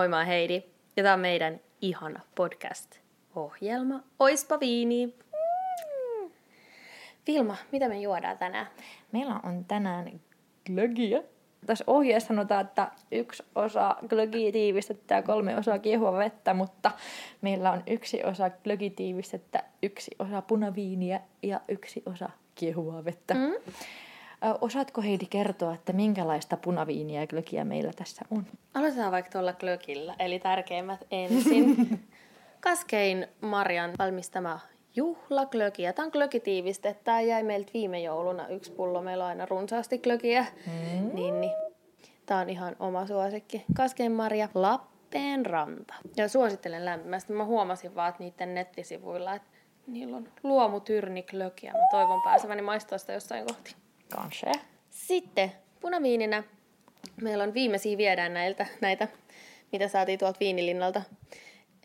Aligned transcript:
Moi 0.00 0.08
mä 0.08 0.16
oon 0.16 0.26
Heidi. 0.26 0.62
Ja 0.96 1.02
tää 1.02 1.14
on 1.14 1.20
meidän 1.20 1.60
ihana 1.80 2.20
podcast-ohjelma 2.34 4.02
Oispa 4.18 4.60
viini. 4.60 5.06
Mm. 5.06 6.30
Vilma, 7.26 7.56
mitä 7.72 7.88
me 7.88 8.00
juodaan 8.00 8.38
tänään? 8.38 8.66
Meillä 9.12 9.40
on 9.42 9.64
tänään 9.64 10.20
glögiä. 10.66 11.22
Tässä 11.66 11.84
ohjeessa 11.86 12.28
sanotaan, 12.28 12.60
että 12.60 12.90
yksi 13.12 13.42
osa 13.54 13.96
glögiä 14.08 14.52
tiivistettä 14.52 15.14
ja 15.14 15.22
kolme 15.22 15.56
osaa 15.56 15.78
kiehua 15.78 16.18
vettä, 16.18 16.54
mutta 16.54 16.90
meillä 17.40 17.72
on 17.72 17.82
yksi 17.86 18.24
osa 18.24 18.50
glögiä 18.50 18.90
tiivistettä, 18.96 19.62
yksi 19.82 20.10
osa 20.18 20.42
punaviiniä 20.42 21.20
ja 21.42 21.60
yksi 21.68 22.02
osa 22.06 22.30
kiehuvaa 22.54 23.04
vettä. 23.04 23.34
Mm. 23.34 23.54
Osaatko 24.60 25.02
Heidi 25.02 25.26
kertoa, 25.26 25.74
että 25.74 25.92
minkälaista 25.92 26.56
punaviiniä 26.56 27.20
ja 27.20 27.26
glögiä 27.26 27.64
meillä 27.64 27.92
tässä 27.96 28.24
on? 28.30 28.46
Aloitetaan 28.74 29.12
vaikka 29.12 29.30
tuolla 29.30 29.52
glögillä, 29.52 30.14
eli 30.18 30.38
tärkeimmät 30.38 31.06
ensin. 31.10 31.76
Kaskein 32.60 33.26
Marjan 33.40 33.90
valmistama 33.98 34.60
juhlaglögi. 34.96 35.82
Ja 35.82 35.92
tämä 35.92 36.06
on 36.06 36.12
glögitiivistettä. 36.12 37.04
Tämä 37.04 37.20
jäi 37.20 37.42
meiltä 37.42 37.70
viime 37.74 38.00
jouluna 38.00 38.48
yksi 38.48 38.72
pullo. 38.72 39.02
Meillä 39.02 39.24
on 39.24 39.28
aina 39.28 39.46
runsaasti 39.46 39.98
glögiä. 39.98 40.46
Mm. 40.66 41.10
Niin, 41.14 41.40
niin. 41.40 41.52
Tämä 42.26 42.40
on 42.40 42.50
ihan 42.50 42.76
oma 42.78 43.06
suosikki. 43.06 43.64
Kaskein 43.74 44.12
Marja 44.12 44.48
Lappeenranta. 44.54 45.94
Ja 46.16 46.28
suosittelen 46.28 46.84
lämpimästi. 46.84 47.32
Mä 47.32 47.44
huomasin 47.44 47.94
vaan, 47.94 48.08
että 48.08 48.22
niiden 48.24 48.54
nettisivuilla, 48.54 49.34
että 49.34 49.48
niillä 49.86 50.16
on 50.16 50.28
luomutyrniglögiä. 50.42 51.72
Mä 51.72 51.78
toivon 51.90 52.22
pääseväni 52.22 52.62
maistaa 52.62 52.98
sitä 52.98 53.12
jossain 53.12 53.46
kohti. 53.46 53.74
Kanske. 54.16 54.52
Sitten 54.90 55.52
punaviininä 55.80 56.42
meillä 57.22 57.44
on 57.44 57.54
viimeisiä 57.54 57.98
viedään 57.98 58.34
näiltä, 58.34 58.66
näitä, 58.80 59.08
mitä 59.72 59.88
saatiin 59.88 60.18
tuolta 60.18 60.40
viinilinnalta. 60.40 61.02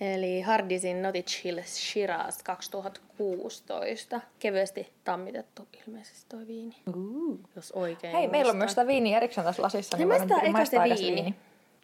Eli 0.02 0.42
Hardisin 0.42 1.02
Nottage 1.02 1.32
Hill 1.44 1.60
Shiraz 1.66 2.44
2016. 2.44 4.22
Kevyesti 4.40 4.94
tammitettu 5.04 5.68
ilmeisesti 5.88 6.26
toi 6.30 6.48
viini, 6.48 6.76
Uh. 6.96 7.40
jos 7.56 7.72
oikein 7.72 8.14
Hei, 8.18 8.28
meillä 8.28 8.50
on 8.52 8.58
myös 8.58 8.72
sitä 8.72 8.88
viiniä 8.88 9.18
erikseen 9.18 9.46
tässä 9.46 9.62
lasissa. 9.62 9.98
Niin 9.98 10.10
voidaan 10.10 10.28
maistaa 10.30 10.46
se 10.46 10.52
maistaa 10.52 10.86
eka 10.86 10.96
viini. 10.96 11.36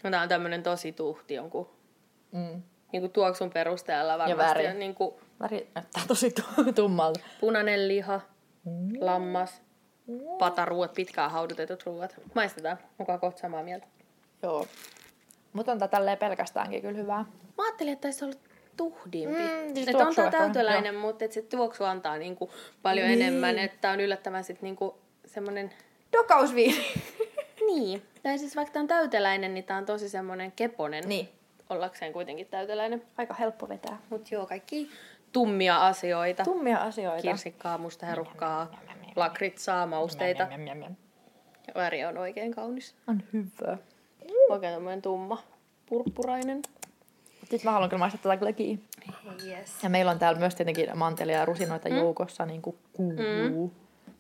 No, 0.03 0.09
tää 0.11 0.21
on 0.21 0.29
tämmönen 0.29 0.63
tosi 0.63 0.91
tuhti 0.91 1.33
jonkun 1.33 1.69
Mm. 2.31 2.61
niin 2.91 3.01
kuin 3.01 3.11
tuoksun 3.11 3.49
perusteella 3.49 4.17
varmasti. 4.17 4.37
väri. 4.37 4.67
on 4.67 4.79
Niin 4.79 4.95
kuin 4.95 5.15
Väri 5.39 5.67
näyttää 5.75 6.03
tosi 6.07 6.31
tu- 6.31 6.73
tummalta. 6.75 7.19
punainen 7.39 7.87
liha, 7.87 8.21
lammas, 8.99 9.61
pataruot, 10.39 10.93
pitkään 10.93 11.31
haudutetut 11.31 11.83
ruuat. 11.85 12.15
Maistetaan. 12.33 12.77
Onko 12.99 13.17
kohta 13.17 13.41
samaa 13.41 13.63
mieltä? 13.63 13.87
Joo. 14.43 14.67
Mutta 15.53 15.71
on 15.71 15.79
tää 15.79 15.87
tälleen 15.87 16.17
pelkästäänkin 16.17 16.81
kyllä 16.81 16.97
hyvää. 16.97 17.25
Mä 17.57 17.63
ajattelin, 17.65 17.93
että 17.93 18.07
olisi 18.07 18.25
ollut 18.25 18.39
tuhdimpi. 18.77 19.39
Mm, 19.41 19.73
siis 19.73 19.87
että 19.87 20.07
on 20.07 20.15
tää 20.15 20.31
täyteläinen, 20.31 20.95
mutta 20.95 21.25
et 21.25 21.31
se 21.31 21.41
tuoksu 21.41 21.83
antaa 21.83 22.17
niinku 22.17 22.51
paljon 22.81 23.07
Niin. 23.07 23.21
enemmän. 23.21 23.59
Että 23.59 23.91
on 23.91 23.99
yllättävän 23.99 24.43
sit 24.43 24.61
niinku 24.61 24.97
semmonen... 25.25 25.73
Dokausviini. 26.17 26.85
Niin. 27.67 28.01
Tai 28.23 28.37
siis 28.37 28.55
vaikka 28.55 28.73
tää 28.73 28.81
on 28.81 28.87
täyteläinen, 28.87 29.53
niin 29.53 29.63
tää 29.63 29.77
on 29.77 29.85
tosi 29.85 30.09
semmonen 30.09 30.51
keponen. 30.51 31.03
niin. 31.09 31.29
Ollakseen 31.69 32.13
kuitenkin 32.13 32.47
täyteläinen. 32.47 33.03
Aika 33.17 33.33
helppo 33.33 33.69
vetää. 33.69 33.97
Mut 34.09 34.31
joo, 34.31 34.45
kaikki 34.45 34.89
tummia 35.31 35.87
asioita. 35.87 36.43
Tummia 36.43 36.77
asioita. 36.77 37.21
Kirsikkaa, 37.21 37.77
mustaherukkaa, 37.77 38.71
lakritsaa, 39.15 39.85
mausteita. 39.85 40.45
Njam, 40.45 40.61
njam. 40.61 40.95
Ja 41.67 41.73
väri 41.75 42.05
on 42.05 42.17
oikein 42.17 42.51
kaunis. 42.51 42.95
On 43.07 43.23
hyvä. 43.33 43.77
Oikein 44.49 44.73
tämmönen 44.73 45.01
tumma, 45.01 45.43
purppurainen. 45.85 46.61
Sitten 47.39 47.59
mä 47.63 47.71
haluan 47.71 47.89
kyllä 47.89 47.99
maistaa 47.99 48.21
tätä 48.23 48.37
glögiä. 48.37 48.77
Yes. 49.45 49.83
Ja 49.83 49.89
meillä 49.89 50.11
on 50.11 50.19
täällä 50.19 50.39
myös 50.39 50.55
tietenkin 50.55 50.89
mantelia 50.95 51.37
ja 51.37 51.45
rusinoita 51.45 51.89
mm. 51.89 51.95
joukossa, 51.95 52.45
niin 52.45 52.61
kuin 52.61 52.77
kuuluu. 52.93 53.73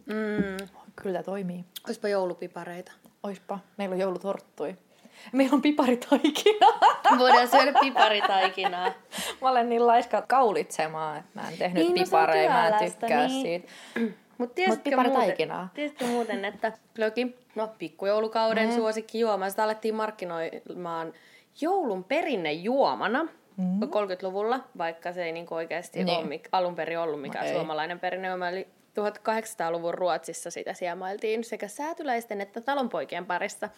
Mm. 0.05 0.13
Mm. 0.13 0.67
Kyllä 0.95 1.13
tämä 1.13 1.23
toimii. 1.23 1.65
Oispa 1.87 2.07
joulupipareita. 2.07 2.91
Oispa. 3.23 3.59
Meillä 3.77 3.93
on 3.93 3.99
joulutorttui. 3.99 4.77
Meillä 5.31 5.55
on 5.55 5.61
piparitaikina. 5.61 6.67
Voidaan 7.19 7.47
syödä 7.47 7.73
piparitaikinaa. 7.81 8.93
mä 9.41 9.49
olen 9.49 9.69
niin 9.69 9.87
laiska 9.87 10.21
kaulitsemaan, 10.21 11.17
että 11.17 11.41
mä 11.41 11.49
en 11.49 11.57
tehnyt 11.57 11.83
Niin, 11.83 11.95
no 11.95 12.03
pipareja, 12.03 12.49
mä 12.49 12.67
en 12.67 12.91
tykkää 12.91 13.27
niin. 13.27 13.41
siitä. 13.41 13.71
Mutta 14.41 14.55
tiesitkö, 14.55 14.89
piparitaikinaa. 14.89 15.57
muuten, 15.57 15.75
tiesitkö 15.75 16.05
muuten, 16.05 16.45
että 16.45 16.71
glögi, 16.95 17.35
no 17.55 17.69
pikkujoulukauden 17.79 18.69
mm. 18.69 18.75
suosikki 18.75 19.19
juoma, 19.19 19.49
sitä 19.49 19.63
alettiin 19.63 19.95
markkinoimaan 19.95 21.13
joulun 21.61 22.03
perinnejuomana 22.03 23.23
mm. 23.57 23.79
30-luvulla, 23.83 24.59
vaikka 24.77 25.11
se 25.11 25.23
ei 25.23 25.31
niinku 25.31 25.55
oikeasti 25.55 26.03
Niin. 26.03 26.17
ole 26.17 26.27
mik, 26.27 26.49
alun 26.51 26.75
perin 26.75 26.99
ollut 26.99 27.21
mikään 27.21 27.45
ei. 27.45 27.53
suomalainen 27.53 27.99
perinnejuoma. 27.99 28.49
Eli 28.49 28.67
1800-luvun 28.99 29.93
Ruotsissa 29.93 30.51
sitä 30.51 30.73
siemailtiin 30.73 31.43
sekä 31.43 31.67
säätyläisten 31.67 32.41
että 32.41 32.61
talonpoikien 32.61 33.25
parissa. 33.25 33.69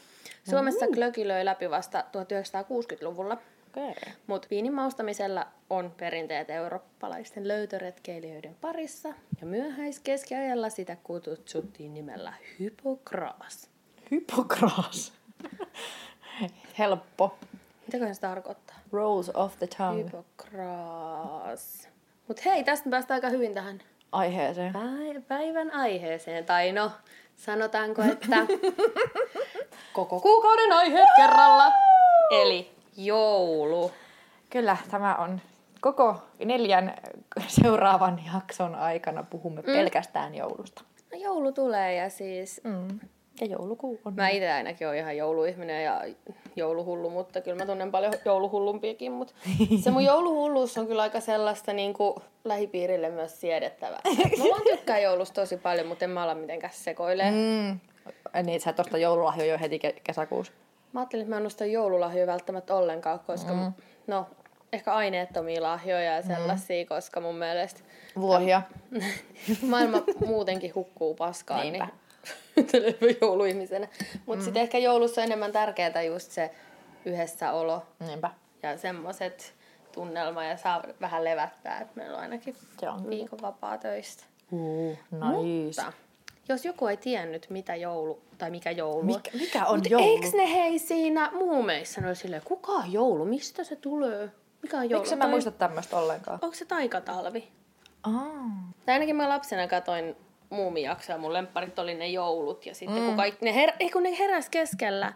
Suomessa 0.50 0.88
glögi 0.88 1.28
löi 1.28 1.46
läpi 1.46 1.70
vasta 1.70 2.02
1960-luvulla. 2.02 3.38
Okay. 3.78 4.14
Mutta 4.28 4.48
viinin 4.52 4.74
maustamisella 4.74 5.48
on 5.70 5.92
perinteet 5.98 6.50
eurooppalaisten 6.50 7.48
löytöretkeilijöiden 7.48 8.56
parissa, 8.62 9.10
ja 9.42 9.48
myöhäiskeskiajalla 9.48 10.70
sitä 10.70 10.98
kutsuttiin 11.04 11.94
nimellä 11.94 12.34
hypokraas. 12.60 13.70
Hypokraas. 14.12 15.14
Helppo. 16.80 17.38
Mitäköhän 17.86 18.16
se 18.16 18.22
tarkoittaa? 18.22 18.76
Rolls 18.92 19.30
off 19.34 19.58
the 19.60 19.68
tongue. 19.78 20.04
Hypokraas. 20.04 21.90
Mut 22.28 22.46
hei, 22.46 22.64
tästä 22.64 22.90
päästään 22.90 23.16
aika 23.18 23.30
hyvin 23.30 23.54
tähän 23.54 23.82
Aiheeseen. 24.12 24.74
päi- 24.74 25.22
päivän 25.28 25.72
aiheeseen. 25.72 26.46
Tai 26.46 26.72
no, 26.72 26.92
sanotaanko, 27.36 28.02
että 28.02 28.36
koko 29.94 30.20
kuukauden 30.20 30.72
aiheet 30.72 31.10
kerralla. 31.16 31.72
Eli 32.32 32.73
joulu. 32.98 33.92
Kyllä, 34.50 34.78
tämä 34.92 35.16
on 35.16 35.42
koko 35.82 36.16
neljän 36.46 36.94
seuraavan 37.48 38.22
jakson 38.34 38.76
aikana 38.76 39.24
puhumme 39.24 39.62
mm. 39.62 39.66
pelkästään 39.66 40.36
joulusta. 40.36 40.84
No 41.12 41.20
joulu 41.20 41.52
tulee 41.52 41.96
ja 41.96 42.10
siis 42.10 42.62
Mm. 42.64 43.00
Ja 43.42 43.48
joulukuu 43.48 44.00
on. 44.06 44.16
Mä 44.16 44.30
itse 44.30 44.52
ainakin 44.52 44.88
olen 44.88 45.00
ihan 45.00 45.18
jouluihminen 45.18 45.84
ja 45.84 46.02
jouluhullu, 46.56 47.10
mutta 47.10 47.42
kyllä 47.42 47.58
mä 47.58 47.66
tunnen 47.66 47.92
paljon 47.92 48.14
jouluhullumpiakin. 48.26 49.12
Mutta 49.12 49.34
se 49.84 49.92
mun 49.92 50.04
jouluhulluus 50.14 50.78
on 50.78 50.88
kyllä 50.88 51.02
aika 51.02 51.20
sellaista 51.20 51.74
niin 51.74 51.94
kuin 51.94 52.16
lähipiirille 52.44 53.10
myös 53.10 53.42
siedettävää. 53.42 54.00
Mä 54.38 54.44
vaan 54.50 54.62
tykkään 54.62 55.04
joulusta 55.04 55.42
tosi 55.42 55.58
paljon, 55.58 55.88
mutta 55.88 56.06
en 56.06 56.12
mä 56.12 56.24
ala 56.24 56.36
mitenkään 56.36 56.74
sekoilee. 56.74 57.32
Mm. 57.32 57.80
Niin, 58.44 58.62
sä 58.62 58.70
et 58.70 58.80
osta 58.80 58.98
joululahjoja 58.98 59.52
jo 59.52 59.60
heti 59.60 59.80
ke- 59.88 60.00
kesäkuussa. 60.04 60.54
Mä 60.94 61.00
ajattelin, 61.00 61.24
että 61.24 61.36
mä 61.36 61.38
en 61.38 61.46
osta 61.46 61.66
joululahjoja 61.66 62.28
välttämättä 62.28 62.76
ollenkaan, 62.76 63.20
koska 63.20 63.54
mm. 63.54 63.74
no, 64.08 64.28
ehkä 64.74 64.94
aineettomia 64.94 65.64
lahjoja 65.64 66.16
ja 66.16 66.22
sellaisia, 66.22 66.84
mm. 66.84 66.88
koska 66.88 67.22
mun 67.22 67.36
mielestä 67.36 67.80
Vuohia. 68.16 68.62
maailma 69.70 70.04
muutenkin 70.26 70.76
hukkuu 70.76 71.16
paskaan. 71.16 71.62
Niinpä. 71.62 71.88
Niin, 73.02 73.18
jouluihmisenä. 73.22 73.88
Mutta 74.26 74.42
mm. 74.42 74.46
sitten 74.46 74.62
ehkä 74.62 74.78
joulussa 74.78 75.22
on 75.22 75.26
enemmän 75.26 75.52
tärkeää 75.52 76.02
just 76.02 76.32
se 76.32 76.52
yhdessäolo 77.06 77.86
Niinpä. 78.00 78.30
ja 78.64 78.78
semmoiset 78.78 79.54
tunnelma 79.92 80.44
ja 80.44 80.58
saa 80.58 80.84
vähän 81.02 81.24
levättää, 81.24 81.82
että 81.82 81.94
meillä 81.96 82.18
on 82.18 82.24
ainakin 82.24 82.56
kyllä. 82.80 82.96
viikon 83.10 83.40
vapaa 83.42 83.78
töistä. 83.78 84.24
Uh, 84.52 84.98
nice. 85.12 85.82
Mutta 85.82 85.94
jos 86.50 86.66
joku 86.66 86.88
ei 86.88 86.98
tiennyt, 86.98 87.50
mitä 87.50 87.76
joulu, 87.76 88.22
tai 88.38 88.50
mikä 88.50 88.72
joulu 88.72 89.00
on. 89.00 89.06
Mikä, 89.06 89.32
mikä 89.34 89.66
on 89.66 89.80
Mut 89.80 89.90
joulu? 89.90 90.08
Eikö 90.08 90.38
ne 90.38 90.54
hei 90.54 90.80
siinä 90.80 91.32
muumeissa 91.34 92.02
ne 92.02 92.08
oli 92.08 92.16
silleen, 92.16 92.42
kuka 92.46 92.72
on 92.72 92.94
joulu, 92.94 93.26
mistä 93.26 93.64
se 93.64 93.76
tulee? 93.76 94.32
Mikä 94.62 94.78
on 94.78 94.90
joulu? 94.90 95.02
Miksi 95.02 95.16
mä 95.16 95.24
Tai- 95.24 95.32
muista 95.32 95.52
tämmöistä 95.52 95.98
ollenkaan? 95.98 96.40
Onko 96.42 96.56
se 96.56 96.66
taikatalvi? 96.66 97.48
Ah. 98.04 98.14
Tai 98.86 98.94
ainakin 98.94 99.16
mä 99.16 99.30
lapsena 99.30 99.68
katoin 99.68 100.16
muumijaksoja, 100.50 101.18
mun 101.18 101.34
lempparit 101.34 101.80
oli 101.80 101.94
ne 101.94 102.08
joulut. 102.08 102.66
Ja 102.66 102.76
sitten 102.76 103.00
mm. 103.00 103.06
kun, 103.06 103.18
kaikki, 103.18 103.46
ne, 103.46 103.56
her, 103.56 103.72
ei, 103.80 103.90
kun 103.90 104.04
ne 104.04 104.20
heräs 104.20 104.50
keskellä, 104.50 105.14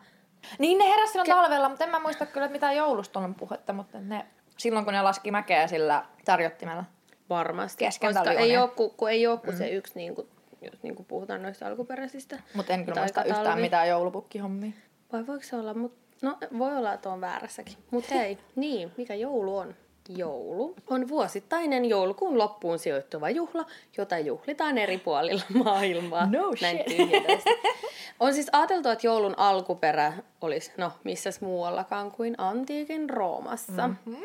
Niin 0.59 0.77
ne 0.77 0.89
heräsi 0.89 1.11
silloin 1.11 1.29
talvella, 1.29 1.69
mutta 1.69 1.83
en 1.83 1.89
mä 1.89 1.99
muista 1.99 2.25
kyllä, 2.25 2.45
että 2.45 2.53
mitään 2.53 2.75
joulusta 2.75 3.19
on 3.19 3.35
puhetta, 3.35 3.73
mutta 3.73 3.99
ne, 3.99 4.25
silloin 4.57 4.85
kun 4.85 4.93
ne 4.93 5.01
laski 5.01 5.31
mäkeä 5.31 5.67
sillä 5.67 6.05
tarjottimella. 6.25 6.83
varmasti. 7.29 7.85
Kesken 7.85 8.13
koska 8.13 8.31
ei 8.31 8.57
ole, 8.57 8.69
kun, 8.69 8.91
kun 8.91 9.09
ei 9.09 9.27
ole 9.27 9.39
mm. 9.47 9.57
se 9.57 9.69
yksi, 9.69 9.93
niin 9.95 10.15
kuin, 10.15 10.27
jos 10.61 10.83
niin 10.83 10.95
kuin 10.95 11.05
puhutaan 11.05 11.43
noista 11.43 11.67
alkuperäisistä. 11.67 12.39
Mutta 12.53 12.73
en 12.73 12.85
kyllä 12.85 13.01
muista 13.01 13.23
yhtään 13.23 13.61
mitään 13.61 13.89
joulupukkihommia. 13.89 14.71
Vai 15.11 15.27
voiko 15.27 15.43
se 15.43 15.55
olla, 15.55 15.73
mut, 15.73 15.93
no 16.21 16.37
voi 16.57 16.77
olla, 16.77 16.93
että 16.93 17.09
on 17.09 17.21
väärässäkin. 17.21 17.77
Mutta 17.91 18.15
hei, 18.15 18.37
niin, 18.55 18.91
mikä 18.97 19.15
joulu 19.15 19.57
on? 19.57 19.75
Joulu 20.09 20.75
on 20.87 21.07
vuosittainen 21.07 21.85
joulukuun 21.85 22.37
loppuun 22.37 22.79
sijoittuva 22.79 23.29
juhla, 23.29 23.65
jota 23.97 24.19
juhlitaan 24.19 24.77
eri 24.77 24.97
puolilla 24.97 25.43
maailmaa. 25.63 26.25
No 26.25 26.53
Näin. 26.61 26.79
On 28.19 28.33
siis 28.33 28.49
ajateltu, 28.51 28.89
että 28.89 29.07
joulun 29.07 29.33
alkuperä 29.37 30.13
olisi, 30.41 30.71
no 30.77 30.91
missäs 31.03 31.41
muuallakaan 31.41 32.11
kuin 32.11 32.35
antiikin 32.37 33.09
Roomassa. 33.09 33.87
Mm-hmm. 33.87 34.23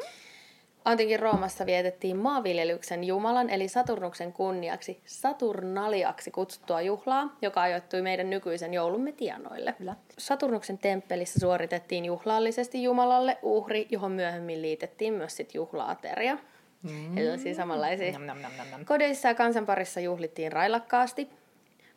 Antiikin 0.84 1.20
Roomassa 1.20 1.66
vietettiin 1.66 2.16
maanviljelyksen 2.16 3.04
jumalan 3.04 3.50
eli 3.50 3.68
Saturnuksen 3.68 4.32
kunniaksi 4.32 5.00
Saturnaliaksi 5.04 6.30
kutsuttua 6.30 6.80
juhlaa, 6.80 7.36
joka 7.42 7.62
ajoittui 7.62 8.02
meidän 8.02 8.30
nykyisen 8.30 8.74
joulumme 8.74 9.12
tienoille. 9.12 9.74
Kyllä. 9.78 9.96
Saturnuksen 10.18 10.78
temppelissä 10.78 11.40
suoritettiin 11.40 12.04
juhlallisesti 12.04 12.82
Jumalalle 12.82 13.38
uhri, 13.42 13.86
johon 13.90 14.12
myöhemmin 14.12 14.62
liitettiin 14.62 15.14
myös 15.14 15.36
sit 15.36 15.54
juhlaateria. 15.54 16.38
Mm. 16.82 17.18
Eli 17.18 17.38
siis 17.38 17.56
samanlaisia. 17.56 18.12
Nam, 18.12 18.22
nam, 18.22 18.38
nam, 18.38 18.52
nam, 18.56 18.68
nam. 18.70 18.84
Kodeissa 18.84 19.28
ja 19.28 19.34
kansanparissa 19.34 20.00
juhlittiin 20.00 20.52
railakkaasti. 20.52 21.28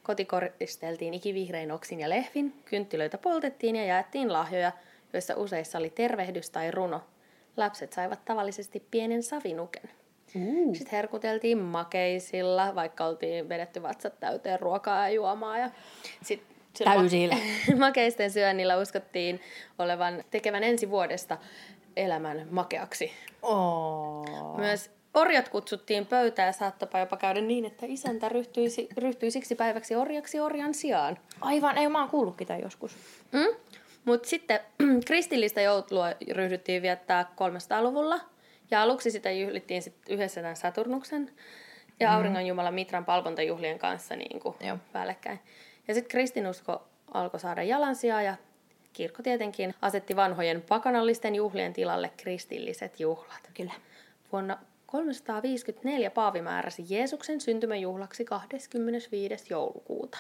Koti 0.04 0.26
koristeltiin 0.26 1.14
ikivihrein 1.14 1.72
oksin 1.72 2.00
ja 2.00 2.10
lehvin, 2.10 2.54
kynttilöitä 2.66 3.18
poltettiin 3.18 3.76
ja 3.76 3.86
jaettiin 3.86 4.34
lahjoja, 4.34 4.72
joissa 5.14 5.36
useissa 5.36 5.78
oli 5.78 5.90
tervehdys 5.90 6.50
tai 6.50 6.72
runo. 6.72 7.02
Lapset 7.58 7.94
saivat 7.94 8.26
tavallisesti 8.26 8.84
pienen 8.92 9.24
savinuken. 9.24 9.90
Uh. 10.36 10.76
Sitten 10.76 10.92
herkuteltiin 10.92 11.58
makeisilla, 11.58 12.76
vaikka 12.76 13.06
oltiin 13.06 13.50
vedetty 13.50 13.82
vatsat 13.82 14.20
täyteen 14.20 14.60
ruokaa 14.60 15.10
ja 15.10 15.10
juomaa. 15.10 15.58
Ja 15.58 15.70
sit 16.22 16.44
Täysillä. 16.84 17.36
makeisten 17.78 18.32
syönnillä 18.32 18.78
uskottiin 18.78 19.42
olevan 19.80 20.24
tekevän 20.32 20.64
ensi 20.64 20.90
vuodesta 20.90 21.38
elämän 21.96 22.48
makeaksi. 22.52 23.12
Oh. 23.42 24.58
Myös 24.58 24.92
orjat 25.14 25.50
kutsuttiin 25.50 26.06
pöytään 26.06 26.48
ja 26.48 26.54
saattapa 26.54 27.00
jopa 27.00 27.18
käydä 27.18 27.42
niin, 27.42 27.66
että 27.66 27.86
isäntä 27.90 28.30
ryhtyisi, 28.30 28.88
ryhtyi 28.98 29.32
siksi 29.32 29.56
päiväksi 29.56 29.96
orjaksi 29.96 30.40
orjan 30.40 30.74
sijaan. 30.74 31.18
Aivan, 31.42 31.78
ei 31.78 31.90
mä 31.90 32.00
oon 32.00 32.10
kuullutkin 32.10 32.48
tämän 32.48 32.62
joskus. 32.62 32.98
Mm? 33.32 33.56
Mutta 34.06 34.30
sitten 34.30 34.60
kristillistä 35.08 35.62
joulua 35.62 36.12
ryhdyttiin 36.32 36.82
viettää 36.82 37.32
300-luvulla. 37.32 38.20
Ja 38.72 38.82
aluksi 38.82 39.12
sitä 39.12 39.32
juhlittiin 39.32 39.82
sit 39.82 39.96
yhdessä 40.10 40.42
tämän 40.42 40.56
Saturnuksen 40.56 41.32
ja 42.00 42.14
auringon 42.14 42.46
jumala 42.46 42.72
Mitran 42.72 43.06
palvontajuhlien 43.06 43.80
kanssa 43.80 44.16
niin 44.16 44.40
kuin 44.40 44.56
päällekkäin. 44.94 45.40
Ja 45.88 45.94
sitten 45.94 46.12
kristinusko 46.12 46.88
alkoi 47.14 47.40
saada 47.40 47.64
jalansijaa 47.64 48.22
ja 48.22 48.36
kirkko 48.94 49.24
tietenkin 49.24 49.74
asetti 49.82 50.16
vanhojen 50.16 50.62
pakanallisten 50.62 51.36
juhlien 51.36 51.74
tilalle 51.74 52.12
kristilliset 52.18 53.00
juhlat. 53.00 53.50
Kyllä. 53.54 53.74
Vuonna 54.32 54.58
354 54.86 56.12
Paavi 56.12 56.42
määräsi 56.42 56.86
Jeesuksen 56.90 57.42
syntymäjuhlaksi 57.42 58.26
25. 58.26 59.46
joulukuuta. 59.50 60.18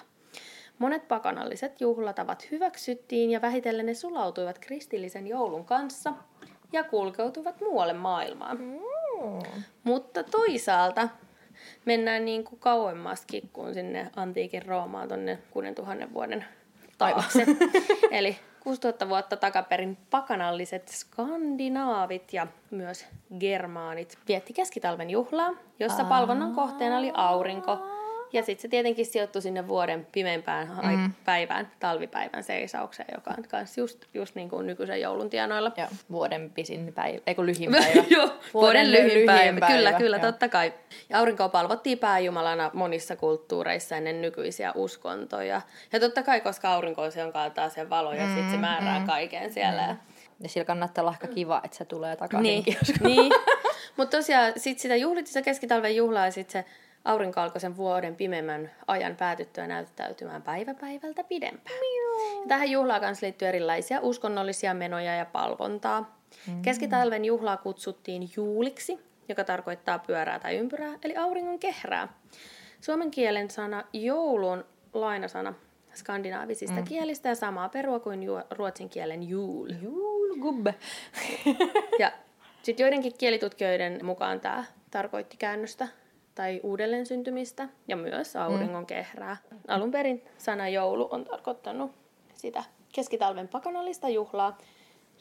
Monet 0.80 1.07
pakanalliset 1.07 1.81
juhlatavat 1.81 2.51
hyväksyttiin 2.51 3.31
ja 3.31 3.42
vähitellen 3.42 3.86
ne 3.86 3.94
sulautuivat 3.94 4.60
kristillisen 4.60 5.27
joulun 5.27 5.66
kanssa 5.66 6.13
ja 6.74 6.83
kulkeutuvat 6.83 7.62
muualle 7.62 7.94
maailmaan. 7.94 8.57
Mm. 8.57 9.63
Mutta 9.83 10.24
toisaalta 10.24 11.10
mennään 11.86 12.25
niin 12.25 12.44
kuin 12.44 12.60
kauemmaskin 12.60 13.50
kuin 13.54 13.74
sinne 13.74 14.12
antiikin 14.16 14.66
Roomaan, 14.66 15.07
tuonne 15.07 15.39
6000 15.51 16.13
vuoden 16.13 16.45
taakse. 16.98 17.45
Eli 18.12 18.38
6000 18.63 19.10
vuotta 19.10 19.38
takaperin 19.38 19.98
pakanalliset 20.10 20.88
skandinaavit 20.88 22.33
ja 22.33 22.48
myös 22.72 23.06
germaanit 23.39 24.18
vietti 24.27 24.54
keskitalven 24.54 25.10
juhlaa, 25.10 25.54
jossa 25.80 26.04
palvonnan 26.04 26.56
kohteena 26.56 26.98
oli 26.98 27.12
aurinko. 27.13 27.95
Ja 28.36 28.44
sitten 28.44 28.62
se 28.62 28.68
tietenkin 28.68 29.06
sijoittui 29.06 29.42
sinne 29.42 29.68
vuoden 29.68 30.08
pimeimpään 30.12 30.68
mm. 30.84 31.14
päivään, 31.26 31.72
talvipäivän 31.80 32.44
seisaukseen, 32.44 33.08
joka 33.16 33.34
on 33.38 33.44
kans 33.50 33.78
just, 33.78 34.06
just 34.14 34.36
niin 34.36 34.50
kuin 34.50 34.68
nykyisen 34.68 35.02
joulun 35.02 35.30
tienoilla. 35.30 35.72
Joo, 35.78 35.88
vuoden 36.12 36.52
pisin 36.52 36.94
päivä, 36.94 37.20
ei 37.28 37.36
kun 37.36 37.46
lyhin 37.56 37.72
päivä. 37.72 38.04
Joo, 38.10 38.30
vuoden 38.54 38.92
lyhin 38.92 39.14
lyhin 39.14 39.26
päivä. 39.26 39.60
päivä, 39.60 39.78
Kyllä, 39.78 39.94
kyllä, 39.94 40.18
joo. 40.18 40.26
totta 40.26 40.50
kai. 40.50 40.74
Ja 41.10 41.20
aurinkoa 41.20 41.50
palvottiin 41.50 41.98
pääjumalana 41.98 42.72
monissa 42.74 43.16
kulttuureissa 43.16 43.98
ennen 43.98 44.22
nykyisiä 44.22 44.72
uskontoja. 44.76 45.62
Ja 45.92 46.00
totta 46.00 46.24
kai, 46.24 46.42
koska 46.42 46.74
aurinko 46.74 47.02
on 47.02 47.12
se, 47.12 47.22
jonka 47.22 47.44
antaa 47.44 47.70
sen 47.70 47.90
valo 47.90 48.14
ja 48.14 48.26
sitten 48.26 48.52
se 48.52 48.58
määrää 48.58 49.04
kaiken 49.06 49.54
siellä. 49.54 49.82
Ja... 49.82 49.96
Ja 50.40 50.50
sillä 50.50 50.66
kannattaa 50.66 51.02
olla 51.02 51.12
ehkä 51.12 51.28
kiva, 51.28 51.62
että 51.64 51.78
se 51.78 51.86
tulee 51.86 52.16
takaisin. 52.16 52.44
Niin, 52.44 52.78
niin. 53.08 53.32
mutta 53.98 54.18
tosiaan 54.18 54.54
sit 54.58 54.80
sitä 54.80 54.96
juhlittiin 54.96 55.34
sitä 55.34 55.42
keskitalven 55.42 55.96
juhlaa 55.96 56.26
ja 56.26 56.32
sitten 56.32 56.64
se 56.64 56.70
aurinko 57.06 57.40
alkoi 57.40 57.62
sen 57.62 57.78
vuoden 57.78 58.16
pimemmän 58.16 58.72
ajan 58.88 59.16
päätyttyä 59.16 59.68
näyttäytymään 59.68 60.42
päivä 60.42 60.74
päivältä 60.74 61.24
pidempään. 61.24 61.75
Ja 62.42 62.48
tähän 62.48 62.72
juhlaan 62.72 63.02
kanssa 63.02 63.25
liittyy 63.25 63.48
erilaisia 63.48 64.00
uskonnollisia 64.02 64.74
menoja 64.74 65.16
ja 65.16 65.25
palvontaa. 65.25 66.19
Mm. 66.48 66.62
Keskitalven 66.62 67.25
juhlaa 67.25 67.57
kutsuttiin 67.57 68.30
juuliksi, 68.36 69.00
joka 69.30 69.44
tarkoittaa 69.44 70.00
pyörää 70.00 70.40
tai 70.40 70.57
ympyrää, 70.57 70.94
eli 71.04 71.16
auringon 71.18 71.60
kehrää. 71.60 72.07
Suomen 72.81 73.12
kielen 73.12 73.50
sana 73.50 73.84
joulu 73.94 74.48
on 74.48 74.66
lainasana 74.94 75.54
skandinaavisista 75.94 76.80
mm. 76.80 76.86
kielistä 76.86 77.30
ja 77.30 77.36
samaa 77.36 77.69
perua 77.69 78.00
kuin 78.00 78.24
ju- 78.24 78.42
ruotsin 78.51 78.90
kielen 78.90 79.30
jul. 79.30 79.69
Julgubbe. 79.81 80.75
Ja 82.00 82.12
sitten 82.63 82.84
joidenkin 82.84 83.13
kielitutkijoiden 83.18 84.06
mukaan 84.06 84.40
tämä 84.40 84.63
tarkoitti 84.92 85.38
käännöstä 85.38 85.88
tai 86.36 86.60
uudelleen 86.64 87.06
syntymistä 87.06 87.70
ja 87.88 87.96
myös 87.96 88.36
auringon 88.36 88.86
kehrää. 88.86 89.38
Alun 89.68 89.92
perin 89.92 90.24
sana 90.38 90.70
joulu 90.70 91.08
on 91.12 91.26
tarkoittanut 91.26 91.92
sitä 92.34 92.64
keskitalven 92.94 93.48
pakanallista 93.48 94.10
juhlaa 94.10 94.58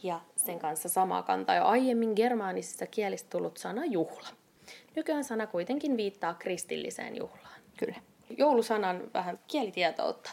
ja 0.03 0.21
sen 0.37 0.59
kanssa 0.59 0.89
samaa 0.89 1.23
kantaa 1.23 1.57
jo 1.57 1.65
aiemmin 1.65 2.13
germaanisista 2.17 2.87
kielistä 2.87 3.31
tullut 3.31 3.57
sana 3.57 3.85
juhla. 3.85 4.29
Nykyään 4.97 5.25
sana 5.25 5.47
kuitenkin 5.47 5.97
viittaa 5.97 6.35
kristilliseen 6.35 7.17
juhlaan. 7.17 7.61
Kyllä. 7.79 7.97
Joulusanan 8.39 9.03
vähän 9.15 9.39
kielitietoutta. 9.49 10.31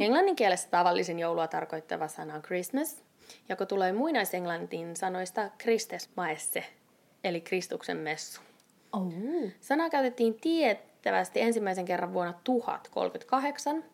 Englannin 0.00 0.36
kielessä 0.36 0.68
tavallisin 0.70 1.18
joulua 1.18 1.48
tarkoittava 1.48 2.08
sana 2.08 2.34
on 2.34 2.42
Christmas, 2.42 3.04
joka 3.48 3.66
tulee 3.66 3.92
muinaisenglantin 3.92 4.96
sanoista 4.96 5.50
Christes 5.62 6.10
maesse, 6.16 6.64
eli 7.24 7.40
Kristuksen 7.40 7.96
messu. 7.96 8.40
Oh. 8.96 9.12
Sanaa 9.60 9.90
käytettiin 9.90 10.34
tiettävästi 10.40 11.40
ensimmäisen 11.40 11.84
kerran 11.84 12.12
vuonna 12.12 12.34
1038, 12.44 13.84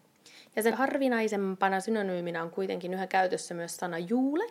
ja 0.57 0.63
sen 0.63 0.75
harvinaisempana 0.75 1.81
synonyyminä 1.81 2.43
on 2.43 2.51
kuitenkin 2.51 2.95
yhä 2.95 3.07
käytössä 3.07 3.55
myös 3.55 3.77
sana 3.77 3.99
juule, 3.99 4.45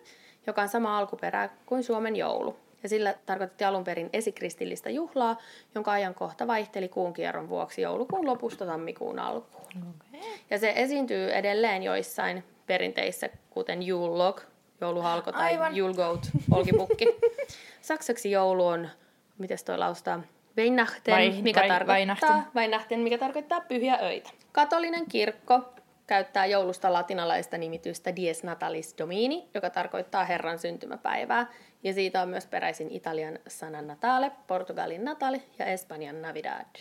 joka 0.48 0.62
on 0.62 0.70
sama 0.70 0.98
alkuperää 0.98 1.50
kuin 1.66 1.84
Suomen 1.84 2.16
joulu. 2.16 2.58
Ja 2.84 2.90
sillä 2.90 3.16
tarkoitettiin 3.26 3.68
alun 3.68 3.84
perin 3.84 4.10
esikristillistä 4.14 4.90
juhlaa, 4.90 5.38
jonka 5.76 5.92
ajankohta 5.92 6.48
vaihteli 6.48 6.90
kuun 6.90 7.14
kierron 7.14 7.50
vuoksi 7.50 7.82
joulukuun 7.82 8.28
lopusta 8.28 8.66
tammikuun 8.66 9.20
alkuun. 9.20 9.66
Okay. 9.78 10.30
Ja 10.50 10.60
se 10.60 10.74
esiintyy 10.76 11.32
edelleen 11.32 11.84
joissain 11.84 12.44
perinteissä, 12.68 13.30
kuten 13.50 13.90
Yule 13.90 14.18
Log, 14.18 14.42
jouluhalko 14.82 15.32
tai 15.32 15.52
Aivan. 15.52 15.74
Goat, 15.96 16.30
olkipukki. 16.52 17.06
Saksaksi 17.82 18.32
joulu 18.32 18.68
on, 18.68 18.90
miten 19.38 19.58
toi 19.66 19.78
laustaa, 19.78 20.22
Weihnachten, 20.58 21.14
Vai- 21.14 21.42
mikä 21.42 21.60
vai- 21.60 21.68
tarkoittaa, 21.68 21.96
Weihnachten. 21.96 22.44
Weihnachten, 22.56 23.00
mikä 23.00 23.18
tarkoittaa 23.18 23.62
pyhiä 23.62 24.00
öitä. 24.02 24.30
Katolinen 24.52 25.06
kirkko 25.10 25.74
käyttää 26.08 26.46
joulusta 26.46 26.94
latinalaista 26.94 27.58
nimitystä 27.58 28.16
Dies 28.16 28.44
Natalis 28.44 28.96
Domini, 28.98 29.50
joka 29.54 29.70
tarkoittaa 29.70 30.26
Herran 30.26 30.60
syntymäpäivää. 30.60 31.48
Ja 31.84 31.94
siitä 31.94 32.22
on 32.22 32.30
myös 32.30 32.48
peräisin 32.48 32.92
Italian 32.92 33.40
sana 33.48 33.82
Natale, 33.82 34.32
Portugalin 34.48 35.06
Natale 35.06 35.42
ja 35.60 35.66
Espanjan 35.66 36.22
Navidad. 36.22 36.76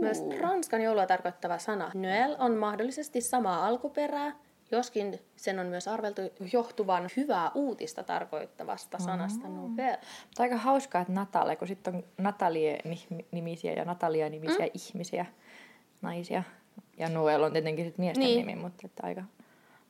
Myös 0.00 0.22
ranskan 0.40 0.82
joulua 0.82 1.06
tarkoittava 1.06 1.58
sana 1.58 1.90
Noël 1.94 2.36
on 2.38 2.56
mahdollisesti 2.56 3.20
samaa 3.20 3.66
alkuperää, 3.66 4.32
joskin 4.76 5.20
sen 5.36 5.58
on 5.58 5.66
myös 5.66 5.88
arveltu 5.88 6.22
johtuvan 6.52 7.08
hyvää 7.16 7.50
uutista 7.54 8.02
tarkoittavasta 8.02 8.98
sanasta 8.98 9.48
Noël. 9.48 9.98
Mutta 10.26 10.42
aika 10.42 10.56
hauskaa, 10.56 11.00
että 11.00 11.12
Natale, 11.12 11.56
kun 11.56 11.68
sitten 11.68 11.94
on 11.94 12.04
Natalie-nimisiä 12.18 13.72
ja 13.72 13.84
Natalia-nimisiä 13.84 14.66
mm. 14.66 14.70
ihmisiä, 14.74 15.26
naisia. 16.02 16.42
Ja 16.98 17.08
Noel 17.08 17.42
on 17.42 17.52
tietenkin 17.52 17.84
sit 17.84 17.98
miesten 17.98 18.24
Niin. 18.24 18.46
nimi, 18.46 18.60
mutta 18.60 18.82
että 18.84 19.06
aika 19.06 19.22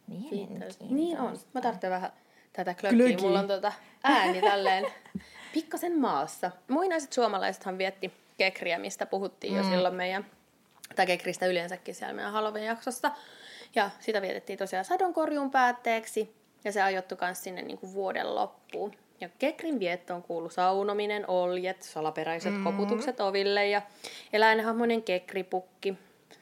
mielenkiintoista. 0.06 0.84
Niin 0.90 1.20
on. 1.20 1.38
Mä 1.54 1.60
tarvitsen 1.60 1.90
vähän 1.90 2.12
tätä. 2.52 2.74
Glögiä. 2.74 3.18
Mulla 3.18 3.40
on 3.40 3.48
tota 3.48 3.72
ääni 4.04 4.40
tälleen 4.40 4.86
pikkasen 5.54 6.00
maassa. 6.00 6.50
Muinaiset 6.68 7.12
suomalaisethan 7.12 7.78
vietti 7.78 8.12
kekriä, 8.38 8.78
mistä 8.78 9.06
puhuttiin 9.06 9.52
mm. 9.52 9.58
jo 9.58 9.64
silloin 9.64 9.94
meidän, 9.94 10.26
tai 10.96 11.06
kekristä 11.06 11.46
yleensäkin 11.46 11.94
siellä 11.94 12.14
meidän 12.14 12.32
Halloween-jaksossa. 12.32 13.10
Ja 13.75 13.91
sitä 14.00 14.23
vietettiin 14.23 14.59
tosiaan 14.59 14.85
sadonkorjuun 14.85 15.50
päätteeksi. 15.50 16.35
Ja 16.64 16.73
se 16.73 16.83
ajoittui 16.83 17.19
myös 17.21 17.45
sinne 17.45 17.62
niin 17.62 17.79
kuin 17.79 17.95
vuoden 17.95 18.35
loppuun. 18.35 18.93
Ja 19.21 19.29
kekrin 19.38 19.81
viettoon 19.81 20.23
kuulu 20.23 20.50
saunominen, 20.50 21.31
oljet, 21.31 21.83
salaperäiset 21.83 22.52
mm-hmm. 22.52 22.64
koputukset 22.64 23.21
oville 23.21 23.69
ja 23.69 23.83
eläinhahmoinen 24.33 25.02
kekripukki. 25.02 25.95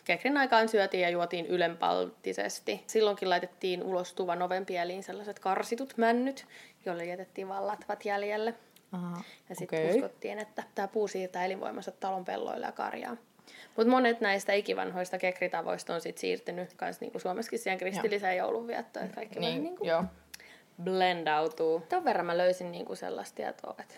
Kekrin 0.05 0.37
aikaan 0.37 0.69
syötiin 0.69 1.03
ja 1.03 1.11
juotiin 1.11 1.47
ylenpalttisesti. 1.47 2.85
Silloinkin 2.87 3.31
laitettiin 3.31 3.83
ulos 3.83 4.15
tuvan 4.15 4.43
oven 4.43 4.67
pieliin 4.67 5.03
sellaiset 5.03 5.39
karsitut 5.39 5.97
männyt, 5.97 6.47
joille 6.87 7.05
jätettiin 7.05 7.49
vaan 7.49 7.67
latvat 7.67 8.05
jäljelle. 8.05 8.55
Aha, 8.93 9.23
Ja 9.49 9.55
sitten 9.55 9.87
okei. 9.87 9.95
uskottiin, 9.95 10.39
että 10.39 10.63
tämä 10.75 10.89
puu 10.89 11.09
siirtää 11.09 11.45
elinvoimansa 11.45 11.91
talon 11.91 12.25
pelloille 12.25 12.67
ja 12.67 12.73
karjaan. 12.73 13.19
Mutta 13.76 13.90
monet 13.90 14.21
näistä 14.21 14.52
ikivanhoista 14.52 15.19
kekritavoista 15.19 15.95
on 15.95 16.00
sit 16.00 16.19
siirtynyt 16.19 16.73
kans 16.75 17.00
niinku 17.00 17.19
Suomessakin 17.19 17.59
siihen 17.59 17.78
kristilliseen 17.78 18.37
joulunviettoon. 18.37 19.04
Että 19.04 19.14
kaikki 19.14 19.40
vähän 19.40 19.52
Niin, 19.52 19.62
niinku 19.62 19.85
joo. 19.85 20.04
blendautuu. 20.83 21.83
Ton 21.88 22.04
verran 22.04 22.26
mä 22.26 22.38
löysin 22.38 22.73
niinku 22.73 22.97
sellaista 22.97 23.37
tietoa, 23.37 23.75
että 23.78 23.95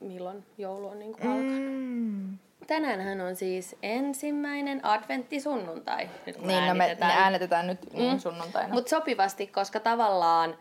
milloin 0.00 0.44
joulu 0.58 0.88
on 0.88 0.98
niinku 0.98 1.18
alkanut. 1.22 1.72
Mm. 1.72 2.38
Tänäänhän 2.66 3.20
on 3.20 3.36
siis 3.36 3.76
ensimmäinen 3.82 4.86
adventtisunnuntai, 4.86 6.08
nyt 6.26 6.36
kun 6.36 6.46
Niin, 6.48 6.60
no 6.66 6.74
me, 6.74 6.74
me 6.74 6.84
äänitetään. 6.84 7.12
äänetetään 7.22 7.66
nyt 7.66 7.78
mm. 7.92 8.18
sunnuntaina. 8.18 8.74
Mutta 8.74 8.90
sopivasti, 8.90 9.46
koska 9.46 9.80
tavallaan, 9.80 10.58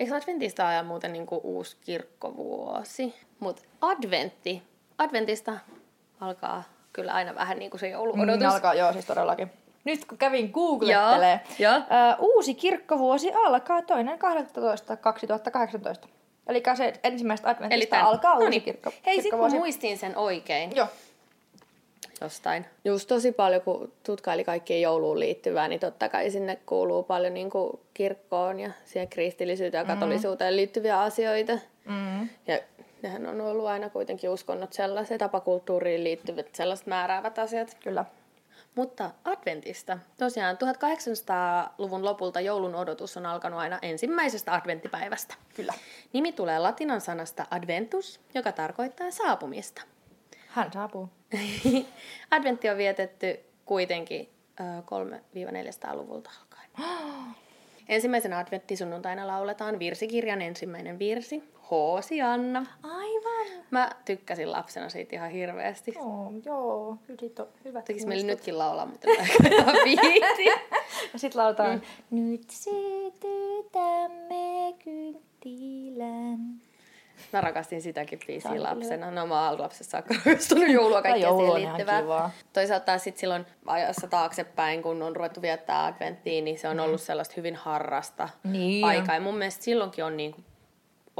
eikö 0.00 0.14
adventista 0.16 0.68
ole 0.68 0.82
muuten 0.82 1.12
niinku 1.12 1.40
uusi 1.44 1.76
kirkkovuosi? 1.80 3.14
Mutta 3.40 3.62
adventti, 3.80 4.62
adventista 4.98 5.58
alkaa 6.20 6.62
kyllä 6.92 7.12
aina 7.12 7.34
vähän 7.34 7.58
niin 7.58 7.70
kuin 7.70 7.80
se 7.80 7.88
jouluodotus. 7.88 8.40
Mm, 8.40 8.48
alkaa, 8.50 8.74
joo, 8.74 8.92
siis 8.92 9.04
todellakin. 9.04 9.50
Nyt 9.84 10.04
kun 10.04 10.18
kävin 10.18 10.50
googlettelee, 10.50 11.40
Joo, 11.58 11.72
joo. 11.72 11.80
Ö, 11.82 12.16
uusi 12.18 12.54
kirkkovuosi 12.54 13.32
alkaa 13.34 13.82
toinen 13.82 14.18
12. 14.18 14.96
2018. 14.96 16.08
Eli 16.48 16.62
se 16.76 16.92
ensimmäistä 17.04 17.48
adventista 17.50 17.96
tän- 17.96 18.04
alkaa 18.04 18.32
uusi 18.34 18.44
no 18.44 18.50
niin. 18.50 18.62
kirkko, 18.62 18.90
Hei, 18.90 19.14
sit 19.14 19.14
kun 19.14 19.22
kirkkovuosi. 19.22 19.56
muistin 19.58 19.98
sen 19.98 20.16
oikein 20.16 20.76
Joo. 20.76 20.86
jostain. 22.20 22.66
Just 22.84 23.08
tosi 23.08 23.32
paljon, 23.32 23.62
kun 23.62 23.92
tutkaili 24.02 24.44
kaikkien 24.44 24.82
jouluun 24.82 25.20
liittyvää, 25.20 25.68
niin 25.68 25.80
totta 25.80 26.08
kai 26.08 26.30
sinne 26.30 26.58
kuuluu 26.66 27.02
paljon 27.02 27.34
niin 27.34 27.50
kuin 27.50 27.80
kirkkoon 27.94 28.60
ja 28.60 28.70
siihen 28.84 29.08
kristillisyyteen 29.08 29.80
ja 29.88 29.94
katolisuuteen 29.94 30.56
liittyviä 30.56 31.00
asioita. 31.00 31.52
Mm. 31.84 32.28
Ja 32.46 32.58
nehän 33.02 33.26
on 33.26 33.40
ollut 33.40 33.66
aina 33.66 33.90
kuitenkin 33.90 34.30
uskonnot 34.30 34.72
sellaiset, 34.72 35.18
tapakulttuuriin 35.18 36.04
liittyvät 36.04 36.54
sellaiset 36.54 36.86
määräävät 36.86 37.38
asiat. 37.38 37.76
Kyllä. 37.84 38.04
Mutta 38.74 39.10
adventista. 39.24 39.98
Tosiaan 40.18 40.56
1800-luvun 40.56 42.04
lopulta 42.04 42.40
joulun 42.40 42.74
odotus 42.74 43.16
on 43.16 43.26
alkanut 43.26 43.60
aina 43.60 43.78
ensimmäisestä 43.82 44.54
adventtipäivästä. 44.54 45.34
Kyllä. 45.54 45.74
Nimi 46.12 46.32
tulee 46.32 46.58
latinan 46.58 47.00
sanasta 47.00 47.46
adventus, 47.50 48.20
joka 48.34 48.52
tarkoittaa 48.52 49.10
saapumista. 49.10 49.82
Hän 50.48 50.72
saapuu. 50.72 51.08
Adventti 52.30 52.68
on 52.68 52.76
vietetty 52.76 53.40
kuitenkin 53.64 54.28
ö, 54.60 54.62
3-400-luvulta 54.80 56.30
alkaen. 56.40 56.70
Ensimmäisenä 57.88 58.38
adventtisunnuntaina 58.38 59.26
lauletaan 59.26 59.78
virsikirjan 59.78 60.42
ensimmäinen 60.42 60.98
virsi, 60.98 61.42
Hoosianna. 61.70 62.66
Aivan. 62.82 63.64
Mä 63.70 63.90
tykkäsin 64.04 64.52
lapsena 64.52 64.88
siitä 64.88 65.16
ihan 65.16 65.30
hirveästi. 65.30 65.94
Oh, 65.98 66.32
joo, 66.44 66.96
kyllä 67.06 67.20
siitä 67.20 67.42
on 67.42 67.48
hyvät 67.64 67.84
Tekis 67.84 68.06
meillä 68.06 68.26
nytkin 68.26 68.58
laulaa, 68.58 68.86
mutta 68.86 69.08
ihan 69.50 69.74
viitti. 69.84 70.44
Ja 71.12 71.18
sit 71.18 71.34
lauletaan, 71.34 71.82
mm. 72.10 72.30
nyt 72.30 72.42
sytytämme 73.50 74.74
kynttilän. 74.84 76.38
Mä 77.32 77.40
rakastin 77.40 77.82
sitäkin 77.82 78.18
biisiä 78.26 78.62
lapsena. 78.62 79.10
No 79.10 79.26
mä 79.26 79.48
oon 79.50 79.60
lapsessa 79.60 79.90
saakka 79.90 80.14
rakastunut 80.26 80.68
joulua 80.68 81.02
kaikkea 81.02 81.28
joulu 81.28 81.54
siihen 81.54 81.72
liittyvää. 81.72 82.00
kivaa. 82.02 82.30
Toisaalta 82.52 82.98
sit 82.98 83.16
silloin 83.16 83.46
ajassa 83.66 84.06
taaksepäin, 84.06 84.82
kun 84.82 85.02
on 85.02 85.16
ruvettu 85.16 85.42
viettää 85.42 85.86
adventtiin, 85.86 86.44
niin 86.44 86.58
se 86.58 86.68
on 86.68 86.80
ollut 86.80 87.00
sellaista 87.00 87.34
hyvin 87.36 87.56
harrasta 87.56 88.28
Niin. 88.44 88.84
aikaa. 88.84 89.14
Ja 89.14 89.20
mun 89.20 89.38
mielestä 89.38 89.64
silloinkin 89.64 90.04
on 90.04 90.16
niin 90.16 90.34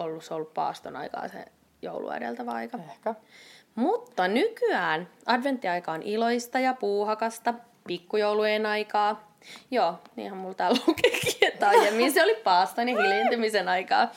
ollut, 0.02 0.24
se 0.24 0.34
ollut 0.34 0.54
paaston 0.54 0.96
aikaa 0.96 1.28
se 1.28 1.44
joulua 1.82 2.16
edeltävä 2.16 2.50
aika. 2.50 2.78
Ehkä. 2.90 3.14
Mutta 3.74 4.28
nykyään 4.28 5.08
adventtiaika 5.26 5.92
on 5.92 6.02
iloista 6.02 6.58
ja 6.58 6.74
puuhakasta, 6.74 7.54
pikkujoulujen 7.86 8.66
aikaa. 8.66 9.30
Joo, 9.70 9.94
niinhän 10.16 10.38
mulla 10.38 10.54
täällä 10.54 10.80
lukeekin, 10.86 11.48
että 11.48 11.68
aiemmin 11.68 12.12
se 12.12 12.22
oli 12.22 12.34
paaston 12.34 12.88
ja 12.88 13.02
hiljentymisen 13.02 13.68
aikaa. 13.68 14.10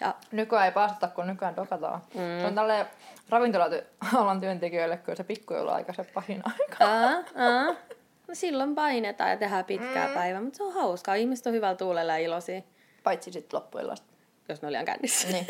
Ja 0.00 0.14
Nykyään 0.32 0.66
ei 0.66 0.72
päästetä, 0.72 1.08
kun 1.08 1.26
nykyään 1.26 1.56
dokataan. 1.56 2.00
Mm. 2.14 2.40
Se 2.40 2.46
on 2.46 2.54
tälle 2.54 2.86
ravintolaalan 3.28 4.40
työntekijöille 4.40 4.96
kyllä 4.96 5.16
se 5.16 5.24
pikkujouluaika 5.24 5.92
se 5.92 6.04
pahin 6.04 6.42
aika. 6.44 6.84
Aa, 6.84 7.10
aa. 7.46 7.74
No 8.28 8.34
silloin 8.34 8.74
painetaan 8.74 9.30
ja 9.30 9.36
tehdään 9.36 9.64
pitkää 9.64 10.08
mm. 10.08 10.14
päivää, 10.14 10.40
mutta 10.40 10.56
se 10.56 10.62
on 10.62 10.72
hauskaa. 10.72 11.14
Ihmiset 11.14 11.46
on 11.46 11.52
hyvällä 11.52 11.76
tuulella 11.76 12.12
ja 12.12 12.18
iloisia, 12.18 12.62
Paitsi 13.02 13.32
sitten 13.32 13.56
loppuillasta. 13.60 14.06
Jos 14.52 14.62
ne 14.62 14.68
oli 14.68 14.74
ihan 14.76 14.86
kännissä. 14.86 15.28
Niin. 15.28 15.46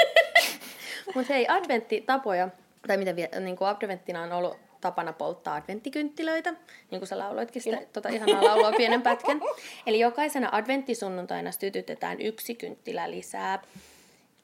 Mutta 1.15 1.33
hei, 1.33 1.47
adventtitapoja, 1.49 2.49
tai 2.87 3.17
vie, 3.17 3.29
niin 3.41 3.57
kuin 3.57 3.69
adventtina 3.69 4.23
on 4.23 4.33
ollut 4.33 4.57
tapana 4.81 5.13
polttaa 5.13 5.55
adventtikynttilöitä, 5.55 6.55
niin 6.91 7.01
kuin 7.01 7.07
sä 7.07 7.19
lauloitkin 7.19 7.63
sitä 7.63 7.79
tota 7.93 8.09
ihanaa 8.09 8.45
laulua 8.45 8.73
pienen 8.73 9.03
pätkän. 9.03 9.41
Eli 9.87 10.01
jokaisena 10.01 10.49
adventtisunnuntaina 10.53 11.53
sytytetään 11.53 12.21
yksi 12.21 12.55
kynttilä 12.55 13.11
lisää, 13.11 13.63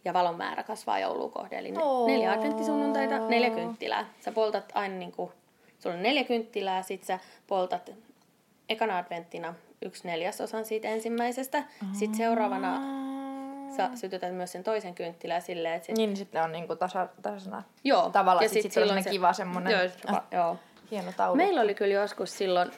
ja 0.06 0.12
valon 0.12 0.36
määrä 0.36 0.62
kasvaa 0.62 0.98
joulua 0.98 1.28
kohden. 1.28 1.58
Eli 1.58 1.72
neljä 2.06 2.32
adventtisunnuntaita, 2.32 3.28
neljä 3.28 3.50
kynttilää. 3.50 4.06
Sä 4.20 4.32
poltat 4.32 4.72
aina 4.74 4.94
niin 4.94 5.12
kuin, 5.12 5.30
sulla 5.78 5.96
on 5.96 6.02
neljä 6.02 6.24
kynttilää, 6.24 6.82
sit 6.82 7.04
sä 7.04 7.18
poltat 7.46 7.90
ekana 8.68 8.98
adventtina 8.98 9.54
yksi 9.82 10.08
neljäsosan 10.08 10.64
siitä 10.64 10.88
ensimmäisestä. 10.88 11.64
Sitten 11.92 12.16
seuraavana 12.16 12.80
sä 13.76 13.90
sytytät 13.94 14.34
myös 14.34 14.52
sen 14.52 14.64
toisen 14.64 14.94
kynttilän 14.94 15.42
silleen, 15.42 15.74
että 15.74 15.86
sit, 15.86 15.96
Niin, 15.96 16.10
niin 16.10 16.16
sitten 16.16 16.42
on 16.42 16.52
niinku 16.52 16.76
tasa, 16.76 17.08
tasana. 17.22 17.62
joo. 17.84 18.10
Tavallaan 18.10 18.44
ja 18.44 18.48
sit, 18.48 18.62
sit, 18.62 18.70
on 18.76 18.82
silloin 18.82 19.04
se... 19.04 19.10
kiva 19.10 19.32
semmonen 19.32 19.72
Joo, 19.72 20.14
äh, 20.14 20.22
joo. 20.30 20.56
hieno 20.90 21.12
taulu. 21.16 21.36
Meillä 21.36 21.60
oli 21.60 21.74
kyllä 21.74 21.94
joskus 21.94 22.38
silloin, 22.38 22.70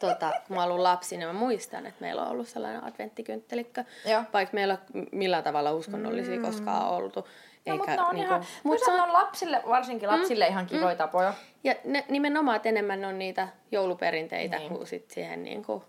tota, 0.00 0.32
kun 0.48 0.56
mä 0.56 0.64
olin 0.64 0.82
lapsi, 0.82 1.16
niin 1.16 1.28
mä 1.28 1.32
muistan, 1.32 1.86
että 1.86 2.00
meillä 2.00 2.22
on 2.22 2.28
ollut 2.28 2.48
sellainen 2.48 2.84
adventtikynttilikkä. 2.84 3.84
Joo. 4.06 4.22
Vaikka 4.32 4.54
meillä 4.54 4.78
millään 5.12 5.44
tavalla 5.44 5.72
uskonnollisia 5.72 6.36
mm. 6.36 6.42
koskaan 6.44 6.88
oltu. 6.88 7.28
No, 7.66 7.76
mutta 7.76 7.90
Eikä, 7.90 8.04
on 8.04 8.14
niinku, 8.14 8.28
ihan, 8.34 8.44
mut 8.62 8.78
se 8.84 8.90
on, 8.92 9.00
on 9.00 9.12
lapsille, 9.12 9.62
varsinkin 9.68 10.08
lapsille 10.08 10.46
ihan 10.46 10.66
kivoja 10.66 10.96
tapoja. 10.96 11.34
ja 11.64 11.74
ne, 11.84 12.04
nimenomaan, 12.08 12.56
että 12.56 12.68
enemmän 12.68 13.04
on 13.04 13.18
niitä 13.18 13.48
jouluperinteitä 13.72 14.56
Niin. 14.58 14.68
kuin 14.68 14.86
sit 14.86 15.10
siihen, 15.10 15.42
niin 15.42 15.64
kuin, 15.64 15.82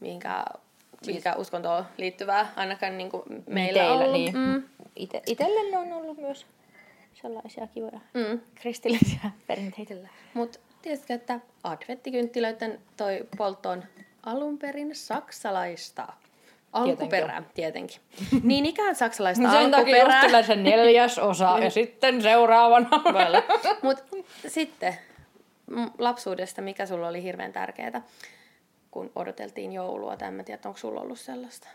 minkä, 0.00 0.44
minkä 1.06 1.34
uskontoon 1.34 1.84
liittyvää 1.96 2.52
ainakaan 2.56 2.98
niin 2.98 3.10
kuin 3.10 3.22
meillä 3.46 3.82
on 3.82 3.98
Teillä, 3.98 4.04
ollut. 4.04 4.20
niin. 4.20 4.36
Mm. 4.38 4.62
Ite, 4.96 5.22
itelle 5.26 5.78
on 5.78 5.92
ollut 5.92 6.16
myös 6.18 6.46
sellaisia 7.14 7.66
kivoja 7.66 8.00
Mm. 8.14 8.40
kristillisiä 8.54 9.20
perinteitä. 9.46 9.94
Mutta 10.34 10.58
tiesitkö, 10.82 11.14
että 11.14 11.40
adventtikynttilöiden 11.64 12.80
toi 12.96 13.26
poltto 13.36 13.70
on 13.70 13.84
alun 14.26 14.58
perin 14.58 14.94
saksalaista? 14.94 16.08
Alkuperää, 16.72 17.42
tietenkin. 17.54 18.00
niin 18.42 18.66
ikään 18.66 18.94
saksalaista 18.96 19.50
Sen 19.52 19.70
takia 19.70 19.96
alkuperää. 19.96 20.26
tulee 20.26 20.42
se 20.42 20.56
neljäs 20.56 21.18
osa 21.18 21.58
ja 21.58 21.70
sitten 21.70 22.22
seuraavana. 22.22 22.88
Mutta 23.82 24.02
sitten 24.48 24.94
lapsuudesta, 25.98 26.62
mikä 26.62 26.86
sulla 26.86 27.08
oli 27.08 27.22
hirveän 27.22 27.52
tärkeää, 27.52 28.02
kun 28.92 29.10
odoteltiin 29.14 29.72
joulua, 29.72 30.16
tai 30.16 30.28
en 30.28 30.34
mä 30.34 30.42
tiedä, 30.42 30.60
onko 30.64 30.78
sulla 30.78 31.00
ollut 31.00 31.18
sellaista? 31.18 31.68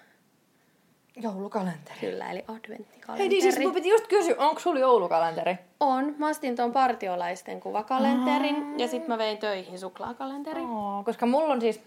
Joulukalenteri. 1.15 1.99
Kyllä, 1.99 2.31
eli 2.31 2.43
adventtikalenteri. 2.47 3.17
Hei, 3.17 3.29
niin 3.29 3.41
siis 3.41 3.59
mun 3.59 3.73
piti 3.73 3.89
just 3.89 4.07
kysyä, 4.07 4.35
onko 4.37 4.59
sulla 4.59 4.79
joulukalenteri? 4.79 5.55
On. 5.79 6.15
Mä 6.17 6.29
ostin 6.29 6.55
tuon 6.55 6.71
partiolaisten 6.71 7.59
kuvakalenterin, 7.59 8.79
ja 8.79 8.87
sitten 8.87 9.09
mä 9.09 9.17
vein 9.17 9.37
töihin 9.37 9.79
suklaakalenterin. 9.79 10.69
Oo, 10.69 11.03
koska 11.03 11.25
mulla 11.25 11.53
on 11.53 11.61
siis 11.61 11.81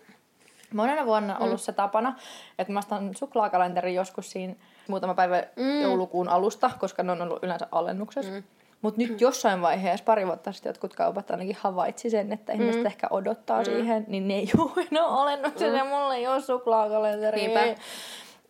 monena 0.75 1.07
vuonna 1.07 1.39
ollut 1.39 1.61
mm. 1.61 1.65
se 1.65 1.73
tapana, 1.73 2.17
että 2.59 2.73
mä 2.73 2.79
ostan 2.79 3.15
suklaakalenterin 3.17 3.95
joskus 3.95 4.31
siinä 4.31 4.55
muutama 4.89 5.15
päivä 5.15 5.45
mm. 5.57 5.81
joulukuun 5.81 6.29
alusta, 6.29 6.71
koska 6.81 7.03
ne 7.03 7.13
on 7.13 7.23
ollut 7.23 7.43
yleensä 7.43 7.69
alennuksessa. 7.73 8.33
Mm. 8.33 8.43
Mutta 8.83 9.01
nyt 9.01 9.21
jossain 9.21 9.63
vaiheessa, 9.63 10.05
pari 10.05 10.27
vuotta 10.27 10.53
sitten 10.53 10.71
jotkut 10.71 10.95
kaupat 10.95 11.31
ainakin 11.31 11.57
havaitsi 11.61 12.11
sen, 12.11 12.33
että 12.33 12.53
ihmiset 12.53 12.87
ehkä 12.87 13.07
odottaa 13.11 13.59
mm. 13.59 13.65
siihen, 13.65 14.05
niin 14.09 14.29
ne 14.29 14.35
ei 14.35 14.51
ole 14.59 14.87
enää 14.93 15.07
alennuksessa 15.07 15.77
ja 15.77 15.85
mulla 15.85 16.15
ei 16.15 16.27
ole 16.27 16.41
suklaakalenteri. 16.41 17.41
Niinpä. 17.41 17.75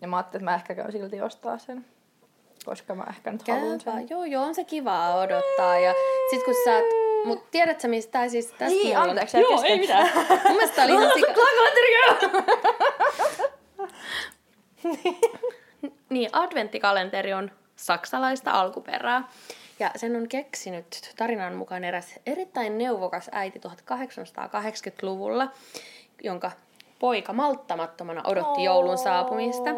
Ja 0.01 0.09
mä 0.09 0.17
ajattelin, 0.17 0.43
että 0.43 0.51
mä 0.51 0.55
ehkä 0.55 0.75
käyn 0.75 0.93
silti 0.93 1.23
ostaa 1.23 1.59
sen, 1.59 1.85
koska 2.65 2.95
mä 2.95 3.05
ehkä 3.11 3.33
nyt 3.33 3.49
haluan 3.49 3.81
sen. 3.81 4.07
Joo, 4.11 4.25
joo, 4.25 4.45
on 4.45 4.55
se 4.55 4.65
kivaa 4.65 5.19
odottaa. 5.19 5.79
Ja 5.79 5.95
sit 6.31 6.45
kun 6.45 6.55
sä. 6.65 6.81
Mut 7.25 7.51
tiedätkö 7.51 7.89
mistä 7.89 8.13
tää 8.13 8.29
siis 8.29 8.47
tästä 8.47 8.67
Niin, 8.67 8.99
anteeksi, 8.99 9.41
Joo, 9.41 9.51
kesken. 9.51 9.71
ei 9.71 9.79
mitään. 9.79 10.11
Mun 10.45 10.53
mielestä 10.53 10.77
tää 10.77 10.85
oli 10.85 10.93
ihan 10.93 11.13
sika... 11.15 11.31
Niin, 16.11 16.31
adventtikalenteri 16.33 17.33
on 17.33 17.51
saksalaista 17.77 18.51
alkuperää. 18.51 19.29
Ja 19.81 19.91
sen 19.97 20.17
on 20.17 20.29
keksinyt 20.29 21.13
tarinan 21.17 21.55
mukaan 21.55 21.85
eräs 21.85 22.21
erittäin 22.27 22.79
neuvokas 22.79 23.31
äiti 23.33 23.59
1880-luvulla, 23.59 25.49
jonka 26.23 26.51
poika 26.99 27.33
malttamattomana 27.33 28.23
odotti 28.25 28.65
joulun 28.65 28.99
saapumista. 28.99 29.71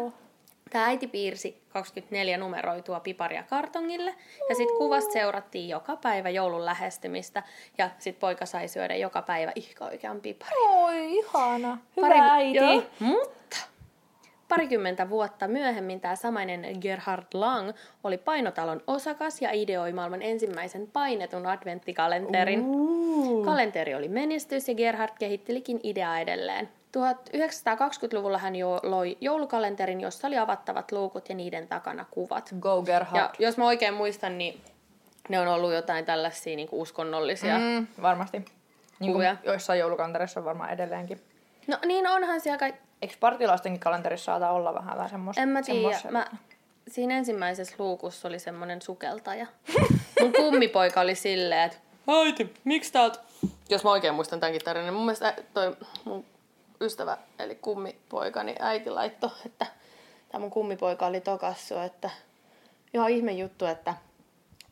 Tämä 0.69 0.85
äiti 0.85 1.07
piirsi 1.07 1.61
24 1.69 2.37
numeroitua 2.37 2.99
piparia 2.99 3.43
kartongille 3.43 4.15
ja 4.49 4.55
sitten 4.55 4.77
kuvasta 4.77 5.13
seurattiin 5.13 5.69
joka 5.69 5.95
päivä 5.95 6.29
joulun 6.29 6.65
lähestymistä 6.65 7.43
ja 7.77 7.89
sitten 7.99 8.19
poika 8.19 8.45
sai 8.45 8.67
syödä 8.67 8.95
joka 8.95 9.21
päivä 9.21 9.51
ihka 9.55 9.85
oikean 9.85 10.21
piparin. 10.21 10.69
Oi, 10.69 11.17
ihana. 11.17 11.77
Hyvä 11.97 12.07
Pari, 12.07 12.19
äiti. 12.19 12.57
Joo, 12.57 12.83
mutta 12.99 13.42
parikymmentä 14.53 15.09
vuotta 15.09 15.47
myöhemmin 15.47 15.99
tämä 15.99 16.15
samainen 16.15 16.77
Gerhard 16.81 17.23
Lang 17.33 17.71
oli 18.03 18.17
painotalon 18.17 18.81
osakas 18.87 19.41
ja 19.41 19.51
ideoi 19.51 19.93
maailman 19.93 20.21
ensimmäisen 20.21 20.87
painetun 20.93 21.47
adventtikalenterin. 21.47 22.61
Uh. 22.65 23.45
Kalenteri 23.45 23.95
oli 23.95 24.07
menestys 24.07 24.67
ja 24.67 24.75
Gerhard 24.75 25.13
kehittelikin 25.19 25.79
ideaa 25.83 26.19
edelleen. 26.19 26.69
1920-luvulla 26.97 28.37
hän 28.37 28.55
jo 28.55 28.79
loi 28.83 29.17
joulukalenterin, 29.21 30.01
jossa 30.01 30.27
oli 30.27 30.37
avattavat 30.37 30.91
luukut 30.91 31.29
ja 31.29 31.35
niiden 31.35 31.67
takana 31.67 32.05
kuvat. 32.11 32.55
Go 32.59 32.81
Gerhard. 32.81 33.17
Ja 33.17 33.31
jos 33.39 33.57
mä 33.57 33.67
oikein 33.67 33.93
muistan, 33.93 34.37
niin 34.37 34.61
ne 35.29 35.39
on 35.39 35.47
ollut 35.47 35.73
jotain 35.73 36.05
tällaisia 36.05 36.55
niin 36.55 36.69
uskonnollisia 36.71 37.59
mm, 37.59 37.87
varmasti. 38.01 38.45
Niin 38.99 39.13
kuin 39.13 39.37
joissain 39.43 39.79
joulukalenterissa 39.79 40.39
on 40.39 40.45
varmaan 40.45 40.69
edelleenkin. 40.69 41.21
No 41.67 41.77
niin 41.85 42.07
onhan 42.07 42.41
siellä 42.41 42.57
kai... 42.57 42.73
Eikö 43.03 43.15
partilaistenkin 43.19 43.79
kalenterissa 43.79 44.25
saata 44.25 44.49
olla 44.49 44.73
vähän 44.73 44.97
vähän 44.97 45.09
semmoista? 45.09 45.41
En 45.41 45.49
mä 45.49 45.61
tiedä. 45.61 45.99
Mä, 46.11 46.27
siinä 46.87 47.17
ensimmäisessä 47.17 47.75
luukussa 47.79 48.27
oli 48.27 48.39
semmoinen 48.39 48.81
sukeltaja. 48.81 49.47
Mun 50.21 50.33
kummipoika 50.33 51.01
oli 51.01 51.15
silleen, 51.15 51.61
että 51.61 51.77
Äiti, 52.07 52.53
miksi 52.63 52.91
täältä... 52.93 53.19
Jos 53.69 53.83
mä 53.83 53.91
oikein 53.91 54.13
muistan 54.13 54.39
tämänkin 54.39 54.61
tarinan, 54.63 54.85
niin 54.85 54.93
mun 54.93 55.05
mielestä 55.05 55.35
toi 55.53 55.75
mun 56.05 56.25
ystävä, 56.81 57.17
eli 57.39 57.55
kummipoikani 57.55 58.55
äiti 58.59 58.89
laitto, 58.89 59.31
että 59.45 59.65
tämä 60.31 60.39
mun 60.39 60.51
kummipoika 60.51 61.05
oli 61.05 61.21
tokassu, 61.21 61.77
että 61.77 62.09
ihan 62.93 63.09
ihme 63.09 63.31
juttu, 63.31 63.65
että 63.65 63.93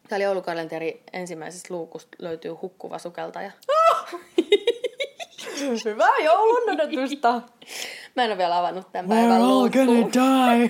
täällä 0.10 0.24
joulukalenteri 0.24 1.04
ensimmäisestä 1.14 1.74
luukusta 1.74 2.18
löytyy 2.20 2.52
hukkuva 2.52 2.98
sukeltaja. 2.98 3.52
Hyvää 5.86 6.18
joulun 6.24 6.70
odotusta. 6.70 7.42
Mä 8.16 8.24
en 8.24 8.30
ole 8.30 8.38
vielä 8.38 8.58
avannut 8.58 8.92
tämän 8.92 9.10
päivän 9.10 9.48
luukkuun. 9.48 10.12
die. 10.14 10.68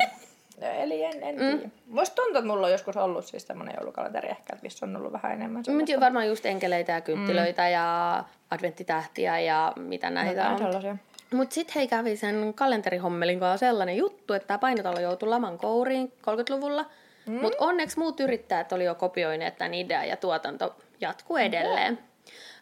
No, 0.61 0.67
eli 0.67 1.03
en, 1.03 1.23
en 1.23 1.35
mm. 1.35 1.57
tiedä. 1.57 1.69
Voisi 1.95 2.15
tuntua, 2.15 2.39
että 2.39 2.47
mulla 2.47 2.67
on 2.67 2.71
joskus 2.71 2.97
ollut 2.97 3.25
siis 3.25 3.45
tämmöinen 3.45 3.75
joulukalenteri 3.77 4.29
ehkä, 4.29 4.53
että 4.53 4.63
missä 4.63 4.85
on 4.85 4.95
ollut 4.95 5.13
vähän 5.13 5.31
enemmän. 5.31 5.63
Mä 5.67 5.99
varmaan 5.99 6.27
just 6.27 6.45
enkeleitä 6.45 6.91
ja 6.91 7.01
kynttilöitä 7.01 7.61
mm. 7.61 7.71
ja 7.71 8.23
adventtitähtiä 8.51 9.39
ja 9.39 9.73
mitä 9.75 10.09
näitä 10.09 10.43
no, 10.43 10.51
on. 10.51 10.57
Sellaisia. 10.57 10.97
Mutta 11.33 11.53
sitten 11.53 11.73
hei 11.75 11.87
kävi 11.87 12.15
sen 12.15 12.53
kalenterihommelin 12.55 13.39
kanssa 13.39 13.65
sellainen 13.65 13.97
juttu, 13.97 14.33
että 14.33 14.47
tämä 14.47 14.57
painotalo 14.57 14.99
joutui 14.99 15.29
laman 15.29 15.57
kouriin 15.57 16.07
30-luvulla. 16.07 16.85
Mm. 17.25 17.33
Mutta 17.41 17.65
onneksi 17.65 17.99
muut 17.99 18.19
yrittäjät 18.19 18.71
oli 18.71 18.85
jo 18.85 18.95
kopioineet 18.95 19.57
tämän 19.57 19.73
idean 19.73 20.07
ja 20.07 20.17
tuotanto 20.17 20.75
jatkuu 21.01 21.37
edelleen. 21.37 21.93
Mm. 21.93 21.99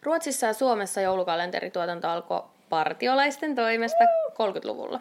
Ruotsissa 0.02 0.46
ja 0.46 0.52
Suomessa 0.52 1.00
joulukalenterituotanto 1.00 2.08
alkoi 2.08 2.42
partiolaisten 2.68 3.54
toimesta 3.54 4.04
30-luvulla. 4.40 5.00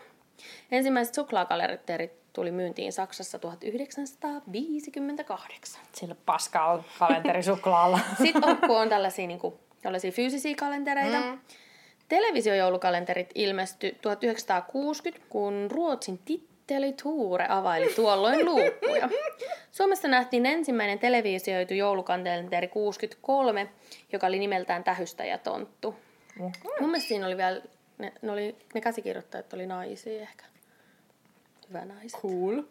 Ensimmäiset 0.72 1.14
suklaakalenterit 1.14 2.12
tuli 2.34 2.52
myyntiin 2.52 2.94
Saksassa 2.94 3.40
1958. 3.40 5.82
Sillä 5.94 6.16
paskaa 6.26 6.84
kalenterisuklaalla. 7.00 8.00
Sitten 8.24 8.46
on, 8.46 8.58
kun 8.58 8.78
on 8.82 8.90
tällaisia, 8.90 9.28
niin 9.28 9.40
kuin, 9.40 9.54
tällaisia 9.82 10.12
fyysisiä 10.12 10.56
kalentereita, 10.56 11.20
mm 11.20 11.40
Televisiojoulukalenterit 12.10 13.30
ilmestyi 13.36 13.98
1960, 14.02 15.26
kun 15.30 15.68
Ruotsin 15.72 16.20
titteli 16.26 16.94
Tuure 17.04 17.46
availi 17.50 17.94
tuolloin 17.94 18.46
luukkuja. 18.46 19.10
Suomessa 19.72 20.08
nähtiin 20.08 20.46
ensimmäinen 20.46 21.00
televisioitu 21.00 21.74
joulukalenteri 21.74 22.68
63, 22.68 23.70
joka 24.14 24.28
oli 24.28 24.40
nimeltään 24.40 24.84
Tähystä 24.84 25.26
ja 25.26 25.38
Tonttu. 25.38 25.96
Okay. 26.40 26.52
Mun 26.80 26.90
mielestä 26.90 27.08
siinä 27.08 27.28
oli 27.28 27.38
vielä, 27.38 27.62
ne, 28.00 28.14
ne, 28.22 28.32
oli, 28.32 28.56
ne 28.74 28.82
käsikirjoittajat 28.82 29.54
oli 29.54 29.66
naisia 29.66 30.22
ehkä. 30.22 30.46
Hyvä 31.70 31.86
naiset. 31.86 32.22
Cool. 32.22 32.62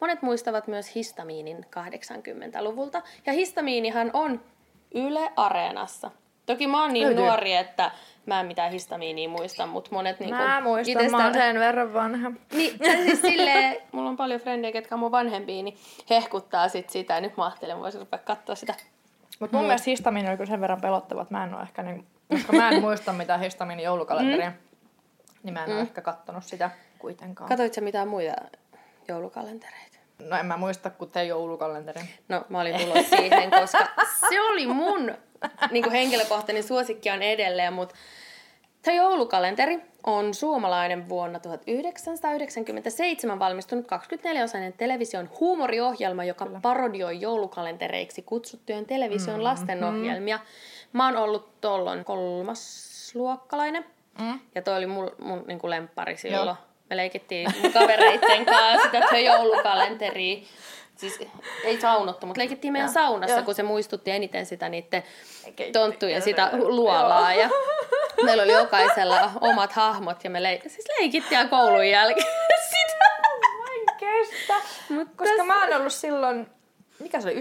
Monet 0.00 0.22
muistavat 0.22 0.66
myös 0.66 0.94
Histamiinin 0.94 1.64
80-luvulta. 1.64 3.02
Ja 3.26 3.32
Histamiinihan 3.32 4.10
on 4.12 4.44
Yle 4.94 5.32
Areenassa. 5.36 6.10
Toki 6.46 6.66
mä 6.66 6.82
oon 6.82 6.92
niin 6.92 7.06
Löytyy. 7.06 7.24
nuori, 7.24 7.54
että 7.54 7.90
Mä 8.26 8.40
en 8.40 8.46
mitään 8.46 8.72
histamiinia 8.72 9.28
muista, 9.28 9.66
mutta 9.66 9.90
monet 9.92 10.20
niinku... 10.20 10.36
Mä 10.36 10.60
muistan, 10.60 10.92
itestä... 10.92 11.16
mä 11.16 11.24
oon 11.24 11.34
sen 11.34 11.58
verran 11.58 11.94
vanha. 11.94 12.32
Niin, 12.52 12.78
siis 13.04 13.20
silleen, 13.20 13.76
mulla 13.92 14.10
on 14.10 14.16
paljon 14.16 14.40
frendejä, 14.40 14.72
ketkä 14.72 14.94
on 14.94 14.98
mun 14.98 15.10
vanhempia, 15.10 15.62
niin 15.62 15.76
hehkuttaa 16.10 16.68
sit 16.68 16.90
sitä. 16.90 17.20
Nyt 17.20 17.36
mä 17.36 17.44
ajattelin, 17.44 17.78
voisin 17.78 18.00
rupea 18.00 18.18
katsoa 18.18 18.54
sitä. 18.54 18.74
Mutta 19.40 19.56
mun 19.56 19.64
mm. 19.64 19.66
mielestä 19.66 19.90
histamiini 19.90 20.28
oli 20.28 20.46
sen 20.46 20.60
verran 20.60 20.80
pelottava, 20.80 21.22
että 21.22 21.34
mä 21.34 21.44
en 21.44 21.54
ole 21.54 21.62
ehkä 21.62 21.82
niin... 21.82 22.06
Koska 22.30 22.52
mä 22.52 22.70
en 22.70 22.80
muista 22.80 23.12
mitään 23.12 23.40
histamiini 23.40 23.82
joulukalenteria. 23.82 24.50
Mm. 24.50 24.56
Niin 25.44 25.54
mä 25.54 25.64
en 25.64 25.70
mm. 25.70 25.74
ole 25.74 25.82
ehkä 25.82 26.00
kattonut 26.00 26.44
sitä 26.44 26.70
kuitenkaan. 26.98 27.48
Katoitko 27.48 27.80
mitään 27.80 28.08
muita 28.08 28.34
joulukalentereita? 29.08 29.98
No 30.18 30.36
en 30.36 30.46
mä 30.46 30.56
muista, 30.56 30.90
kun 30.90 31.10
te 31.10 31.24
joulukalenterin. 31.24 32.08
No 32.28 32.44
mä 32.48 32.60
olin 32.60 32.78
tullut 32.78 33.06
siihen, 33.06 33.50
koska 33.50 33.88
se 34.28 34.40
oli 34.40 34.66
mun 34.66 35.14
niin 35.70 35.84
kuin 35.84 35.92
henkilökohtainen 35.92 36.62
suosikki 36.62 37.10
on 37.10 37.22
edelleen, 37.22 37.72
mutta 37.72 37.94
tämä 38.82 38.96
joulukalenteri 38.96 39.82
on 40.06 40.34
suomalainen 40.34 41.08
vuonna 41.08 41.38
1997 41.38 43.38
valmistunut 43.38 43.86
24-osainen 43.86 44.72
television 44.72 45.30
huumoriohjelma, 45.40 46.24
joka 46.24 46.46
Kyllä. 46.46 46.60
parodioi 46.62 47.20
joulukalentereiksi 47.20 48.22
kutsuttujen 48.22 48.86
television 48.86 49.36
mm-hmm. 49.36 49.44
lastenohjelmia. 49.44 50.38
Mä 50.92 51.06
oon 51.06 51.16
ollut 51.16 51.60
tollon 51.60 52.04
kolmasluokkalainen. 52.04 53.84
Mm. 54.18 54.40
Ja 54.54 54.62
toi 54.62 54.76
oli 54.76 54.86
mun, 54.86 55.10
mun 55.18 55.44
niin 55.46 55.58
kuin 55.58 55.70
lemppari 55.70 56.16
silloin. 56.16 56.46
Joo. 56.46 56.56
Me 56.90 56.96
leikittiin 56.96 57.50
mun 57.62 57.72
kavereitten 57.72 58.46
kanssa 58.54 59.00
sitä 59.00 59.18
joulukalenteria 59.18 60.42
siis 60.96 61.20
ei 61.64 61.80
saunottu, 61.80 62.26
mutta 62.26 62.40
leikittiin 62.40 62.72
meidän 62.72 62.88
ja, 62.88 62.92
saunassa, 62.92 63.36
jo. 63.36 63.42
kun 63.42 63.54
se 63.54 63.62
muistutti 63.62 64.10
eniten 64.10 64.46
sitä 64.46 64.68
niiden 64.68 65.02
tonttuja, 65.72 66.20
sitä 66.20 66.50
luolaa. 66.52 67.34
Ja 67.34 67.50
meillä 68.24 68.42
oli 68.42 68.52
jokaisella 68.52 69.30
omat 69.40 69.72
hahmot 69.72 70.24
ja 70.24 70.30
me 70.30 70.40
leik- 70.40 70.68
siis 70.68 70.88
leikittiin 70.98 71.48
koulun 71.48 71.88
jälkeen 71.88 72.26
sitä. 72.70 73.04
Mä 73.58 73.74
en 73.74 73.96
kestä. 73.96 74.54
Mutta 74.88 75.12
Koska 75.16 75.44
mä 75.44 75.64
oon 75.64 75.74
ollut 75.74 75.92
silloin, 75.92 76.46
mikä 76.98 77.20
se 77.20 77.28
oli, 77.28 77.34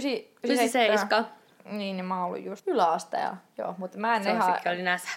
97? 0.43 1.25
Niin, 1.65 1.97
niin 1.97 2.05
mä 2.05 2.15
oon 2.17 2.25
ollut 2.25 2.45
just 2.45 2.67
yläasteja. 2.67 3.35
Joo, 3.57 3.75
mutta 3.77 3.97
mä 3.97 4.15
en 4.15 4.23
se 4.23 4.31
ihan... 4.31 4.59
Se 4.63 4.69
oli 4.69 4.81
näsä. 4.81 5.09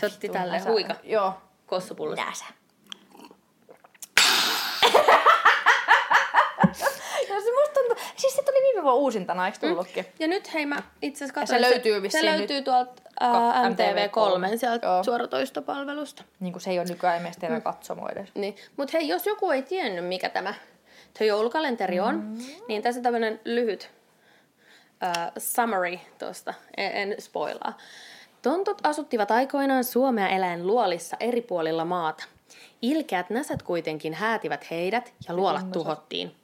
Se 0.00 0.06
otti 0.06 0.28
tälle 0.28 0.58
huika. 0.58 0.94
Joo. 1.02 1.32
Kossupullosta. 1.66 2.24
Näsä. 2.24 2.44
Siis 8.18 8.36
se 8.36 8.42
tuli 8.42 8.62
viime 8.62 8.82
vuonna 8.82 9.00
uusintana, 9.00 9.46
eikö 9.46 9.58
tullutkin? 9.58 10.04
Mm. 10.04 10.12
Ja 10.18 10.28
nyt 10.28 10.54
hei 10.54 10.66
mä 10.66 10.82
itse 11.02 11.24
asiassa 11.24 11.40
katsoin. 11.40 11.60
Se 11.60 11.70
löytyy 11.70 12.02
vissiin 12.02 12.24
Se 12.24 12.38
löytyy 12.38 12.62
tuolta 12.62 13.02
ää, 13.20 13.68
MTV3 13.68 14.58
sieltä 14.58 14.86
Joo. 14.86 15.04
suoratoistopalvelusta. 15.04 16.24
Niin 16.40 16.52
kuin 16.52 16.62
se 16.62 16.70
ei 16.70 16.78
ole 16.78 16.88
nykyään 16.88 17.16
ilmeisesti 17.16 17.46
enää 17.46 17.58
mm. 17.58 17.62
katsomo 17.62 18.08
edes. 18.08 18.28
Niin. 18.34 18.56
Mutta 18.76 18.98
hei, 18.98 19.08
jos 19.08 19.26
joku 19.26 19.50
ei 19.50 19.62
tiennyt, 19.62 20.04
mikä 20.04 20.28
tämä 20.28 20.54
joulukalenteri 21.20 22.00
on, 22.00 22.14
mm. 22.14 22.38
niin 22.68 22.82
tässä 22.82 23.00
tämmöinen 23.00 23.40
lyhyt 23.44 23.90
uh, 25.02 25.32
summary 25.38 25.98
tuosta, 26.18 26.54
en, 26.76 26.92
en 26.92 27.22
spoilaa. 27.22 27.76
Tontut 28.42 28.80
asuttivat 28.82 29.30
aikoinaan 29.30 29.84
Suomea 29.84 30.28
eläen 30.28 30.66
luolissa 30.66 31.16
eri 31.20 31.40
puolilla 31.42 31.84
maata. 31.84 32.24
Ilkeät 32.82 33.30
näsät 33.30 33.62
kuitenkin 33.62 34.14
häätivät 34.14 34.70
heidät 34.70 35.12
ja 35.28 35.34
luolat 35.34 35.72
tuhottiin. 35.72 36.34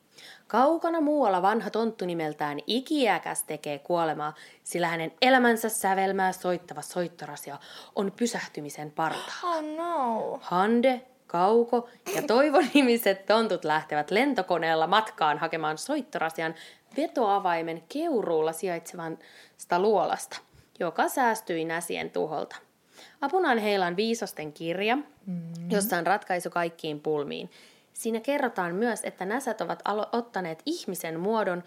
Kaukana 0.46 1.00
muualla 1.00 1.42
vanha 1.42 1.70
tonttu 1.70 2.07
nimeltään 2.07 2.59
ikiäkäs 2.66 3.42
tekee 3.42 3.78
kuolemaa, 3.78 4.35
sillä 4.64 4.88
hänen 4.88 5.12
elämänsä 5.22 5.68
sävelmää 5.68 6.33
soittava 6.33 6.83
soittorasia 6.83 7.59
on 7.94 8.12
pysähtymisen 8.16 8.90
partaalla. 8.90 9.59
Oh 9.59 9.76
no. 9.76 10.38
Hande, 10.42 11.02
Kauko 11.26 11.88
ja 12.14 12.22
Toivo-nimiset 12.22 13.26
tontut 13.26 13.64
lähtevät 13.64 14.11
lentokoneella 14.11 14.87
matkaan 14.87 15.38
hakemaan 15.38 15.78
soittorasian 15.78 16.54
vetoavaimen 16.96 17.83
keuruulla 17.88 18.52
sijaitsevasta 18.52 19.78
luolasta, 19.78 20.38
joka 20.80 21.08
säästyi 21.08 21.64
näsien 21.64 22.10
tuholta. 22.10 22.56
Apunaan 23.20 23.58
heillä 23.58 23.87
on 23.87 23.96
viisasten 23.96 24.52
kirja, 24.52 24.96
mm. 25.26 25.70
jossa 25.70 25.96
on 25.96 26.06
ratkaisu 26.06 26.50
kaikkiin 26.50 27.00
pulmiin– 27.00 27.50
Siinä 27.94 28.20
kerrotaan 28.20 28.74
myös, 28.74 29.00
että 29.04 29.24
näsät 29.24 29.60
ovat 29.60 29.82
alo- 29.88 30.08
ottaneet 30.12 30.62
ihmisen 30.66 31.20
muodon 31.20 31.64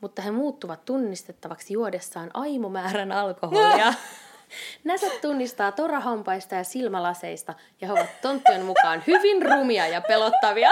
mutta 0.00 0.22
he 0.22 0.30
muuttuvat 0.30 0.84
tunnistettavaksi 0.84 1.74
juodessaan 1.74 2.30
aimomäärän 2.34 3.12
alkoholia. 3.12 3.94
Näsät 4.84 5.20
tunnistaa 5.20 5.72
torahampaista 5.72 6.54
ja 6.54 6.64
silmälaseista 6.64 7.54
ja 7.80 7.86
he 7.86 7.92
ovat 7.92 8.20
tonttujen 8.22 8.64
mukaan 8.64 9.02
hyvin 9.06 9.42
rumia 9.42 9.86
ja 9.86 10.00
pelottavia. 10.00 10.70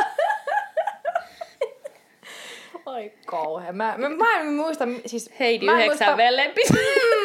Ai 2.86 3.12
kauhean. 3.26 3.76
Mä, 3.76 3.94
mä, 3.98 4.08
mä 4.08 4.40
en 4.40 4.52
muista, 4.52 4.84
siis... 5.06 5.30
Heidi 5.40 5.66
yhdeksän 5.66 6.16
vellempi. 6.16 6.60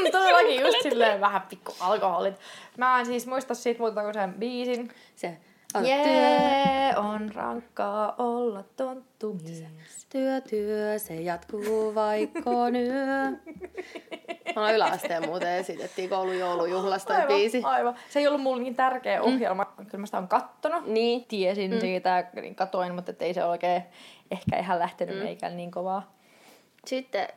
Mm, 0.06 0.12
todellakin 0.12 0.62
just 0.62 0.82
silleen 0.82 1.22
vähän 1.22 1.42
pikku 1.42 1.76
alkoholit. 1.80 2.36
Mä 2.78 3.00
en 3.00 3.06
siis 3.06 3.28
muista 3.28 3.56
siitä 3.56 3.80
muuta 3.80 4.02
kuin 4.02 4.14
sen 4.14 4.34
biisin. 4.34 4.92
Se 5.16 5.38
Jee, 5.84 6.98
on 6.98 7.32
rankkaa 7.36 8.16
olla 8.18 8.64
tonttumies. 8.76 10.08
Työ, 10.10 10.42
työ, 10.42 11.00
se 11.00 11.16
jatkuu 11.16 11.96
vaikka 11.96 12.70
yö. 12.74 13.32
Me 14.46 14.54
ollaan 14.56 14.76
yläasteen 14.76 15.26
muuten 15.26 15.52
esitettiin 15.52 16.10
koulun 16.10 16.40
joulujuhlasta 16.40 17.14
toi 17.14 17.28
biisi. 17.28 17.62
Aivan. 17.64 17.96
Se 18.10 18.20
ei 18.20 18.28
ollut 18.28 18.42
mulle 18.42 18.64
niin 18.64 18.76
tärkeä 18.76 19.22
ohjelma. 19.22 19.74
Mm. 19.78 19.86
Kyllä 19.86 20.02
mä 20.02 20.06
sitä 20.06 20.18
on 20.18 20.28
kattonut. 20.28 20.86
Niin. 20.86 21.26
Tiesin 21.26 21.72
mm. 21.74 21.80
siitä 21.80 22.26
ja 22.34 22.42
niin 22.42 22.56
katoin, 22.56 22.96
mutta 22.96 23.14
ei 23.20 23.34
se 23.34 23.46
oikein 23.46 23.84
ehkä 24.32 24.60
ihan 24.60 24.80
lähtenyt 24.80 25.16
mm. 25.16 25.24
meikällä 25.24 25.56
niin 25.56 25.72
kovaa. 25.72 26.16
Sitten... 26.86 27.28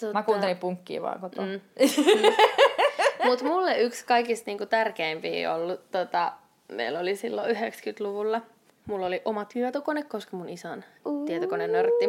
Tota... 0.00 0.12
Mä 0.12 0.22
kuuntelin 0.22 0.56
punkkia 0.56 1.02
vaan 1.02 1.20
kotona. 1.20 1.46
Mm. 1.46 1.60
Mutta 3.26 3.44
mulle 3.44 3.78
yksi 3.78 4.06
kaikista 4.06 4.50
niinku 4.50 4.66
tärkeimpiä 4.66 5.54
ollut, 5.54 5.90
tota, 5.90 6.32
meillä 6.68 7.00
oli 7.00 7.16
silloin 7.16 7.56
90-luvulla, 7.56 8.40
mulla 8.86 9.06
oli 9.06 9.22
oma 9.24 9.44
tietokone, 9.44 10.02
koska 10.02 10.36
mun 10.36 10.48
isän 10.48 10.84
tietokone 11.26 11.66
nörtti. 11.66 12.06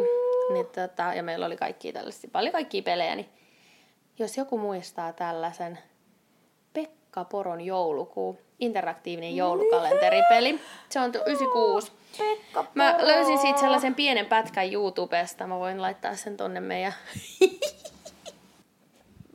Niin, 0.52 0.66
tota, 0.66 1.02
ja 1.02 1.22
meillä 1.22 1.46
oli 1.46 1.56
kaikki 1.56 1.92
tällaisia, 1.92 2.30
paljon 2.32 2.52
kaikkia 2.52 2.82
pelejä, 2.82 3.16
niin 3.16 3.28
jos 4.18 4.36
joku 4.36 4.58
muistaa 4.58 5.12
tällaisen 5.12 5.78
Pekka 6.72 7.24
Poron 7.24 7.60
joulukuu, 7.60 8.38
interaktiivinen 8.58 9.36
joulukalenteripeli. 9.36 10.60
Se 10.88 11.00
on 11.00 11.12
96. 11.26 11.92
Pekka 12.18 12.62
Poro. 12.62 12.70
Mä 12.74 12.96
löysin 13.00 13.38
siitä 13.38 13.60
sellaisen 13.60 13.94
pienen 13.94 14.26
pätkän 14.26 14.72
YouTubesta. 14.72 15.46
Mä 15.46 15.58
voin 15.58 15.82
laittaa 15.82 16.16
sen 16.16 16.36
tonne 16.36 16.60
meidän 16.60 16.94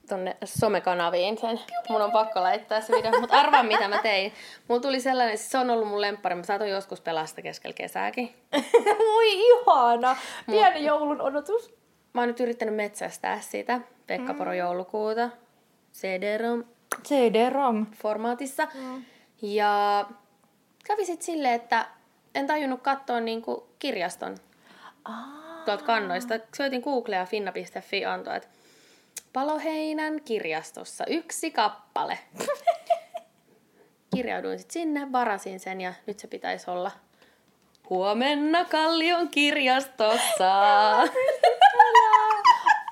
tonne 0.09 0.37
somekanaviin 0.45 1.37
sen. 1.37 1.59
Mun 1.89 2.01
on 2.01 2.11
pakko 2.11 2.41
laittaa 2.41 2.81
se 2.81 2.93
video, 2.93 3.19
mutta 3.19 3.39
arvaa 3.39 3.63
mitä 3.63 3.87
mä 3.87 3.97
tein. 3.97 4.33
Mulla 4.67 4.81
tuli 4.81 4.99
sellainen, 4.99 5.37
se 5.37 5.57
on 5.57 5.69
ollut 5.69 5.87
mun 5.87 6.01
lemppari, 6.01 6.35
mä 6.35 6.43
saatoin 6.43 6.71
joskus 6.71 7.01
pelasta 7.01 7.41
keskellä 7.41 7.73
kesääkin. 7.73 8.35
Voi 9.13 9.33
ihana! 9.33 10.15
Pieni 10.45 10.75
Mut, 10.75 10.85
joulun 10.85 11.21
odotus. 11.21 11.73
Mä 12.13 12.21
oon 12.21 12.27
nyt 12.27 12.39
yrittänyt 12.39 12.75
metsästää 12.75 13.39
sitä, 13.41 13.81
Pekka 14.07 14.33
Poro 14.33 14.51
mm. 14.51 14.57
joulukuuta, 14.57 15.29
CD-ROM. 15.93 16.63
CD-ROM. 17.03 17.85
Formaatissa. 17.85 18.67
Mm. 18.73 19.05
Ja 19.41 20.05
kävi 20.85 21.05
sit 21.05 21.21
silleen, 21.21 21.53
että 21.53 21.85
en 22.35 22.47
tajunnut 22.47 22.81
katsoa 22.81 23.19
niinku 23.19 23.67
kirjaston 23.79 24.37
Aa. 25.05 25.61
tuolta 25.65 25.83
kannoista. 25.83 26.33
Soitin 26.57 26.81
Googlea 26.81 27.25
finna.fi 27.25 28.05
antoi, 28.05 28.37
että 28.37 28.49
Paloheinän 29.33 30.21
kirjastossa 30.25 31.05
yksi 31.07 31.51
kappale. 31.51 32.19
Kirjauduin 34.15 34.59
sitten 34.59 34.73
sinne, 34.73 35.11
varasin 35.11 35.59
sen 35.59 35.81
ja 35.81 35.93
nyt 36.05 36.19
se 36.19 36.27
pitäisi 36.27 36.71
olla 36.71 36.91
huomenna 37.89 38.65
Kallion 38.65 39.29
kirjastossa. 39.29 40.51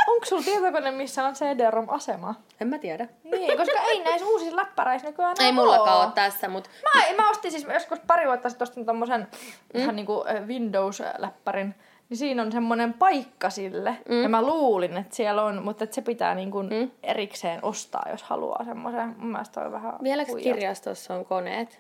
Onko 0.08 0.26
sulla 0.26 0.44
tietokone, 0.44 0.92
missä 0.92 1.26
on 1.26 1.34
CD-ROM-asema? 1.34 2.36
En 2.62 2.68
mä 2.68 2.78
tiedä. 2.78 3.08
Niin, 3.24 3.58
koska 3.58 3.80
ei 3.80 4.04
näissä 4.04 4.28
uusissa 4.28 4.56
läppäreissä 4.56 5.08
nykyään 5.08 5.36
Ei 5.40 5.52
mullakaan 5.52 6.06
ole 6.06 6.12
tässä, 6.16 6.48
mutta... 6.48 6.70
Mä, 6.96 7.24
mä 7.24 7.30
ostin 7.30 7.52
siis 7.52 7.68
joskus 7.74 8.00
pari 8.00 8.26
vuotta 8.28 8.50
sitten 8.50 8.66
ostin 8.66 8.86
tommosen 8.86 9.28
mm. 9.74 9.82
ihan 9.82 9.96
niinku 9.96 10.24
Windows-läppärin 10.46 11.76
niin 12.12 12.18
siinä 12.18 12.42
on 12.42 12.52
semmoinen 12.52 12.94
paikka 12.94 13.50
sille. 13.50 13.98
Mm. 14.10 14.24
Ja 14.24 14.30
mä 14.30 14.42
luulin, 14.42 14.98
että 14.98 15.16
siellä 15.16 15.44
on, 15.44 15.64
mutta 15.64 15.84
että 15.84 15.96
se 15.96 16.02
pitää 16.02 16.36
niin 16.36 16.52
kuin 16.52 16.70
mm. 16.70 16.92
erikseen 17.04 17.60
ostaa, 17.66 18.06
jos 18.12 18.24
haluaa 18.24 18.66
semmoisen. 18.66 19.16
Mun 19.18 19.32
mielestä 19.32 19.62
on 19.62 19.72
vähän 19.72 19.94
Vieläkö 20.04 20.32
kirjastossa 20.44 21.16
on 21.16 21.26
koneet? 21.26 21.80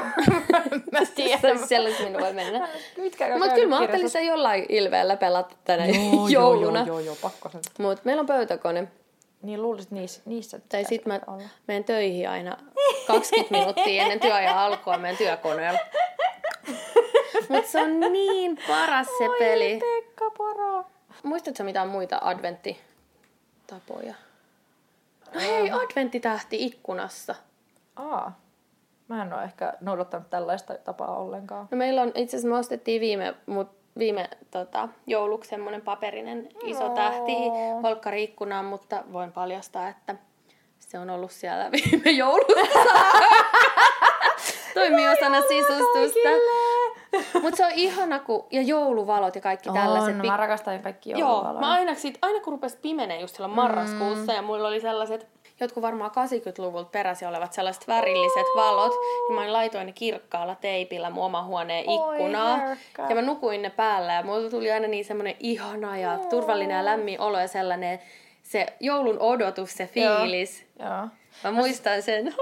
mä 0.92 1.00
tiedän. 1.14 1.68
Sellaisi 1.68 2.04
minun 2.04 2.22
voi 2.22 2.32
mennä. 2.32 2.68
Mutta 3.38 3.54
kyllä 3.54 3.68
mä 3.68 3.78
ajattelin 3.78 4.10
sen 4.10 4.26
jollain 4.26 4.66
ilveellä 4.68 5.16
pelata 5.16 5.54
tänä 5.64 5.86
joo, 5.86 6.28
jouluna. 6.28 6.78
Joo, 6.78 6.86
joo, 6.86 7.00
joo, 7.00 7.16
pakko 7.22 7.48
sen. 7.48 7.60
Mutta 7.78 8.02
meillä 8.04 8.20
on 8.20 8.26
pöytäkone. 8.26 8.88
Niin 9.42 9.62
luulisit 9.62 9.90
niissä, 9.90 10.22
niissä 10.24 10.60
Tai 10.68 10.84
sit 10.84 11.06
mä 11.06 11.20
olla. 11.26 11.42
menen 11.68 11.84
töihin 11.84 12.28
aina 12.28 12.56
20 13.06 13.54
minuuttia 13.54 14.02
ennen 14.02 14.20
työajan 14.20 14.58
alkua 14.58 14.98
meidän 14.98 15.16
työkoneella. 15.18 15.78
Mutta 17.48 17.70
se 17.70 17.82
on 17.82 18.00
niin 18.00 18.58
paras 18.68 19.06
se 19.18 19.28
Oi, 19.28 19.38
peli. 19.38 19.80
Pekka 19.80 20.30
Poro. 20.30 20.84
Muistatko 21.22 21.64
mitään 21.64 21.88
muita 21.88 22.18
adventtitapoja? 22.22 24.14
No 25.34 25.40
hei, 25.40 25.70
adventtitähti 25.70 26.64
ikkunassa. 26.64 27.34
Aa. 27.96 28.40
Mä 29.08 29.22
en 29.22 29.32
ole 29.32 29.44
ehkä 29.44 29.72
noudattanut 29.80 30.30
tällaista 30.30 30.74
tapaa 30.74 31.16
ollenkaan. 31.16 31.68
No 31.70 31.76
meillä 31.76 32.02
on, 32.02 32.12
itse 32.14 32.36
asiassa 32.36 32.48
me 32.48 32.58
ostettiin 32.58 33.00
viime, 33.00 33.34
mut 33.46 33.68
viime 33.98 34.30
tota, 34.50 34.88
jouluksi 35.06 35.50
semmoinen 35.50 35.82
paperinen 35.82 36.48
iso 36.64 36.88
tähti 36.88 37.32
holkkari 37.82 38.24
ikkunaan, 38.24 38.64
mutta 38.64 39.04
voin 39.12 39.32
paljastaa, 39.32 39.88
että 39.88 40.16
se 40.78 40.98
on 40.98 41.10
ollut 41.10 41.30
siellä 41.30 41.70
viime 41.76 42.10
joulussa. 42.10 42.92
Toimii 44.74 45.08
osana 45.08 45.40
sisustusta. 45.40 46.28
Mutta 47.42 47.56
se 47.56 47.66
on 47.66 47.72
ihana, 47.74 48.18
kun, 48.18 48.46
ja 48.50 48.62
jouluvalot 48.62 49.34
ja 49.34 49.40
kaikki 49.40 49.68
on, 49.68 49.74
tällaiset. 49.74 50.16
mä 50.16 50.36
rakastan 50.36 50.80
kaikki 50.80 51.10
jouluvaloja. 51.10 51.52
Joo, 51.52 51.60
mä 51.60 51.72
aina, 51.72 51.94
sit, 51.94 52.18
aina 52.22 52.40
kun 52.40 52.52
rupesi 52.52 52.78
pimenee 52.82 53.20
just 53.20 53.34
silloin 53.34 53.54
marraskuussa 53.54 54.32
mm. 54.32 54.36
ja 54.36 54.42
mulla 54.42 54.68
oli 54.68 54.80
sellaiset, 54.80 55.26
jotkut 55.60 55.82
varmaan 55.82 56.10
80-luvulta 56.10 56.90
peräsi 56.92 57.26
olevat 57.26 57.52
sellaiset 57.52 57.88
värilliset 57.88 58.46
valot, 58.56 58.92
niin 59.28 59.40
mä 59.40 59.52
laitoin 59.52 59.86
ne 59.86 59.92
kirkkaalla 59.92 60.54
teipillä 60.54 61.10
mun 61.10 61.24
oma 61.24 61.42
huoneen 61.42 61.84
ikkunaa. 61.90 62.58
ja 63.08 63.14
mä 63.14 63.22
nukuin 63.22 63.62
ne 63.62 63.70
päällä 63.70 64.12
ja 64.12 64.22
mulla 64.22 64.50
tuli 64.50 64.72
aina 64.72 64.88
niin 64.88 65.04
semmonen 65.04 65.34
ihana 65.40 65.98
ja 65.98 66.12
oh. 66.12 66.26
turvallinen 66.26 66.76
ja 66.76 66.84
lämmin 66.84 67.20
olo 67.20 67.40
ja 67.40 67.48
sellainen 67.48 67.98
se 68.42 68.66
joulun 68.80 69.18
odotus, 69.18 69.74
se 69.74 69.86
fiilis. 69.86 70.66
Joo. 70.78 70.88
Joo. 70.88 71.08
Mä 71.44 71.52
muistan 71.52 72.02
sen. 72.02 72.34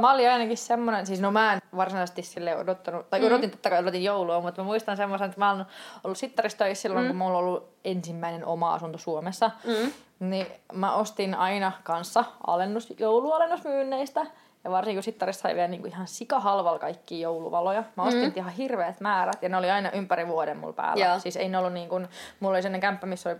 Mä 0.00 0.12
olin 0.12 0.30
ainakin 0.30 0.56
semmonen, 0.56 1.06
siis 1.06 1.20
no 1.20 1.30
mä 1.30 1.52
en 1.52 1.58
varsinaisesti 1.76 2.22
sille 2.22 2.56
odottanut, 2.56 3.10
tai 3.10 3.20
mm. 3.20 3.26
odotin 3.26 3.50
totta 3.50 3.70
kai 3.70 3.78
odotin 3.78 4.04
joulua, 4.04 4.40
mutta 4.40 4.60
mä 4.60 4.66
muistan 4.66 4.96
semmoisen, 4.96 5.28
että 5.28 5.40
mä 5.40 5.50
olen 5.50 5.66
ollut 6.04 6.18
sittarissa 6.18 6.74
silloin, 6.74 7.04
mm. 7.04 7.08
kun 7.08 7.16
mulla 7.16 7.38
on 7.38 7.44
ollut 7.44 7.68
ensimmäinen 7.84 8.46
oma 8.46 8.74
asunto 8.74 8.98
Suomessa. 8.98 9.50
Mm. 9.64 9.92
Niin 10.30 10.46
mä 10.72 10.94
ostin 10.94 11.34
aina 11.34 11.72
kanssa 11.82 12.24
alennus, 12.46 12.94
joulualennusmyynneistä. 12.98 14.26
Ja 14.64 14.70
varsinkin 14.70 14.96
kun 14.96 15.02
sittarissa 15.02 15.42
sai 15.42 15.54
vielä 15.54 15.68
niinku 15.68 15.88
ihan 15.88 16.06
sikahalvalla 16.06 16.78
kaikki 16.78 17.20
jouluvaloja. 17.20 17.84
Mä 17.96 18.02
ostin 18.02 18.24
mm. 18.24 18.32
ihan 18.36 18.52
hirveät 18.52 19.00
määrät 19.00 19.42
ja 19.42 19.48
ne 19.48 19.56
oli 19.56 19.70
aina 19.70 19.90
ympäri 19.90 20.28
vuoden 20.28 20.56
mulla 20.56 20.72
päällä. 20.72 21.04
Joo. 21.04 21.18
Siis 21.18 21.36
ei 21.36 21.48
ne 21.48 21.58
ollut 21.58 21.72
niin 21.72 21.88
kuin, 21.88 22.08
mulla 22.40 22.54
oli 22.54 22.62
sellainen 22.62 22.80
kämppä, 22.80 23.06
missä 23.06 23.30
oli 23.30 23.38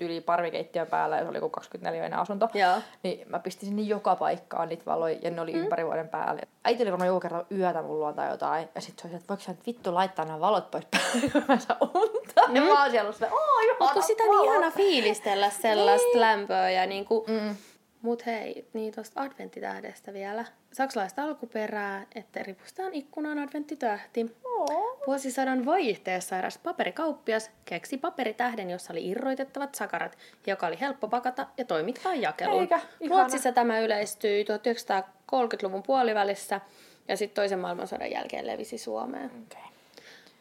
yli 0.00 0.20
parvikeittiön 0.20 0.86
päällä 0.86 1.16
ja 1.16 1.22
se 1.22 1.28
oli 1.28 1.50
24 1.50 2.16
asunto. 2.16 2.48
Joo. 2.54 2.76
Niin 3.02 3.28
mä 3.28 3.38
pistin 3.38 3.68
sinne 3.68 3.82
joka 3.82 4.16
paikkaan 4.16 4.68
niitä 4.68 4.82
valoja 4.86 5.18
ja 5.22 5.30
ne 5.30 5.40
oli 5.40 5.52
mm. 5.52 5.58
ympäri 5.58 5.86
vuoden 5.86 6.08
päällä. 6.08 6.42
Äiti 6.64 6.82
oli 6.82 6.90
varmaan 6.90 7.06
joku 7.06 7.20
kerran 7.20 7.46
yötä 7.52 7.82
mun 7.82 7.98
luota 7.98 8.24
jotain. 8.24 8.68
Ja 8.74 8.80
sit 8.80 8.98
se 8.98 9.08
oli, 9.08 9.16
että 9.16 9.28
voiko 9.28 9.42
sä 9.42 9.52
nyt 9.52 9.66
vittu 9.66 9.94
laittaa 9.94 10.24
nämä 10.24 10.40
valot 10.40 10.70
pois 10.70 10.86
päältä, 10.90 11.42
mä 11.48 11.58
saan 11.58 11.78
unta. 11.82 12.48
Mm. 12.48 12.56
Ja 12.56 12.62
mä 12.62 12.82
oon 12.82 12.90
siellä 12.90 13.12
sitä, 13.12 13.28
ooo 13.30 13.76
Mutta 13.80 14.00
sitä 14.00 14.22
niin 14.22 14.44
ihana 14.44 14.70
fiilistellä 14.70 15.50
sellaista 15.50 16.08
niin. 16.08 16.20
lämpöä 16.20 16.70
ja 16.70 16.86
niinku... 16.86 17.24
Mm. 17.28 17.56
Mut 18.02 18.26
hei, 18.26 18.68
niin 18.72 18.94
tosta 18.94 19.20
adventtitähdestä 19.20 20.12
vielä. 20.12 20.44
Saksalaista 20.72 21.22
alkuperää, 21.22 22.06
että 22.14 22.42
ripustaan 22.42 22.94
ikkunaan 22.94 23.38
adventtitähti. 23.38 24.36
Oh. 24.44 24.98
Vuosisadan 25.06 25.64
vaihteessa 25.64 26.38
eräs 26.38 26.58
paperikauppias 26.58 27.50
keksi 27.64 27.98
paperitähden, 27.98 28.70
jossa 28.70 28.92
oli 28.92 29.08
irroitettavat 29.08 29.74
sakarat, 29.74 30.18
joka 30.46 30.66
oli 30.66 30.80
helppo 30.80 31.08
pakata 31.08 31.46
ja 31.58 31.64
toimittaa 31.64 32.14
jakeluun. 32.14 32.60
Eikä, 32.60 32.80
Ruotsissa 33.08 33.52
tämä 33.52 33.80
yleistyi 33.80 34.44
1930-luvun 34.44 35.82
puolivälissä 35.82 36.60
ja 37.08 37.16
sitten 37.16 37.34
toisen 37.34 37.58
maailmansodan 37.58 38.10
jälkeen 38.10 38.46
levisi 38.46 38.78
Suomeen. 38.78 39.26
Okay. 39.26 39.62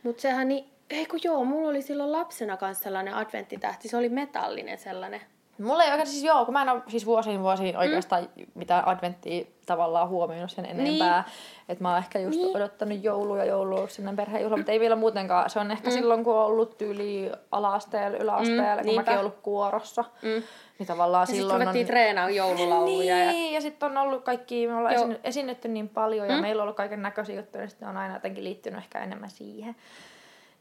Mutta 0.03 0.21
sehän 0.21 0.47
niin, 0.47 0.69
ei 0.89 1.05
kun 1.05 1.19
joo, 1.23 1.45
mulla 1.45 1.69
oli 1.69 1.81
silloin 1.81 2.11
lapsena 2.11 2.57
kanssa 2.57 2.83
sellainen 2.83 3.13
adventtitähti, 3.13 3.87
se 3.87 3.97
oli 3.97 4.09
metallinen 4.09 4.77
sellainen 4.77 5.21
Mulla 5.59 5.83
ei 5.83 5.91
oikein, 5.91 6.07
siis 6.07 6.23
joo, 6.23 6.45
kun 6.45 6.53
mä 6.53 6.61
en 6.61 6.69
ole 6.69 6.81
siis 6.87 7.05
vuosiin 7.05 7.41
vuosiin 7.41 7.77
oikeastaan 7.77 8.29
mm. 8.35 8.45
mitään 8.55 8.87
adventtia 8.87 9.45
tavallaan 9.65 10.09
huomioinut 10.09 10.51
sen 10.51 10.65
enempää. 10.65 11.21
Niin. 11.21 11.33
Että 11.69 11.83
mä 11.83 11.89
oon 11.89 11.97
ehkä 11.97 12.19
just 12.19 12.39
niin. 12.39 12.57
odottanut 12.57 13.03
joulua 13.03 13.37
ja 13.37 13.45
joulua 13.45 13.87
sinne 13.87 14.13
perhejuhla, 14.15 14.57
mutta 14.57 14.71
ei 14.71 14.79
vielä 14.79 14.95
muutenkaan. 14.95 15.49
Se 15.49 15.59
on 15.59 15.71
ehkä 15.71 15.89
mm. 15.89 15.93
silloin, 15.93 16.23
kun 16.23 16.35
on 16.35 16.45
ollut 16.45 16.77
tyyli 16.77 17.31
ala-asteella, 17.51 18.17
yläasteella, 18.17 18.75
mm, 18.75 18.77
kun 18.77 18.85
niinpä. 18.85 19.11
mäkin 19.11 19.19
ollut 19.19 19.39
kuorossa. 19.41 20.03
Mm. 20.21 20.43
Niin 20.79 20.87
tavallaan 20.87 21.27
ja 21.29 21.35
silloin 21.35 21.61
sit 21.61 21.81
on... 21.81 21.87
treenaa 21.87 22.29
joululauluja. 22.29 23.15
Niin, 23.15 23.51
ja, 23.51 23.57
ja 23.57 23.61
sitten 23.61 23.91
on 23.91 23.97
ollut 23.97 24.23
kaikki, 24.23 24.67
me 24.67 24.75
ollaan 24.75 24.93
Joo. 24.93 25.09
esinnetty 25.23 25.67
niin 25.67 25.89
paljon 25.89 26.27
ja 26.27 26.35
mm. 26.35 26.41
meillä 26.41 26.61
on 26.61 26.63
ollut 26.63 26.77
kaiken 26.77 27.01
näköisiä 27.01 27.35
juttuja, 27.35 27.61
niin 27.61 27.69
sitten 27.69 27.89
on 27.89 27.97
aina 27.97 28.13
jotenkin 28.13 28.43
liittynyt 28.43 28.79
ehkä 28.79 28.99
enemmän 28.99 29.29
siihen. 29.29 29.75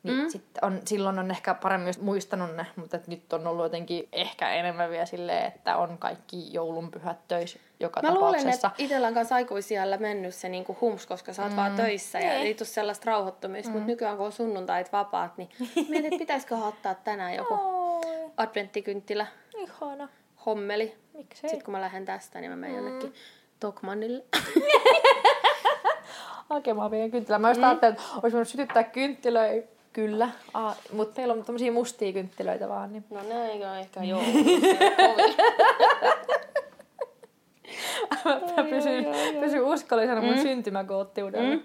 Niin 0.02 0.22
mm. 0.22 0.30
sit 0.30 0.44
on, 0.62 0.80
silloin 0.84 1.18
on 1.18 1.30
ehkä 1.30 1.54
paremmin 1.54 1.94
muistanut 2.00 2.56
ne, 2.56 2.66
mutta 2.76 2.98
nyt 3.06 3.32
on 3.32 3.46
ollut 3.46 3.64
jotenkin 3.64 4.08
ehkä 4.12 4.50
enemmän 4.50 4.90
vielä 4.90 5.06
silleen, 5.06 5.46
että 5.46 5.76
on 5.76 5.98
kaikki 5.98 6.52
joulunpyhät 6.52 7.28
töissä 7.28 7.58
joka 7.80 8.02
Mä 8.02 8.08
tapauksessa. 8.08 8.46
luulen, 8.46 8.54
että 8.54 8.70
itsellä 8.78 9.06
on 9.06 9.14
kanssa 9.14 9.34
aikuisiellä 9.34 9.96
mennyt 9.96 10.34
se 10.34 10.48
niinku 10.48 10.76
hums, 10.80 11.06
koska 11.06 11.32
sä 11.32 11.42
oot 11.42 11.52
mm. 11.52 11.56
vaan 11.56 11.76
töissä 11.76 12.20
ja 12.20 12.32
ei 12.32 12.54
tule 12.54 12.66
sellaista 12.66 13.10
rauhoittumista, 13.10 13.70
mm. 13.70 13.72
mutta 13.72 13.86
nykyään 13.86 14.16
kun 14.16 14.26
on 14.26 14.32
sunnuntait 14.32 14.92
vapaat, 14.92 15.36
niin 15.36 15.48
mietin, 15.88 16.06
että 16.06 16.18
pitäisikö 16.18 16.56
ottaa 16.56 16.94
tänään 16.94 17.34
joku 17.34 17.54
Oi. 17.54 18.30
adventtikynttilä. 18.36 19.26
Ihana. 19.56 20.08
Hommeli. 20.46 20.96
Miksei? 21.14 21.50
Sitten 21.50 21.64
kun 21.64 21.72
mä 21.72 21.80
lähden 21.80 22.04
tästä, 22.04 22.40
niin 22.40 22.50
mä 22.50 22.56
menen 22.56 22.76
mm. 22.76 22.84
jonnekin 22.84 23.14
Tokmanille. 23.60 24.24
Hakemaan 26.50 26.90
vielä 26.90 27.08
kynttilää. 27.08 27.38
Mä 27.38 27.50
just 27.50 27.60
mm. 27.60 27.64
ajattelin, 27.66 27.94
että 27.94 28.08
olisi 28.22 28.32
voinut 28.32 28.48
sytyttää 28.48 28.84
kynttilöitä 28.84 29.75
Kyllä, 29.96 30.28
ah, 30.54 30.76
mutta 30.92 31.20
meillä 31.20 31.34
on 31.34 31.44
tämmöisiä 31.44 31.72
mustia 31.72 32.12
kynttilöitä 32.12 32.68
vaan. 32.68 32.92
Niin... 32.92 33.04
No 33.10 33.22
ne 33.22 33.46
ei 33.46 33.64
ole 33.64 33.78
ehkä 33.78 34.02
joo. 34.02 34.22
Mä 38.24 38.64
pysyn, 38.70 39.06
pysyn 39.40 39.64
uskollisena 39.64 40.20
mun 40.20 40.34
mm. 40.34 40.42
syntymäkoottiudella. 40.42 41.56
Mm. 41.56 41.62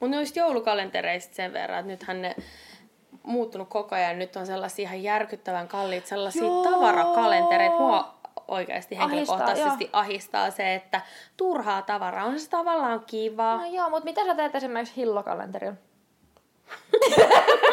Mutta 0.00 0.16
noista 0.16 0.38
joulukalentereista 0.38 1.34
sen 1.34 1.52
verran, 1.52 1.78
että 1.78 1.92
nythän 1.92 2.22
ne 2.22 2.36
muuttunut 3.22 3.68
koko 3.68 3.94
ajan. 3.94 4.18
Nyt 4.18 4.36
on 4.36 4.46
sellaisia 4.46 4.82
ihan 4.82 5.02
järkyttävän 5.02 5.68
kalliit 5.68 6.06
sellaisia 6.06 6.42
Joo. 6.42 6.64
tavarakalentereita. 6.64 7.78
Mua 7.78 8.14
oikeasti 8.48 8.98
henkilökohtaisesti 8.98 9.90
ahistaa, 9.92 10.00
ahistaa 10.00 10.50
se, 10.50 10.74
että 10.74 11.00
turhaa 11.36 11.82
tavaraa 11.82 12.24
on 12.24 12.40
se 12.40 12.50
tavallaan 12.50 13.02
kivaa. 13.06 13.56
No 13.56 13.66
joo, 13.66 13.90
mutta 13.90 14.04
mitä 14.04 14.24
sä 14.24 14.34
teet 14.34 14.54
esimerkiksi 14.54 14.96
hillokalenterilla? 14.96 15.76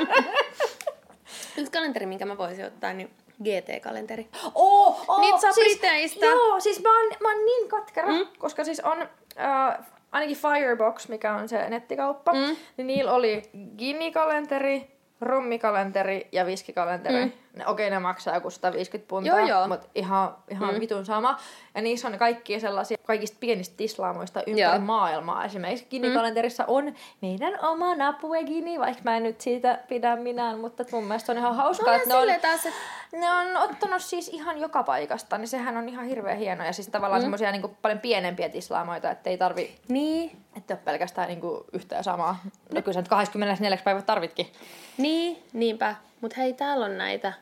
Yksi 1.58 1.72
kalenteri, 1.72 2.06
minkä 2.06 2.26
mä 2.26 2.38
voisin 2.38 2.64
ottaa, 2.64 2.92
niin 2.92 3.10
GT-kalenteri. 3.44 4.28
Oh, 4.54 5.04
oh, 5.08 5.20
Niitä 5.20 5.38
saa 5.38 5.52
siis, 5.52 5.78
Briteistä. 5.78 6.26
Joo, 6.26 6.60
siis 6.60 6.82
mä 6.82 7.00
oon, 7.00 7.12
mä 7.20 7.28
oon 7.28 7.44
niin 7.44 7.68
katkera, 7.68 8.08
mm. 8.08 8.26
koska 8.38 8.64
siis 8.64 8.80
on... 8.80 9.02
Uh, 9.02 9.84
ainakin 10.12 10.36
Firebox, 10.36 11.08
mikä 11.08 11.34
on 11.34 11.48
se 11.48 11.68
nettikauppa, 11.68 12.32
mm. 12.32 12.56
niin 12.76 12.86
niillä 12.86 13.12
oli 13.12 13.42
Gini-kalenteri, 13.78 14.90
rommikalenteri 15.20 16.28
ja 16.32 16.46
viskikalenteri. 16.46 17.24
Mm. 17.24 17.32
Ne, 17.56 17.66
okei, 17.66 17.90
ne 17.90 17.98
maksaa 17.98 18.34
joku 18.34 18.50
150 18.50 19.08
puntaa, 19.08 19.38
joo, 19.38 19.48
joo. 19.48 19.68
mutta 19.68 19.86
ihan, 19.94 20.36
ihan 20.48 20.74
mm. 20.74 20.80
vitun 20.80 21.06
sama. 21.06 21.38
Ja 21.74 21.82
niissä 21.82 22.08
on 22.08 22.18
kaikki 22.18 22.60
sellaisia 22.60 22.98
kaikista 23.06 23.36
pienistä 23.40 23.76
tislaamoista 23.76 24.40
ympäri 24.40 24.60
joo. 24.60 24.78
maailmaa. 24.78 25.44
Esimerkiksi 25.44 25.86
Gini-kalenterissa 25.90 26.62
mm. 26.62 26.68
on 26.68 26.94
meidän 27.20 27.64
oma 27.64 27.94
Napue 27.94 28.44
Gini, 28.44 28.80
vaikka 28.80 29.02
mä 29.04 29.16
en 29.16 29.22
nyt 29.22 29.40
siitä 29.40 29.78
pidä 29.88 30.16
minään, 30.16 30.58
mutta 30.58 30.84
mun 30.92 31.04
mielestä 31.04 31.32
on 31.32 31.38
ihan 31.38 31.56
hauskaa, 31.56 31.88
no, 31.88 31.96
että 31.96 32.08
ne 32.08 32.14
on, 32.14 32.40
taas, 32.40 32.66
että... 32.66 32.78
ne 33.12 33.32
on 33.32 33.56
ottanut 33.56 34.02
siis 34.02 34.28
ihan 34.28 34.58
joka 34.58 34.82
paikasta, 34.82 35.38
niin 35.38 35.48
sehän 35.48 35.76
on 35.76 35.88
ihan 35.88 36.04
hirveän 36.04 36.38
hieno. 36.38 36.64
Ja 36.64 36.72
siis 36.72 36.88
tavallaan 36.88 37.20
mm. 37.20 37.24
semmoisia 37.24 37.52
niin 37.52 37.76
paljon 37.82 38.00
pienempiä 38.00 38.48
tislaamoita, 38.48 39.10
että 39.10 39.30
ei 39.30 39.38
tarvi... 39.38 39.74
Niin. 39.88 40.36
Että 40.56 40.74
ole 40.74 40.80
pelkästään 40.84 41.28
niin 41.28 41.40
kuin 41.40 41.64
yhtä 41.72 41.96
ja 41.96 42.02
samaa. 42.02 42.40
No 42.74 42.82
kyllä 42.82 42.94
sä 42.94 43.00
nyt 43.00 43.08
24 43.08 43.78
päivät 43.84 44.06
tarvitkin. 44.06 44.46
Niin, 44.98 45.42
niinpä. 45.52 45.94
Mutta 46.20 46.36
hei, 46.36 46.52
täällä 46.52 46.86
on 46.86 46.98
näitä. 46.98 47.32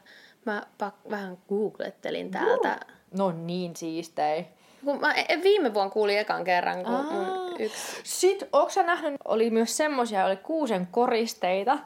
Mä 0.45 0.63
pak- 0.79 1.11
vähän 1.11 1.39
googlettelin 1.49 2.31
täältä. 2.31 2.81
No 3.19 3.33
niin 3.33 3.77
siistei. 3.77 4.47
Kun 4.85 5.01
mä 5.01 5.13
e, 5.13 5.43
viime 5.43 5.75
vuonna 5.75 5.91
kuulin 5.91 6.19
ekan 6.19 6.45
kerran, 6.45 6.85
kun 6.85 6.95
Aa. 6.95 7.03
mun 7.03 7.57
yksi... 7.59 8.01
Sitten, 8.05 8.49
onko 8.53 8.71
sä 8.71 8.83
nähnyt, 8.83 9.15
oli 9.25 9.51
myös 9.51 9.77
semmosia, 9.77 10.25
oli 10.25 10.37
kuusen 10.37 10.89
koristeita, 10.91 11.79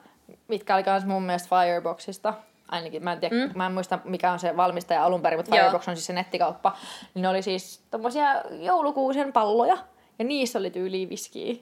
mitkä 0.48 0.74
oli 0.74 0.82
myös 0.86 1.04
mun 1.04 1.22
mielestä 1.22 1.48
Fireboxista. 1.48 2.34
Ainakin, 2.68 3.04
mä 3.04 3.12
en, 3.12 3.20
tiedä, 3.20 3.34
mm. 3.34 3.50
mä 3.54 3.66
en 3.66 3.72
muista 3.72 3.98
mikä 4.04 4.32
on 4.32 4.38
se 4.38 4.56
valmistaja 4.56 5.04
alun 5.04 5.22
perin, 5.22 5.38
mutta 5.38 5.56
Firebox 5.56 5.88
on 5.88 5.96
siis 5.96 6.06
se 6.06 6.12
nettikauppa. 6.12 6.76
Niin 7.14 7.22
ne 7.22 7.28
oli 7.28 7.42
siis 7.42 7.82
tommosia 7.90 8.42
joulukuusen 8.50 9.32
palloja, 9.32 9.78
ja 10.18 10.24
niissä 10.24 10.58
oli 10.58 10.70
tyyliin 10.70 11.08
viskiä. 11.08 11.54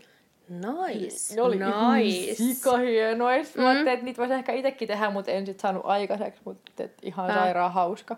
Nice. 0.50 1.34
Ne 1.34 1.42
oli 1.42 1.56
nice. 1.56 1.68
ihan 1.68 2.36
sikahienoja. 2.36 3.42
Mm. 3.42 3.62
Mä 3.62 3.68
ajattelin, 3.68 3.92
että 3.92 4.04
niitä 4.04 4.18
voisi 4.18 4.34
ehkä 4.34 4.52
itsekin 4.52 4.88
tehdä, 4.88 5.10
mutta 5.10 5.30
en 5.30 5.46
sit 5.46 5.60
saanut 5.60 5.82
aikaiseksi. 5.84 6.40
Mutta 6.44 6.82
ihan 7.02 7.30
äh. 7.30 7.36
sairaan 7.36 7.72
hauska. 7.72 8.16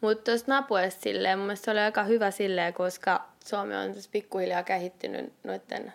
Mutta 0.00 0.24
tuosta 0.24 0.52
Napuesta 0.52 1.00
silleen, 1.00 1.38
mun 1.38 1.46
mielestä 1.46 1.64
se 1.64 1.70
oli 1.70 1.80
aika 1.80 2.04
hyvä 2.04 2.30
silleen, 2.30 2.74
koska 2.74 3.28
Suomi 3.44 3.76
on 3.76 3.94
tässä 3.94 4.10
pikkuhiljaa 4.12 4.62
kehittynyt 4.62 5.32
noiden 5.44 5.92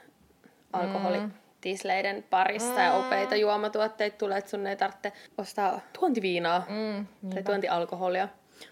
alkoholitisleiden 0.73 2.25
parissa 2.29 2.71
mm. 2.71 2.83
ja 2.83 2.99
upeita 2.99 3.35
juomatuotteita 3.35 4.17
tulee, 4.17 4.37
että 4.37 4.51
sun 4.51 4.67
ei 4.67 4.75
tarvitse 4.75 5.11
ostaa 5.37 5.79
tuontiviinaa 5.99 6.65
mm, 6.69 7.05
tai 7.33 7.43
tuontialkoholia. 7.43 8.27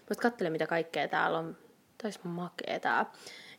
Mutta 0.08 0.22
katsele, 0.22 0.50
mitä 0.50 0.66
kaikkea 0.66 1.08
täällä 1.08 1.38
on. 1.38 1.56
Taisi 2.02 2.20
makea 2.22 2.80
tää 2.80 3.06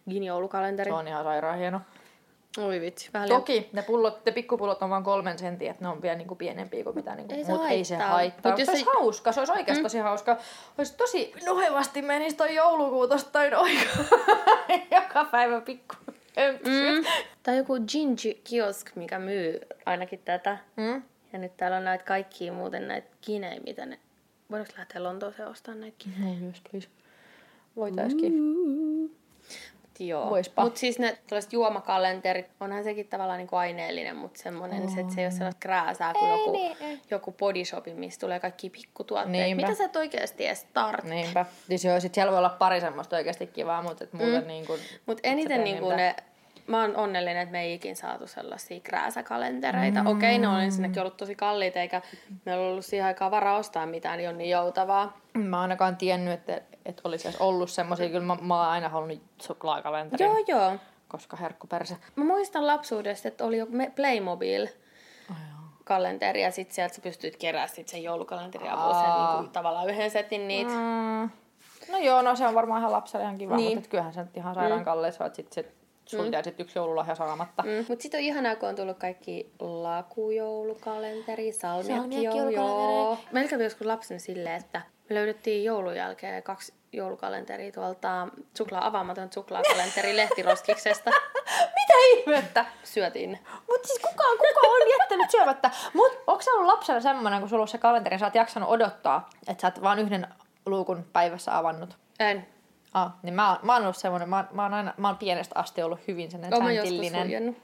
Gini-joulukalenteri. 0.10 0.90
Se 0.90 0.94
on 0.94 1.08
ihan 1.08 1.24
sairaan 1.24 1.58
hieno. 1.58 1.82
Oi 2.58 2.82
vitsi, 2.82 3.10
vähän 3.13 3.30
Toki 3.30 3.54
liian... 3.54 3.65
ne, 3.74 3.82
pullot, 3.82 4.26
ne 4.26 4.32
pikkupullot 4.32 4.82
on 4.82 4.89
vain 4.89 5.04
kolmen 5.04 5.39
sentin, 5.39 5.70
että 5.70 5.84
ne 5.84 5.89
on 5.89 6.02
vielä 6.02 6.15
niinku 6.15 6.36
pienempiä 6.36 6.84
kuin 6.84 6.96
mitä. 6.96 7.15
Niinku, 7.15 7.34
ei 7.34 7.46
se 7.46 7.52
mut 7.52 7.65
ei 7.70 7.84
se 7.84 7.96
haittaa. 7.96 8.52
Mut 8.52 8.65
se 8.65 8.72
olisi 8.72 8.86
hauska, 8.86 9.32
se 9.32 9.39
olisi 9.39 9.54
oikeasti 9.54 9.82
mm. 9.82 9.86
tosi 9.86 9.98
hauska. 9.98 10.38
Olisi 10.78 10.98
tosi 10.98 11.34
nohevasti 11.46 12.02
menisi 12.02 12.36
toi 12.36 12.56
joulukuu 12.56 13.08
tosta 13.08 13.32
toi 13.32 13.50
Joka 14.91 15.26
päivä 15.26 15.62
pikku 15.62 15.96
mm. 16.38 17.06
Tai 17.44 17.58
joku 17.58 17.74
Gingy 17.91 18.34
kiosk, 18.44 18.96
mikä 18.96 19.20
myy 19.20 19.60
ainakin 19.86 20.22
tätä. 20.26 20.58
Mm. 20.76 21.04
Ja 21.34 21.39
nyt 21.39 21.58
täällä 21.58 21.78
on 21.78 21.84
näitä 21.84 22.04
kaikkia 22.04 22.54
muuten 22.54 22.88
näitä 22.88 23.08
kinejä, 23.22 23.62
mitä 23.65 23.86
ne... 23.86 24.00
Voidaanko 24.52 24.74
lähteä 24.78 25.04
Lontooseen 25.04 25.48
ostamaan 25.48 25.82
näitä 25.82 25.96
kinejä? 25.98 26.39
No, 26.39 26.48
yes, 26.48 26.62
please. 26.72 26.88
Voitaisiin. 27.76 28.34
Mm. 28.34 28.85
Joo. 30.00 30.32
Mutta 30.64 30.80
siis 30.80 31.00
ne 31.00 31.18
tällaiset 31.28 31.54
juomakalenterit, 31.54 32.46
onhan 32.60 32.84
sekin 32.84 33.08
tavallaan 33.08 33.38
niinku 33.38 33.56
aineellinen, 33.56 34.16
mutta 34.16 34.42
semmoinen, 34.44 34.84
oh. 34.84 34.94
se, 34.94 35.00
että 35.00 35.14
se 35.14 35.22
ei 35.22 35.26
ole 35.26 35.32
sellaista 35.32 35.60
krääsää 35.60 36.14
kuin 36.14 36.32
ei, 36.32 36.38
joku, 36.38 36.52
niin, 36.52 37.02
joku 37.12 37.32
bodyshopi, 37.32 37.94
missä 37.94 38.20
tulee 38.20 38.40
kaikki 38.40 38.70
pikkutuotteet. 38.70 39.32
Niinpä. 39.32 39.62
Mitä 39.62 39.78
sä 39.78 39.86
et 39.86 39.96
oikeasti 39.96 40.46
edes 40.46 40.68
tarvitse? 40.74 41.16
Niinpä. 41.16 41.46
Siis 41.68 41.86
joo, 41.86 42.00
sit 42.00 42.14
siellä 42.14 42.32
voi 42.32 42.38
olla 42.38 42.50
pari 42.50 42.82
semmoista 42.82 43.16
oikeasti 43.16 43.48
kivaa, 43.48 43.82
mutta 43.82 44.04
et 44.04 44.14
muuten 44.14 44.42
mm. 44.42 44.48
niin 44.48 44.66
kuin, 44.66 44.80
Mut 45.06 45.20
eniten 45.24 45.64
niin 45.64 45.80
kuin 45.80 45.98
ne 45.98 46.16
mä 46.68 46.82
oon 46.82 46.96
onnellinen, 46.96 47.42
että 47.42 47.52
me 47.52 47.62
ei 47.62 47.74
ikin 47.74 47.96
saatu 47.96 48.28
sellaisia 48.28 48.80
krääsäkalentereita. 48.80 50.04
Mm. 50.04 50.08
Okei, 50.08 50.38
ne 50.38 50.48
on 50.48 50.62
ensinnäkin 50.62 51.02
ollut 51.02 51.18
tosi 51.18 51.36
kalliita, 51.36 51.80
eikä 51.80 52.02
meillä 52.46 52.68
ollut 52.68 52.86
siihen 52.86 53.08
aikaan 53.08 53.32
varaa 53.32 53.58
ostaa 53.58 53.86
mitään, 53.86 54.18
niin 54.18 54.30
on 54.30 54.38
niin 54.38 54.50
joutavaa. 54.50 55.18
Mä 55.36 55.62
ainakaan 55.62 55.98
tiennyt, 55.98 56.34
että, 56.34 56.62
että 56.86 57.02
olisi 57.04 57.28
edes 57.28 57.41
ollut 57.41 57.69
semmoisia. 57.69 58.10
Kyllä 58.10 58.26
mä, 58.26 58.38
mä 58.41 58.58
oon 58.58 58.69
aina 58.69 58.89
halunnut 58.89 59.21
suklaakalenterin. 59.41 60.26
Joo, 60.26 60.43
joo. 60.48 60.76
Koska 61.08 61.38
herkkuperse. 61.38 61.98
Mä 62.15 62.24
muistan 62.24 62.67
lapsuudesta, 62.67 63.28
että 63.28 63.45
oli 63.45 63.58
joku 63.58 63.74
Playmobil 63.95 64.67
kalenteri 65.86 66.41
ja 66.41 66.52
sitten 66.52 66.76
sieltä 66.76 66.95
sä 66.95 67.02
pystyt 67.02 67.38
kerää 67.38 67.67
sit 67.67 67.88
sen 67.88 68.04
joulukalenterin 68.04 68.71
avulla 68.71 69.02
sen 69.02 69.41
niin 69.41 69.52
tavallaan 69.52 69.89
yhden 69.89 70.12
setin 70.12 70.48
niitä. 70.48 70.71
Mm. 70.71 71.30
No 71.91 71.98
joo, 71.98 72.21
no 72.21 72.36
se 72.36 72.48
on 72.48 72.56
varmaan 72.56 72.82
ihan 72.82 72.91
lapselle 72.91 73.24
ihan 73.24 73.38
kiva, 73.38 73.56
niin. 73.56 73.78
mutta 73.78 73.89
kyllähän 73.89 74.13
se 74.13 74.26
ihan 74.36 74.56
sairaan 74.56 74.82
mm. 74.82 74.86
kalleissa, 74.86 75.26
että 75.26 75.36
sit 75.36 75.54
se 75.54 75.71
sulta 76.06 76.38
mm. 76.38 76.43
sitten 76.43 76.63
yksi 76.63 76.80
joululahja 76.80 77.15
saamatta. 77.15 77.63
Mm. 77.63 77.86
Mutta 77.88 78.04
sitten 78.04 78.17
on 78.17 78.24
ihanaa, 78.24 78.56
kun 78.56 78.69
on 78.69 78.76
tullut 78.76 78.98
kaikki 78.98 79.52
lakujoulukalenteri, 79.60 81.52
salmiakki, 81.52 82.24
joo. 82.24 83.17
Meillä 83.32 83.50
kävi 83.50 83.63
joskus 83.63 83.88
lapsen 83.88 84.19
silleen, 84.19 84.56
että 84.56 84.82
me 85.10 85.15
löydettiin 85.15 85.63
joulun 85.63 85.96
jälkeen 85.96 86.44
kaksi 86.44 86.74
joulukalenteria 86.94 87.72
tuolta 87.72 88.28
suklaa, 88.58 88.88
avaamaton 88.88 89.34
suklaakalenteri 89.34 90.18
lehtiroskiksesta. 90.18 91.12
Mitä 91.78 91.94
ihmettä? 92.15 92.65
Syötiin. 92.84 93.39
Mutta 93.70 93.88
siis 93.88 94.00
kuka, 94.00 94.24
kuka 94.24 94.68
on 94.68 94.89
jättänyt 95.00 95.32
syömättä? 95.32 95.72
Mut 95.94 96.12
onko 96.28 96.44
ollut 96.54 96.65
lapsella 96.65 97.02
semmoinen, 97.02 97.39
kun 97.39 97.50
sulla 97.50 97.62
on 97.62 97.68
se 97.68 97.78
kalenteri, 97.78 98.20
sä 98.20 98.26
oot 98.26 98.36
jaksanut 98.36 98.70
odottaa, 98.70 99.30
että 99.48 99.62
sä 99.62 99.68
oot 99.68 99.82
vaan 99.82 100.00
yhden 100.00 100.28
luukun 100.65 101.06
päivässä 101.13 101.58
avannut? 101.58 101.98
En. 102.20 102.48
Ah, 102.94 103.12
niin 103.24 103.34
mä, 103.34 103.60
mä 103.62 103.74
oon 103.74 103.84
ollut 103.84 103.98
semmoinen, 103.98 104.30
mä, 104.30 104.46
mä, 104.52 104.63
oon 104.63 104.74
aina, 104.74 104.94
mä 104.98 105.08
oon 105.08 105.18
pienestä 105.18 105.60
asti 105.60 105.84
ollut 105.84 106.00
hyvin 106.08 106.32
sellainen 106.32 106.60
säntillinen. 106.78 107.58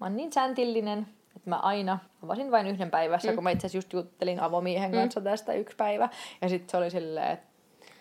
Mä 0.00 0.06
oon 0.06 0.16
niin 0.16 0.32
säntillinen, 0.32 1.08
että 1.42 1.50
mä 1.50 1.56
aina 1.56 1.98
avasin 2.24 2.50
vain 2.50 2.66
yhden 2.66 2.90
päivässä, 2.90 3.28
mm. 3.28 3.34
kun 3.34 3.44
mä 3.44 3.50
itse 3.50 3.66
asiassa 3.66 3.78
just 3.78 3.92
juttelin 3.92 4.40
avomiehen 4.40 4.90
mm. 4.90 4.96
kanssa 4.96 5.20
tästä 5.20 5.52
yksi 5.52 5.76
päivä. 5.76 6.08
Ja 6.42 6.48
sitten 6.48 6.70
se 6.70 6.76
oli 6.76 6.90
silleen, 6.90 7.30
että 7.30 7.46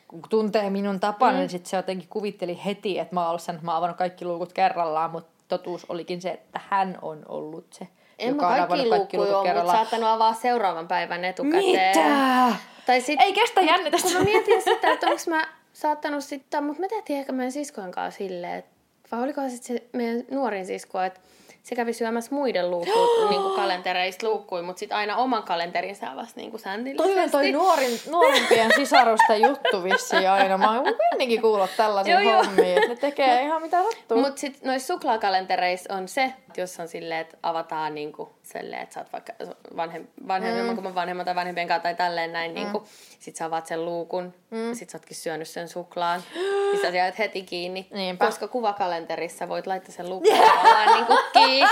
kun 0.07 0.21
tuntee 0.29 0.69
minun 0.69 0.99
tapani, 0.99 1.33
Mm. 1.33 1.39
niin 1.39 1.49
sit 1.49 1.65
se 1.65 1.77
jotenkin 1.77 2.07
kuvitteli 2.09 2.59
heti, 2.65 2.99
että 2.99 3.15
mä 3.15 3.21
oon 3.21 3.29
ollut 3.29 3.41
sen, 3.41 3.55
että 3.55 3.65
mä 3.65 3.71
oon 3.71 3.77
avannut 3.77 3.97
kaikki 3.97 4.25
luukut 4.25 4.53
kerrallaan, 4.53 5.11
mutta 5.11 5.31
totuus 5.47 5.85
olikin 5.89 6.21
se, 6.21 6.29
että 6.29 6.59
hän 6.69 6.97
on 7.01 7.21
ollut 7.27 7.65
se, 7.73 7.87
En 8.19 8.29
joka 8.29 8.47
on 8.47 8.53
kaikki 8.53 8.73
avannut 8.73 8.97
luukkuja 8.97 9.37
ole, 9.37 9.53
mutta 9.53 9.71
saattanut 9.71 10.09
avaa 10.09 10.33
seuraavan 10.33 10.87
päivän 10.87 11.25
etukäteen. 11.25 11.97
Mitä? 11.97 12.55
Tai 12.85 13.01
sit, 13.01 13.21
Ei 13.21 13.33
kestä 13.33 13.61
jännitystä. 13.61 14.07
kun 14.09 14.17
mä 14.17 14.23
mietin 14.23 14.61
sitä, 14.61 14.91
että 14.91 15.07
onko 15.07 15.21
mä 15.27 15.47
saattanut 15.73 16.23
sitten, 16.23 16.63
mutta 16.63 16.81
me 16.81 16.87
tehtiin 16.87 17.19
ehkä 17.19 17.31
meidän 17.31 17.51
siskojen 17.51 17.91
kanssa 17.91 18.17
silleen, 18.17 18.59
että, 18.59 18.71
vai 19.11 19.23
olikohan 19.23 19.49
sitten 19.51 19.77
se 19.77 19.83
meidän 19.93 20.23
nuorin 20.31 20.65
sisko, 20.65 21.01
että 21.01 21.19
se 21.63 21.75
kävi 21.75 21.93
syömässä 21.93 22.35
muiden 22.35 22.71
luukkuun, 22.71 23.29
niin 23.29 23.41
kuin 23.41 23.55
kalentereista 23.55 24.27
luukkuun, 24.27 24.65
mutta 24.65 24.79
sitten 24.79 24.97
aina 24.97 25.15
oman 25.17 25.43
kalenterinsa 25.43 26.11
avasi 26.11 26.33
niin 26.35 26.51
kuin 26.51 26.61
säntillisesti. 26.61 27.13
Toi 27.13 27.23
on 27.23 27.31
toi 27.31 27.51
nuorin, 27.51 27.99
nuorimpien 28.09 28.71
sisarusta 28.75 29.35
juttu 29.35 29.83
vissiin 29.83 30.29
aina. 30.29 30.57
Mä 30.57 30.79
oon 30.79 30.95
ennenkin 31.11 31.41
kuullut 31.41 31.69
tällaisia 31.77 32.21
Joo, 32.21 32.31
joo. 32.31 32.43
hommia, 32.43 32.75
että 32.75 32.87
ne 32.87 32.95
tekee 32.95 33.41
ihan 33.41 33.61
mitä 33.61 33.83
sattuu. 33.83 34.21
Mutta 34.21 34.41
sitten 34.41 34.67
noissa 34.67 34.93
suklaakalentereissa 34.93 35.93
on 35.93 36.07
se, 36.07 36.23
että 36.23 36.61
jos 36.61 36.79
on 36.79 36.87
silleen, 36.87 37.19
että 37.19 37.37
avataan 37.43 37.95
niinku 37.95 38.33
silleen, 38.51 38.81
että 38.81 38.93
sä 38.93 38.99
oot 38.99 39.13
vaikka 39.13 39.33
vanhem, 39.77 40.07
vanhemman 40.27 40.75
mm. 40.75 40.81
kuin 40.81 40.95
vanhemman 40.95 41.25
tai 41.25 41.35
vanhempien 41.35 41.67
kanssa 41.67 41.83
tai 41.83 41.95
tälleen 41.95 42.33
näin, 42.33 42.51
mm. 42.51 42.55
niinku, 42.55 42.83
sit 43.19 43.35
sä 43.35 43.45
avaat 43.45 43.67
sen 43.67 43.85
luukun, 43.85 44.33
mm. 44.51 44.73
sit 44.73 44.89
sä 44.89 44.97
ootkin 44.97 45.17
syönyt 45.17 45.47
sen 45.47 45.67
suklaan, 45.67 46.23
niin 46.71 46.81
sä 46.81 46.87
jäät 46.87 47.19
heti 47.19 47.41
kiinni. 47.43 47.87
Niinpä. 47.93 48.25
Koska 48.25 48.47
kuvakalenterissa 48.47 49.49
voit 49.49 49.67
laittaa 49.67 49.91
sen 49.91 50.09
luukun 50.09 50.33
yeah. 50.35 50.95
niinku 50.95 51.17
kiinni. 51.33 51.71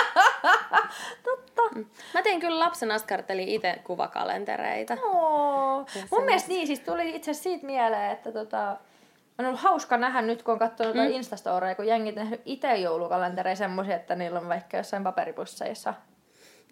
Totta. 1.23 1.79
Mä 2.13 2.21
tein 2.21 2.39
kyllä 2.39 2.59
lapsen 2.59 2.91
askarteli 2.91 3.55
itse 3.55 3.79
kuvakalentereita. 3.83 4.97
Oo. 5.03 5.85
Mun 6.11 6.23
mielestä 6.23 6.49
niin, 6.49 6.67
siis 6.67 6.79
tuli 6.79 7.15
itse 7.15 7.33
siitä 7.33 7.65
mieleen, 7.65 8.11
että 8.11 8.31
tota, 8.31 8.77
on 9.39 9.45
ollut 9.45 9.59
hauska 9.59 9.97
nähdä 9.97 10.21
nyt, 10.21 10.43
kun 10.43 10.51
on 10.51 10.59
katsonut 10.59 10.95
mm. 10.95 11.11
Instastoreja, 11.11 11.75
kun 11.75 11.87
jengit 11.87 12.15
tehnyt 12.15 12.41
itse 12.45 12.75
joulukalentereja 12.75 13.55
semmoisia, 13.55 13.95
että 13.95 14.15
niillä 14.15 14.39
on 14.39 14.49
vaikka 14.49 14.77
jossain 14.77 15.03
paperipusseissa. 15.03 15.93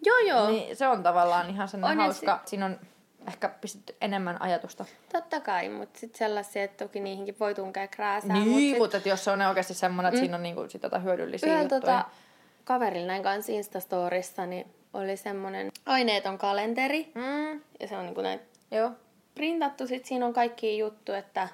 Joo 0.04 0.18
joo, 0.18 0.50
niin. 0.50 0.76
Se 0.76 0.88
on 0.88 1.02
tavallaan 1.02 1.50
ihan 1.50 1.62
On 1.62 1.68
sellainen 1.68 1.98
ja 1.98 2.04
hauska. 2.04 2.40
Siinä 2.44 2.66
on 2.66 2.78
ehkä 3.28 3.48
pistetty 3.48 3.96
enemmän 4.00 4.42
ajatusta. 4.42 4.84
totta 5.12 5.40
kai, 5.40 5.68
mutta 5.68 5.98
sitten 6.00 6.18
sellaisia, 6.18 6.64
että 6.64 6.84
toki 6.84 7.00
niihinkin 7.00 7.36
voi 7.40 7.54
tunkea 7.54 7.88
krääsää. 7.88 8.32
niin, 8.32 8.48
mut 8.48 8.58
sit- 8.60 8.78
mutta 8.78 9.08
jos 9.08 9.24
se 9.24 9.30
on 9.30 9.42
oikeasti 9.42 9.74
semmoinen, 9.74 10.08
että 10.08 10.18
mm. 10.18 10.22
siinä 10.22 10.36
on 10.36 10.42
niinku 10.42 10.68
sit 10.68 10.82
jotain 10.82 11.04
hyödyllisiä 11.04 11.46
Yhdellä 11.46 11.62
juttuja. 11.62 11.80
tota, 11.80 12.04
kaverilla 12.64 13.06
näin 13.06 13.22
kanssa 13.22 13.52
Instastorissa, 13.52 14.46
niin 14.46 14.66
oli 14.94 15.16
semmoinen 15.16 15.72
aineeton 15.86 16.38
kalenteri. 16.38 17.12
Mm, 17.14 17.60
Ja 17.80 17.88
se 17.88 17.96
on 17.96 18.06
niin 18.06 18.22
näin 18.22 18.40
joo. 18.70 18.90
printattu. 19.34 19.86
Sitten 19.86 20.08
siinä 20.08 20.26
on 20.26 20.32
kaikki 20.32 20.78
juttu, 20.78 21.12
että 21.12 21.48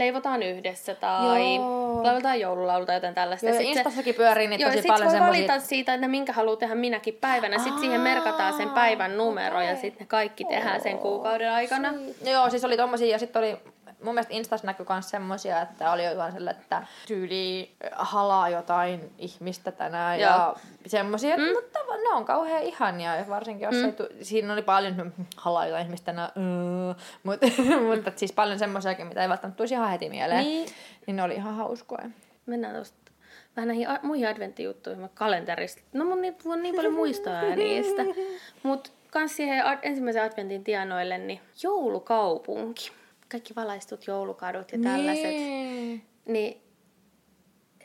leivotaan 0.00 0.42
yhdessä 0.42 0.94
tai 0.94 1.54
Joo. 1.56 2.04
lauletaan 2.04 2.40
joululaulu 2.40 2.86
tai 2.86 2.96
jotain 2.96 3.14
tällaista. 3.14 3.46
Joo, 3.46 3.54
ja 3.54 3.58
sit 3.60 3.66
se- 3.66 3.72
Instassakin 3.72 4.14
pyörii 4.14 4.46
niitä 4.48 4.64
Joo, 4.64 4.70
tosi 4.72 4.88
paljon 4.88 5.06
voi 5.06 5.12
semmosia... 5.18 5.46
valita 5.48 5.60
siitä, 5.66 5.94
että 5.94 6.08
minkä 6.08 6.32
haluaa 6.32 6.56
tehdä 6.56 6.74
minäkin 6.74 7.14
päivänä. 7.20 7.58
Sitten 7.58 7.80
siihen 7.80 8.00
merkataan 8.00 8.52
sen 8.56 8.70
päivän 8.70 9.16
numero 9.16 9.60
ja 9.60 9.76
sitten 9.76 10.00
ne 10.00 10.06
kaikki 10.06 10.44
tehdään 10.44 10.80
sen 10.80 10.98
kuukauden 10.98 11.52
aikana. 11.52 11.94
Joo, 12.24 12.50
siis 12.50 12.64
oli 12.64 12.76
tommosia 12.76 13.08
ja 13.08 13.18
sitten 13.18 13.42
oli 13.42 13.56
mun 14.02 14.14
mielestä 14.14 14.34
Instas 14.34 14.62
näkyi 14.62 14.86
myös 14.88 15.10
semmosia, 15.10 15.62
että 15.62 15.92
oli 15.92 16.04
jotain 16.04 16.32
sille, 16.32 16.50
että 16.50 16.86
tyyli 17.06 17.74
halaa 17.92 18.48
jotain 18.48 19.12
ihmistä 19.18 19.72
tänään 19.72 20.20
Joo. 20.20 20.30
ja 20.30 20.54
semmosia, 20.86 21.36
mm. 21.36 21.42
mutta 21.54 21.78
ne 22.02 22.08
on 22.08 22.24
kauhean 22.24 22.62
ihania 22.62 23.16
ja 23.16 23.28
varsinkin 23.28 23.64
jos 23.64 23.74
mm. 23.74 23.84
ei 23.84 23.92
tu- 23.92 24.08
siinä 24.22 24.52
oli 24.52 24.62
paljon 24.62 24.96
mm, 24.96 25.12
halaa 25.36 25.66
jotain 25.66 25.86
ihmistä 25.86 26.04
tänään, 26.04 26.30
öö, 26.36 26.94
mutta, 27.22 27.46
mutta 27.96 28.12
siis 28.16 28.32
paljon 28.32 28.58
semmosiakin, 28.58 29.06
mitä 29.06 29.22
ei 29.22 29.28
välttämättä 29.28 29.56
tulisi 29.56 29.74
ihan 29.74 29.90
heti 29.90 30.10
mieleen, 30.10 30.44
Niin. 30.44 30.68
niin 31.06 31.16
ne 31.16 31.22
oli 31.22 31.34
ihan 31.34 31.54
hauskoja. 31.54 32.10
Mennään 32.46 32.74
tuosta 32.74 33.12
vähän 33.56 33.68
näihin 33.68 33.88
a- 33.88 33.98
muihin 34.02 34.28
adventtijuttuihin, 34.28 35.08
kalenterista. 35.14 35.82
No 35.92 36.04
mun 36.04 36.20
niin, 36.20 36.36
on 36.44 36.62
niin 36.62 36.74
paljon 36.74 36.94
muistoja 36.94 37.56
niistä. 37.56 38.02
Mutta 38.62 38.90
kans 39.10 39.36
siihen 39.36 39.66
ad- 39.66 39.78
ensimmäisen 39.82 40.22
adventin 40.22 40.64
tienoille, 40.64 41.18
niin 41.18 41.40
joulukaupunki. 41.62 42.92
Kaikki 43.30 43.54
valaistut 43.56 44.06
joulukadut 44.06 44.72
ja 44.72 44.78
tällaiset. 44.82 45.24
Niin. 45.24 46.04
Niin 46.26 46.62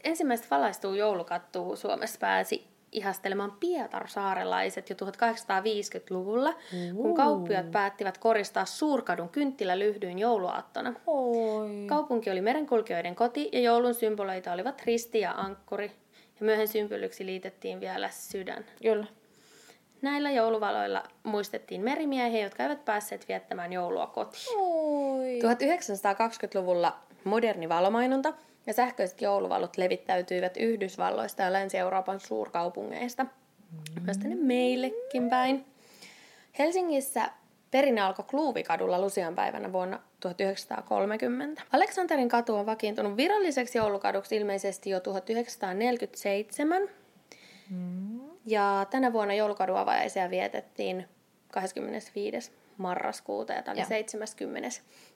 ensimmäistä 0.04 0.48
valaistua 0.52 0.96
joulukattua 0.96 1.76
Suomessa 1.76 2.20
pääsi 2.20 2.68
ihastelemaan 2.92 3.52
pietarsaarelaiset 3.60 4.90
jo 4.90 4.96
1850-luvulla, 4.96 6.54
kun 6.96 7.16
kauppiat 7.16 7.72
päättivät 7.72 8.18
koristaa 8.18 8.66
suurkadun 8.66 9.30
kynttilälyhdyin 9.30 10.20
jouluaattona. 10.20 10.94
Oi. 11.08 11.70
Kaupunki 11.88 12.32
oli 12.32 12.42
merenkulkijoiden 12.42 13.16
koti 13.16 13.50
ja 13.54 13.60
joulun 13.60 13.94
symboleita 13.94 14.52
olivat 14.52 14.82
risti 14.86 15.20
ja 15.20 15.32
ankkuri. 15.32 15.92
Ja 16.40 16.46
myöhemmin 16.46 16.68
symboliksi 16.68 17.26
liitettiin 17.26 17.80
vielä 17.80 18.10
sydän. 18.10 18.66
Kyllä. 18.82 19.06
Näillä 20.02 20.32
jouluvaloilla 20.32 21.04
muistettiin 21.24 21.82
merimiehiä, 21.82 22.44
jotka 22.44 22.64
eivät 22.64 22.86
päässeet 22.86 23.28
viettämään 23.28 23.74
joulua 23.74 24.08
kotiin. 24.08 24.60
Oi. 24.60 25.05
1920-luvulla 25.26 27.00
moderni 27.24 27.70
valomainonta 27.70 28.34
ja 28.68 28.74
sähköiset 28.74 29.22
jouluvalot 29.22 29.78
levittäytyivät 29.78 30.58
Yhdysvalloista 30.58 31.42
ja 31.42 31.54
Länsi-Euroopan 31.54 32.20
suurkaupungeista. 32.20 33.26
Myös 34.06 34.18
tänne 34.18 34.36
meillekin 34.36 35.30
päin. 35.30 35.66
Helsingissä 36.60 37.30
perinne 37.72 38.02
alkoi 38.02 38.26
Kluuvikadulla 38.28 39.02
Lusian 39.02 39.36
päivänä 39.36 39.74
vuonna 39.74 40.00
1930. 40.20 41.62
Aleksanterin 41.72 42.30
katu 42.30 42.56
on 42.56 42.66
vakiintunut 42.66 43.18
viralliseksi 43.18 43.78
joulukaduksi 43.78 44.36
ilmeisesti 44.36 44.90
jo 44.90 45.00
1947. 45.00 46.90
Ja 48.46 48.86
tänä 48.90 49.14
vuonna 49.14 49.34
joulukadun 49.34 49.78
avajaisia 49.78 50.30
vietettiin 50.30 51.08
25. 51.52 52.52
marraskuuta 52.78 53.54
ja 53.54 53.62
tämä 53.62 53.74
oli 53.74 53.82
Joo. 53.82 53.88
70. 53.88 54.70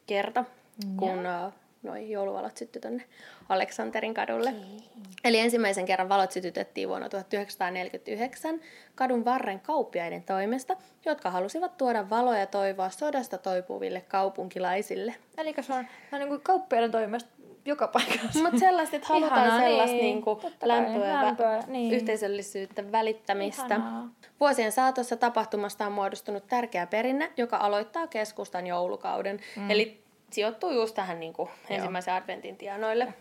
kerta, 0.07 0.45
kun 0.97 1.19
uh, 1.19 1.53
noi 1.83 2.11
jouluvalot 2.11 2.57
syttyi 2.57 2.81
tonne 2.81 3.03
Aleksanterin 3.49 4.13
kadulle. 4.13 4.53
Eli 5.23 5.39
ensimmäisen 5.39 5.85
kerran 5.85 6.09
valot 6.09 6.31
sytytettiin 6.31 6.89
vuonna 6.89 7.09
1949 7.09 8.61
kadun 8.95 9.25
varren 9.25 9.59
kauppiaiden 9.59 10.23
toimesta, 10.23 10.75
jotka 11.05 11.31
halusivat 11.31 11.77
tuoda 11.77 12.09
valoja 12.09 12.39
ja 12.39 12.47
toivoa 12.47 12.89
sodasta 12.89 13.37
toipuville 13.37 14.01
kaupunkilaisille. 14.01 15.15
Eli 15.37 15.55
se 15.61 15.73
on, 15.73 15.85
on 16.13 16.19
niin 16.19 16.29
kuin 16.29 16.41
kauppiaiden 16.41 16.91
toimesta 16.91 17.29
joka 17.69 17.87
paikassa. 17.87 18.43
Mutta 18.43 18.59
sellaista, 18.59 18.95
että 18.95 19.07
halutaan 19.07 19.45
Ihanaa, 19.45 19.59
sellaista 19.59 19.95
niin. 19.95 20.23
Totta 20.23 20.49
kai, 20.59 20.67
lämpöä, 20.67 21.25
lämpöä, 21.25 21.63
niin. 21.67 21.93
yhteisöllisyyttä, 21.93 22.91
välittämistä. 22.91 23.75
Ihanaa. 23.75 24.09
Vuosien 24.39 24.71
saatossa 24.71 25.17
tapahtumasta 25.17 25.85
on 25.85 25.91
muodostunut 25.91 26.47
tärkeä 26.47 26.87
perinne, 26.87 27.31
joka 27.37 27.57
aloittaa 27.57 28.07
keskustan 28.07 28.67
joulukauden. 28.67 29.39
Mm. 29.55 29.71
Eli 29.71 30.03
sijoittuu 30.31 30.71
just 30.71 30.95
tähän 30.95 31.19
niinku 31.19 31.49
ensimmäisen 31.69 32.13
adventin 32.13 32.57
tienoille. 32.57 33.13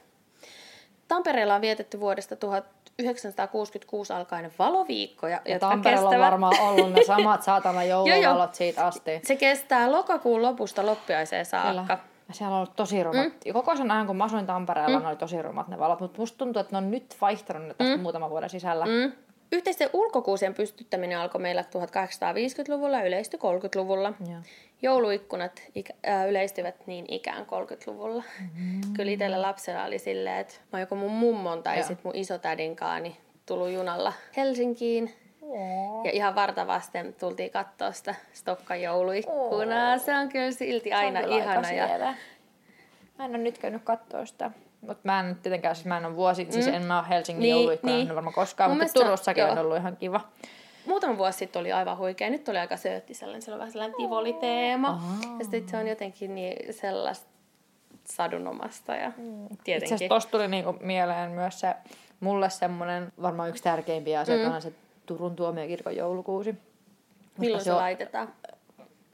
Tampereella 1.09 1.55
on 1.55 1.61
vietetty 1.61 2.01
vuodesta 2.01 2.37
1966 2.37 4.13
alkaen 4.13 4.53
valoviikkoja, 4.59 5.41
Ja 5.45 5.53
jotka 5.53 5.69
Tampereella 5.69 6.09
on 6.09 6.15
kestävät... 6.15 6.31
varmaan 6.31 6.61
ollut 6.61 6.93
ne 6.93 7.05
samat 7.05 7.43
saatana 7.43 7.85
jouluvalot 7.93 8.55
siitä 8.55 8.87
asti. 8.87 9.21
Se 9.25 9.37
kestää 9.37 9.93
lokakuun 9.93 10.43
lopusta 10.43 10.87
loppiaiseen 10.87 11.47
saakka. 11.47 11.83
Kyllä. 11.83 11.99
Ja 12.29 12.35
siellä 12.35 12.55
on 12.55 12.61
ollut 12.61 12.77
tosi 12.77 13.05
rumat. 13.05 13.33
Mm. 13.47 13.53
Koko 13.53 13.77
sen 13.77 13.91
ajan, 13.91 14.07
kun 14.07 14.17
mä 14.17 14.25
asuin 14.25 14.47
Tampereella, 14.47 14.99
mm. 14.99 15.03
ne 15.03 15.09
oli 15.09 15.17
tosi 15.17 15.43
rumat 15.43 15.69
ne 15.69 15.79
valot. 15.79 16.01
Mutta 16.01 16.19
musta 16.19 16.39
tuntuu, 16.39 16.61
että 16.61 16.73
ne 16.73 16.79
on 16.79 16.91
nyt 16.91 17.17
vaihtanut 17.21 17.69
ne 17.69 17.75
tästä 17.75 17.97
mm. 17.97 18.03
muutaman 18.03 18.31
vuoden 18.31 18.51
sisällä. 18.51 18.85
Mm. 18.85 19.13
Yhteisten 19.53 19.91
ulkokuusien 19.93 20.55
pystyttäminen 20.55 21.19
alkoi 21.19 21.41
meillä 21.41 21.63
1850-luvulla 21.63 22.99
ja 22.99 23.07
yleistyi 23.07 23.41
30-luvulla. 23.41 24.13
Joo. 24.31 24.41
Jouluikkunat 24.83 25.63
äh, 26.09 26.29
yleistyvät 26.29 26.87
niin 26.87 27.05
ikään 27.09 27.47
30-luvulla. 27.47 28.23
Mm. 28.41 28.81
Kyllä 28.97 29.13
itsellä 29.13 29.43
lapsena 29.43 29.85
oli 29.85 29.99
silleen, 29.99 30.39
että 30.39 30.55
mä 30.73 30.81
joko 30.81 30.95
mun 30.95 31.13
mummon 31.13 31.63
tai 31.63 31.79
Joo. 31.79 31.87
sit 31.87 32.05
mun 32.05 32.17
isotädinkaan 32.17 33.03
niin 33.03 33.17
tullut 33.47 33.71
junalla 33.71 34.13
Helsinkiin. 34.37 35.15
Oo. 35.49 36.05
Ja 36.05 36.11
ihan 36.11 36.35
vartavasten 36.35 37.15
tultiin 37.21 37.51
katsoa 37.51 37.93
sitä 37.93 38.15
Stokkan 38.33 38.83
jouluikkunaa. 38.83 39.99
Se 39.99 40.15
on 40.15 40.29
kyllä 40.29 40.51
silti 40.51 40.93
aina 40.93 41.21
Se 41.21 41.25
kyllä 41.25 41.39
ihana. 41.39 41.73
Ja... 41.73 42.15
Mä 43.19 43.25
en 43.25 43.31
ole 43.31 43.39
nyt 43.39 43.59
käynyt 43.59 43.83
katsoa 43.85 44.27
sitä. 44.27 44.51
Mutta 44.81 45.01
mä 45.05 45.21
en 45.21 45.37
tietenkään, 45.37 45.77
siis 45.77 45.87
mä 45.87 45.97
en 45.97 46.05
ole 46.05 46.17
vuosi, 46.17 46.45
mm. 46.45 46.51
siis 46.51 46.67
en 46.67 46.85
mä 46.85 46.99
ole 46.99 47.09
Helsingin 47.09 47.43
Niin, 47.43 47.57
jouluikkuna 47.57 47.93
niin. 47.93 48.15
varmaan 48.15 48.35
koskaan, 48.35 48.71
Mun 48.71 48.79
mutta 48.79 48.93
Turussakin 49.05 49.41
joo. 49.43 49.51
on 49.53 49.59
ollut 49.59 49.77
ihan 49.77 49.97
kiva. 49.97 50.21
Muutama 50.87 51.19
vuosi 51.19 51.39
sitten 51.39 51.61
oli 51.61 51.73
aivan 51.73 51.99
huikea. 51.99 52.31
Nyt 52.31 52.49
oli 52.49 52.59
aika 52.59 52.77
söötti 52.77 53.15
sellainen. 53.15 53.43
Siellä 53.43 53.55
on 53.55 53.59
vähän 53.59 53.73
sellainen 53.73 53.97
tivoli-teema. 53.97 54.89
Aa. 54.89 55.37
Ja 55.39 55.45
sitten 55.45 55.69
se 55.69 55.77
on 55.77 55.89
jotenkin 55.89 56.35
niin 56.35 56.75
sellaista 56.75 57.27
sadunomasta. 58.05 58.95
Ja 58.95 59.13
Mm. 59.17 59.45
Itse 59.45 59.57
tietenkin. 59.65 59.95
asiassa 59.95 60.15
tosta 60.15 60.31
tuli 60.31 60.49
niinku 60.49 60.77
mieleen 60.81 61.31
myös 61.31 61.61
se, 61.61 61.75
mulle 62.21 62.51
semmonen 62.51 63.13
varmaan 63.23 63.49
yksi 63.49 63.63
tärkeimpiä 63.63 64.21
asioita 64.21 64.49
mm. 64.49 64.55
on 64.55 64.63
se 64.63 64.73
Turun 65.09 65.37
tuomiokirkon 65.37 65.97
joulukuusi. 65.97 66.55
Milloin 67.39 67.65
se 67.65 67.73
on- 67.73 67.79
laitetaan? 67.79 68.33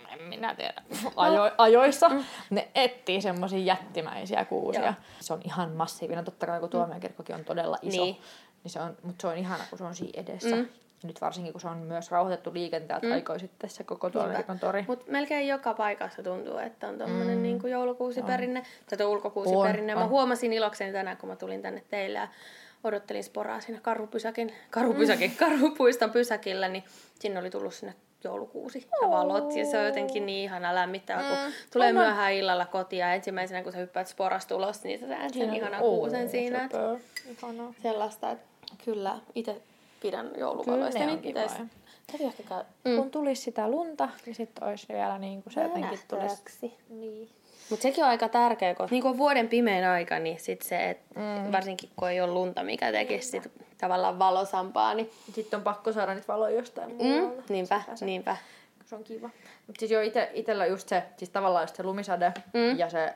en 0.09 0.22
minä 0.22 0.55
tiedä, 0.55 0.82
ajo, 1.16 1.51
ajoissa, 1.59 2.09
mm. 2.09 2.24
ne 2.51 2.68
etsii 2.74 3.20
semmoisia 3.20 3.59
jättimäisiä 3.59 4.45
kuusia. 4.45 4.84
Joo. 4.84 4.95
Se 5.20 5.32
on 5.32 5.40
ihan 5.45 5.70
massiivinen, 5.70 6.24
totta 6.24 6.47
kai 6.47 6.61
kun 6.61 6.68
Tuomiokirkkokin 6.70 7.34
on 7.34 7.45
todella 7.45 7.78
iso, 7.82 8.03
niin. 8.03 8.16
Niin 8.64 8.70
se 8.70 8.80
on, 8.80 8.97
mutta 9.03 9.22
se 9.22 9.26
on 9.26 9.38
ihana, 9.38 9.64
kun 9.70 9.78
se 9.78 9.84
on 9.84 9.95
siinä 9.95 10.22
edessä. 10.22 10.57
Mm. 10.57 10.68
Nyt 11.05 11.20
varsinkin, 11.20 11.53
kun 11.53 11.61
se 11.61 11.68
on 11.68 11.76
myös 11.76 12.11
rauhoitettu 12.11 12.55
liikenteeltä 12.55 13.07
mm. 13.07 13.12
aikoi 13.12 13.40
sitten 13.40 13.70
se 13.70 13.84
koko 13.84 14.11
Tuomiokirkon 14.11 14.59
tori. 14.59 14.84
Mutta 14.88 15.12
melkein 15.12 15.49
joka 15.49 15.74
paikassa 15.74 16.22
tuntuu, 16.22 16.59
että 16.59 16.88
on 16.88 16.99
tuommoinen 16.99 17.36
mm. 17.38 17.42
niin 17.42 17.61
joulukuusiperinne, 17.70 18.61
on. 18.61 18.99
tai 18.99 19.07
ulkokuusiperinne. 19.07 19.95
On, 19.95 20.03
Mä 20.03 20.07
huomasin 20.07 20.53
ilokseni 20.53 20.92
tänään, 20.92 21.16
kun 21.16 21.28
mä 21.28 21.36
tulin 21.36 21.62
tänne 21.62 21.82
teille 21.90 22.18
ja 22.18 22.28
odottelin 22.85 23.24
sporaa 23.24 23.61
siinä 23.61 23.80
karhupysäkin, 23.80 24.53
karhupysäkin, 24.70 25.30
mm. 25.30 25.37
karhupuiston 25.37 26.11
pysäkillä, 26.11 26.68
niin 26.68 26.85
sinne 27.18 27.41
oli 27.41 27.51
tullut 27.51 27.74
sinne 27.74 27.95
joulukuusi 28.24 28.87
ja 29.03 29.11
valot. 29.11 29.57
Ja 29.57 29.64
se 29.64 29.78
on 29.78 29.85
jotenkin 29.85 30.26
niin 30.26 30.45
ihana 30.45 30.74
lämmittävä, 30.74 31.20
mm. 31.20 31.28
kun 31.28 31.53
tulee 31.72 31.89
on 31.89 31.95
myöhään 31.95 32.32
illalla 32.32 32.66
kotiin 32.66 33.01
ja 33.01 33.14
ensimmäisenä 33.14 33.62
kun 33.62 33.72
sä 33.72 33.78
hyppäät 33.78 34.09
sporasta 34.09 34.57
ulos, 34.57 34.85
niin 34.85 35.01
sä 35.01 35.07
näet 35.07 35.35
sen 35.35 35.55
ihanan 35.55 35.80
kuusen 35.80 36.28
siinä. 36.28 36.64
Että 36.64 36.78
sellaista, 37.82 38.30
että 38.30 38.47
kyllä 38.85 39.18
itse 39.35 39.62
pidän 40.03 40.30
jouluvaloista. 40.39 41.01
Kyllä 41.01 41.12
ne 41.12 41.20
niin 41.22 42.26
ehkä 42.26 42.43
käy. 42.43 42.62
Mm. 42.85 42.97
Kun 42.97 43.11
tulisi 43.11 43.43
sitä 43.43 43.70
lunta, 43.70 44.09
niin 44.26 44.35
sitten 44.35 44.64
olisi 44.64 44.87
vielä 44.89 45.18
niin 45.18 45.43
kuin 45.43 45.53
se 45.53 45.62
jotenkin 45.62 45.99
tulisi. 46.09 46.74
Niin. 46.89 47.30
Mutta 47.71 47.83
sekin 47.83 48.05
on 48.05 48.11
aika 48.11 48.29
tärkeä, 48.29 48.75
koska 48.75 48.95
niin 48.95 49.19
vuoden 49.19 49.49
pimeän 49.49 49.91
aika, 49.91 50.19
niin 50.19 50.41
sit 50.41 50.62
se, 50.62 50.91
et 50.91 50.99
mm. 51.17 51.53
varsinkin 51.53 51.91
kun 51.97 52.11
ei 52.11 52.21
ole 52.21 52.33
lunta, 52.33 52.62
mikä 52.62 52.93
tekisi 52.93 53.29
sit 53.29 53.51
tavallaan 53.79 54.19
valosampaa, 54.19 54.95
niin... 54.95 55.11
Sitten 55.33 55.57
on 55.57 55.65
pakko 55.65 55.93
saada 55.93 56.15
niitä 56.15 56.29
valoja 56.29 56.57
jostain 56.57 56.91
mm. 56.91 56.97
muualta. 56.97 57.43
Niinpä, 57.49 57.83
niinpä. 58.01 58.37
Se 58.85 58.95
on 58.95 59.05
kiva. 59.05 59.31
Mutta 59.67 59.81
siis 59.81 59.91
jo 59.91 60.01
ite, 60.01 60.31
itellä 60.35 60.67
just 60.67 60.89
se, 60.89 61.03
siis 61.17 61.31
tavallaan 61.31 61.62
just 61.62 61.77
se 61.77 61.83
lumisade 61.83 62.33
mm. 62.53 62.79
ja 62.79 62.91
se 62.91 63.12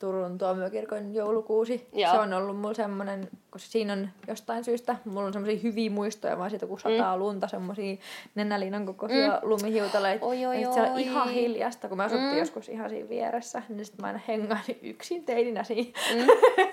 Turun 0.00 0.38
tuomiokirkon 0.38 1.14
joulukuusi. 1.14 1.88
Joo. 1.92 2.12
Se 2.12 2.18
on 2.18 2.32
ollut 2.32 2.60
mulla 2.60 2.74
semmoinen, 2.74 3.28
koska 3.50 3.70
siinä 3.70 3.92
on 3.92 4.08
jostain 4.28 4.64
syystä, 4.64 4.96
mulla 5.04 5.26
on 5.26 5.32
semmoisia 5.32 5.60
hyviä 5.62 5.90
muistoja 5.90 6.38
vaan 6.38 6.50
siitä, 6.50 6.66
kun 6.66 6.80
sataa 6.80 7.16
mm. 7.16 7.20
lunta, 7.20 7.48
semmoisia 7.48 7.96
nenäliinan 8.34 8.86
kokoisia 8.86 9.28
mm. 9.28 9.38
lumihiutaleita. 9.42 10.26
Oi, 10.26 10.46
oi, 10.46 10.62
ja 10.62 10.72
se 10.72 10.82
on 10.82 10.98
ihan 10.98 11.28
hiljasta, 11.28 11.88
kun 11.88 11.96
mä 11.96 12.04
asuttiin 12.04 12.32
mm. 12.32 12.38
joskus 12.38 12.68
ihan 12.68 12.90
siinä 12.90 13.08
vieressä, 13.08 13.62
niin 13.68 13.84
sitten 13.84 14.02
mä 14.02 14.06
aina 14.06 14.20
hengailin 14.28 14.78
yksin 14.82 15.24
teininä 15.24 15.64
siinä 15.64 15.90
mm. 16.14 16.26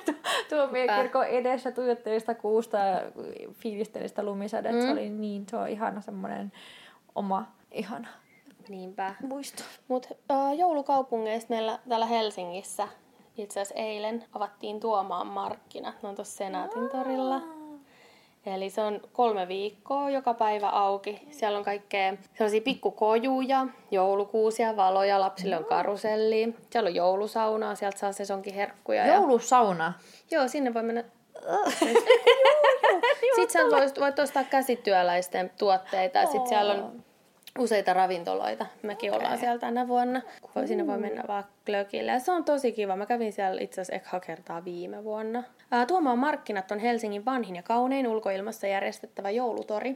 tuomiokirkon 0.49 1.25
edessä, 1.25 1.71
tuijottelin 1.71 2.19
sitä 2.19 2.33
kuusta 2.33 2.77
ja 2.77 3.01
fiilistelin 3.53 4.09
sitä 4.09 4.23
lumisadetta. 4.23 4.81
Mm. 4.81 4.85
Se 4.85 4.91
oli 4.91 5.09
niin, 5.09 5.45
se 5.49 5.57
on 5.57 5.69
ihana 5.69 6.01
semmoinen 6.01 6.51
oma, 7.15 7.51
ihana 7.71 8.07
Niinpä. 8.69 9.15
Muisto. 9.27 9.63
Mutta 9.87 10.09
joulukaupungeista 10.57 11.53
meillä 11.53 11.79
täällä 11.89 12.05
Helsingissä 12.05 12.87
itse 13.37 13.61
asiassa 13.61 13.83
eilen 13.83 14.23
avattiin 14.33 14.79
Tuomaan 14.79 15.27
markkinat. 15.27 16.03
Ne 16.03 16.09
on 16.09 16.15
tuossa 16.15 16.37
Senaatin 16.37 16.89
torilla. 16.89 17.41
Eli 18.45 18.69
se 18.69 18.81
on 18.81 19.01
kolme 19.13 19.47
viikkoa 19.47 20.09
joka 20.09 20.33
päivä 20.33 20.69
auki. 20.69 21.27
Siellä 21.31 21.57
on 21.57 21.63
kaikkea 21.63 22.13
sellaisia 22.33 22.61
pikkukojuja, 22.61 23.67
joulukuusia, 23.91 24.75
valoja, 24.75 25.19
lapsille 25.19 25.57
on 25.57 25.65
karuselli. 25.65 26.55
Siellä 26.69 26.87
on 26.87 26.95
joulusaunaa, 26.95 27.75
sieltä 27.75 27.97
saa 27.97 28.11
sesonkin 28.11 28.53
herkkuja. 28.53 29.13
Joulusauna? 29.13 29.83
Ja... 29.83 30.37
Joo, 30.37 30.47
sinne 30.47 30.73
voi 30.73 30.83
mennä 30.83 31.03
sitten 33.35 33.49
sä 33.49 33.59
voit, 33.59 33.99
voit 33.99 34.19
ostaa 34.19 34.43
käsityöläisten 34.43 35.51
tuotteita. 35.57 36.21
Sitten 36.21 36.47
siellä 36.47 36.73
on 36.73 37.03
useita 37.59 37.93
ravintoloita. 37.93 38.65
Mekin 38.83 39.11
okay. 39.11 39.19
ollaan 39.19 39.39
siellä 39.39 39.59
tänä 39.59 39.87
vuonna. 39.87 40.21
Mm. 40.55 40.67
Sinne 40.67 40.87
voi 40.87 40.97
mennä 40.97 41.23
vaan 41.27 41.43
glögille. 41.65 42.11
Ja 42.11 42.19
se 42.19 42.31
on 42.31 42.43
tosi 42.43 42.71
kiva. 42.71 42.95
Mä 42.95 43.05
kävin 43.05 43.33
siellä 43.33 43.61
itse 43.61 43.81
asiassa 43.81 44.09
eka 44.09 44.19
kertaa 44.19 44.65
viime 44.65 45.03
vuonna. 45.03 45.43
Ää, 45.71 45.85
Tuomaan 45.85 46.19
markkinat 46.19 46.71
on 46.71 46.79
Helsingin 46.79 47.25
vanhin 47.25 47.55
ja 47.55 47.63
kaunein 47.63 48.07
ulkoilmassa 48.07 48.67
järjestettävä 48.67 49.29
joulutori. 49.29 49.93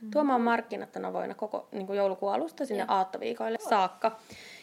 Mm. 0.00 0.10
Tuomaan 0.10 0.40
markkinat 0.40 0.96
on 0.96 1.04
avoinna 1.04 1.34
koko 1.34 1.68
niin 1.72 1.86
kuin 1.86 1.96
joulukuun 1.96 2.32
alusta 2.32 2.66
sinne 2.66 2.82
yeah. 2.82 2.96
aattoviikoille 2.96 3.58
saakka. 3.68 4.18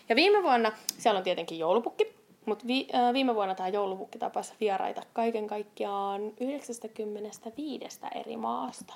Ja 0.10 0.16
viime 0.16 0.44
vuonna 0.44 0.72
siellä 0.98 1.18
on 1.18 1.24
tietenkin 1.24 1.60
joulupukki. 1.60 2.20
Mutta 2.46 2.68
vi, 2.68 2.88
äh, 2.96 3.14
viime 3.14 3.36
vuonna 3.36 3.56
tämä 3.56 3.70
joulupukki 3.70 4.20
tapasi 4.20 4.54
vieraita 4.60 5.02
kaiken 5.14 5.48
kaikkiaan 5.48 6.22
95 6.40 8.00
eri 8.16 8.38
maasta. 8.38 8.94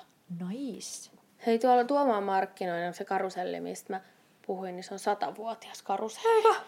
Nice. 0.48 1.10
Hei, 1.46 1.58
tuolla 1.58 1.84
Tuomaan 1.84 2.22
markkinoilla 2.22 2.92
se 2.92 3.04
karuselli, 3.04 3.60
mistä 3.60 3.92
mä 3.92 4.00
puhuin, 4.46 4.76
niin 4.76 4.84
se 4.84 4.94
on 4.94 4.98
satavuotias 4.98 5.82
karuselli. 5.82 6.36
Eikä. 6.36 6.60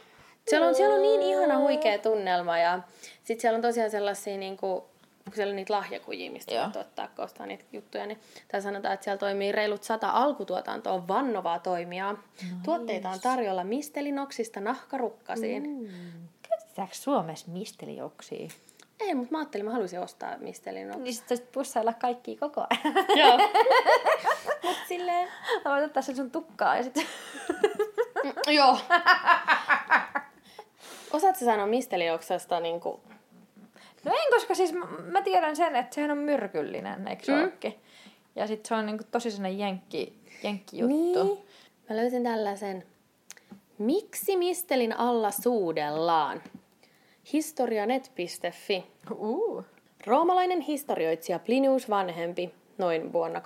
Siellä 0.49 0.69
on, 0.69 0.75
siellä 0.75 0.95
on 0.95 1.03
niin 1.03 1.23
ihana 1.23 1.59
huikea 1.59 1.99
tunnelma 1.99 2.59
ja 2.59 2.81
sitten 3.25 3.41
siellä 3.41 3.57
on 3.57 3.63
tosiaan 3.63 3.91
sellaisia 3.91 4.37
niin 4.37 4.57
kuin, 4.57 4.83
kun 5.25 5.35
siellä 5.35 5.51
on 5.51 5.57
niitä 5.57 5.73
lahjakujia, 5.73 6.31
mistä 6.31 6.55
Joo. 6.55 6.65
voit 6.65 6.77
ottaa 6.77 7.09
kostaa 7.09 7.47
niitä 7.47 7.65
juttuja, 7.73 8.07
niin 8.07 8.21
tai 8.49 8.63
sanotaan, 8.63 8.95
että 8.95 9.05
siellä 9.05 9.19
toimii 9.19 9.53
reilut 9.53 9.83
sata 9.83 10.11
alkutuotantoa 10.11 11.09
vannovaa 11.09 11.59
toimijaa. 11.59 12.13
Nice. 12.13 12.55
Tuotteita 12.65 13.11
on 13.11 13.21
tarjolla 13.21 13.65
mistelinoksista 13.65 14.61
nahkarukkasiin. 14.61 15.63
Mm. 15.63 15.89
Käytetäänkö 16.49 16.95
Suomessa 16.95 17.51
mistelioksia? 17.51 18.49
Ei, 19.01 19.15
mutta 19.15 19.33
mä 19.33 19.39
ajattelin, 19.39 19.67
mä 19.67 19.73
haluaisin 19.73 20.01
ostaa 20.01 20.39
mistelinoksi. 20.39 21.03
Niin 21.03 21.15
sitten 21.15 21.39
pussailla 21.53 21.93
kaikki 21.93 22.37
koko 22.37 22.67
ajan. 22.71 22.95
Joo. 23.19 23.39
Mut 24.65 24.77
silleen... 24.89 25.29
Mä 25.65 25.71
voin 25.71 25.85
ottaa 25.85 26.03
sen 26.03 26.17
sun 26.17 26.31
tukkaa 26.31 26.77
ja 26.77 26.83
sitten... 26.83 27.05
Mm, 28.25 28.33
joo. 28.55 28.79
Osaatko 31.13 31.45
sanoa 31.45 31.67
mistelioksesta 31.67 32.61
niinku... 32.61 33.01
No 34.05 34.13
en, 34.13 34.33
koska 34.33 34.55
siis 34.55 34.73
mä, 34.73 34.87
mä 34.87 35.23
tiedän 35.23 35.57
sen, 35.57 35.77
että 35.77 35.95
sehän 35.95 36.11
on 36.11 36.19
myrkyllinen, 36.19 37.09
eikö 37.09 37.33
mm. 37.33 37.73
Ja 38.37 38.47
sitten 38.47 38.69
se 38.69 38.75
on 38.75 38.87
niinku 38.87 39.05
tosi 39.11 39.31
sellainen 39.31 39.59
jenkki, 39.59 40.19
jenkki 40.43 40.79
juttu. 40.79 40.95
Niin. 40.97 41.47
Mä 41.89 41.97
löysin 41.97 42.23
tällaisen. 42.23 42.85
Miksi 43.79 44.37
mistelin 44.37 44.99
alla 44.99 45.31
suudellaan? 45.31 46.43
Historianet.fi. 47.33 48.85
Uh. 49.19 49.65
Roomalainen 50.07 50.61
historioitsija 50.61 51.39
Plinius 51.39 51.91
vanhempi 51.91 52.55
noin 52.79 53.13
vuonna 53.13 53.43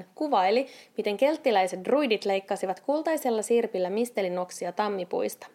23-79 0.00 0.04
kuvaili, 0.14 0.66
miten 0.96 1.16
kelttiläiset 1.16 1.84
druidit 1.84 2.24
leikkasivat 2.24 2.80
kultaisella 2.80 3.42
sirpillä 3.42 3.90
mistelinoksia 3.90 4.72
tammipuista. 4.72 5.46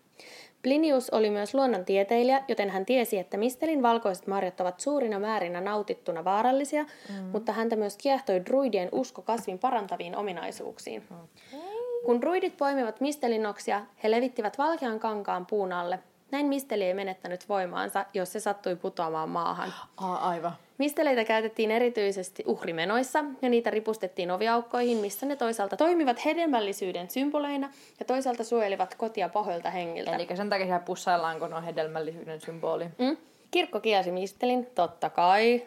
Plinius 0.62 1.10
oli 1.10 1.30
myös 1.30 1.54
luonnontieteilijä, 1.54 2.44
joten 2.48 2.70
hän 2.70 2.86
tiesi, 2.86 3.18
että 3.18 3.38
mistelin 3.38 3.82
valkoiset 3.82 4.28
marjat 4.28 4.62
ovat 4.62 4.80
suurina 4.80 5.20
määrinä 5.20 5.62
nautittuna 5.62 6.24
vaarallisia, 6.24 6.84
mm. 6.84 7.16
mutta 7.32 7.52
häntä 7.52 7.76
myös 7.76 7.98
kiehtoi 7.98 8.46
druidien 8.46 8.90
usko 8.92 9.22
kasvin 9.22 9.60
parantaviin 9.60 10.16
ominaisuuksiin. 10.16 11.04
Okay. 11.12 11.62
Kun 12.06 12.22
druidit 12.22 12.58
poimivat 12.58 13.02
mistelinoksia, 13.02 13.86
he 14.04 14.12
levittivät 14.12 14.58
valkean 14.58 15.00
kankaan 15.00 15.46
puun 15.46 15.74
alle, 15.74 16.00
näin 16.32 16.46
misteli 16.46 16.84
ei 16.84 16.94
menettänyt 16.94 17.50
voimaansa, 17.50 18.06
jos 18.14 18.34
se 18.34 18.40
sattui 18.40 18.76
putoamaan 18.76 19.30
maahan. 19.30 19.74
Aa, 19.98 20.30
aivan. 20.30 20.52
Misteleitä 20.78 21.26
käytettiin 21.26 21.72
erityisesti 21.72 22.44
uhrimenoissa 22.46 23.24
ja 23.42 23.50
niitä 23.50 23.70
ripustettiin 23.70 24.32
oviaukkoihin, 24.32 24.98
missä 24.98 25.26
ne 25.26 25.36
toisaalta 25.36 25.78
toimivat 25.78 26.26
hedelmällisyyden 26.26 27.10
symboleina 27.10 27.70
ja 28.00 28.06
toisaalta 28.06 28.44
suojelivat 28.44 28.96
kotia 28.96 29.30
pahoilta 29.30 29.70
hengiltä. 29.70 30.16
Eli 30.16 30.28
sen 30.36 30.50
takia 30.50 30.66
siellä 30.66 30.80
pussaillaan, 30.80 31.40
kun 31.40 31.54
on 31.54 31.64
hedelmällisyyden 31.64 32.42
symboli. 32.42 32.86
Mm. 32.98 33.18
Kirkko 33.52 33.80
kielsi 33.80 34.12
mistelin, 34.12 34.66
totta 34.66 35.10
kai. 35.10 35.64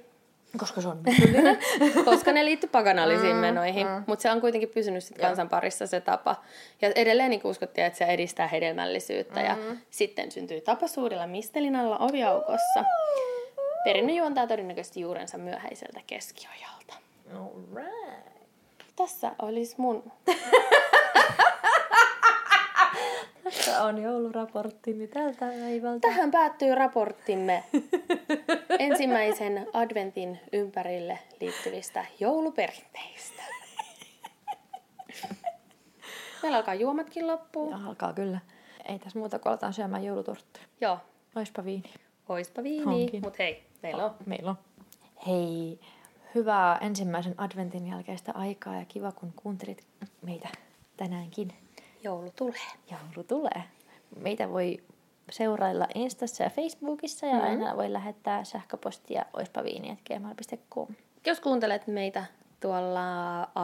Koska 0.58 0.80
se 0.80 0.88
on 0.88 1.02
Koska 2.04 2.32
ne 2.32 2.44
liittyy 2.44 2.70
paganallisiin 2.70 3.34
mm, 3.34 3.40
menoihin. 3.40 3.86
Mm. 3.86 4.04
Mutta 4.06 4.22
se 4.22 4.30
on 4.30 4.40
kuitenkin 4.40 4.68
pysynyt 4.68 5.04
sit 5.04 5.18
kansan 5.18 5.48
parissa 5.48 5.86
se 5.86 6.00
tapa. 6.00 6.36
Ja 6.82 6.92
edelleen 6.94 7.30
niin 7.30 7.40
uskottiin, 7.44 7.86
että 7.86 7.98
se 7.98 8.04
edistää 8.04 8.48
hedelmällisyyttä. 8.48 9.40
Mm. 9.40 9.46
Ja 9.46 9.56
sitten 9.90 10.32
syntyi 10.32 10.60
tapa 10.60 10.86
suurilla 10.88 11.26
mistelinalla 11.26 11.98
oviaukossa. 11.98 12.84
Perinne 13.84 14.12
juontaa 14.12 14.46
todennäköisesti 14.46 15.00
juurensa 15.00 15.38
myöhäiseltä 15.38 16.00
keskiajalta. 16.06 16.94
Alright. 17.34 18.34
Tässä 18.96 19.32
olisi 19.42 19.74
mun 19.78 20.12
Tässä 23.44 23.82
on 23.82 24.02
jouluraporttini 24.02 25.08
tältä 25.08 25.46
päivältä. 25.46 26.08
Tähän 26.08 26.30
päättyy 26.30 26.74
raporttimme 26.74 27.64
ensimmäisen 28.78 29.66
adventin 29.72 30.40
ympärille 30.52 31.18
liittyvistä 31.40 32.06
jouluperinteistä. 32.20 33.42
Meillä 36.42 36.56
alkaa 36.56 36.74
juomatkin 36.74 37.26
loppuun. 37.26 37.70
Joo, 37.70 37.88
alkaa 37.88 38.12
kyllä. 38.12 38.40
Ei 38.88 38.98
tässä 38.98 39.18
muuta 39.18 39.38
kuin 39.38 39.50
aletaan 39.50 39.72
syömään 39.72 40.04
joulutorttuja. 40.04 40.64
Joo. 40.80 40.98
Oispa 41.36 41.64
viini. 41.64 41.90
Oispa 42.28 42.62
viini, 42.62 43.20
mutta 43.22 43.36
hei, 43.38 43.64
meillä 43.82 44.04
on. 44.04 44.14
Meillä 44.26 44.50
on. 44.50 44.56
Hei, 45.26 45.80
hyvää 46.34 46.78
ensimmäisen 46.78 47.34
adventin 47.38 47.86
jälkeistä 47.86 48.32
aikaa 48.34 48.76
ja 48.76 48.84
kiva 48.84 49.12
kun 49.12 49.32
kuuntelit 49.36 49.86
meitä 50.22 50.48
tänäänkin. 50.96 51.63
Joulu 52.04 52.32
tulee. 52.36 52.70
Joulu 52.90 53.24
tulee. 53.28 53.62
Meitä 54.20 54.50
voi 54.50 54.78
seurailla 55.30 55.88
Instassa 55.94 56.42
ja 56.42 56.50
Facebookissa 56.50 57.26
ja 57.26 57.34
mm-hmm. 57.34 57.48
aina 57.48 57.76
voi 57.76 57.92
lähettää 57.92 58.44
sähköpostia 58.44 59.24
oispaviini.gmail.com. 59.32 60.86
Jos 61.26 61.40
kuuntelet 61.40 61.86
meitä 61.86 62.24
tuolla 62.60 63.00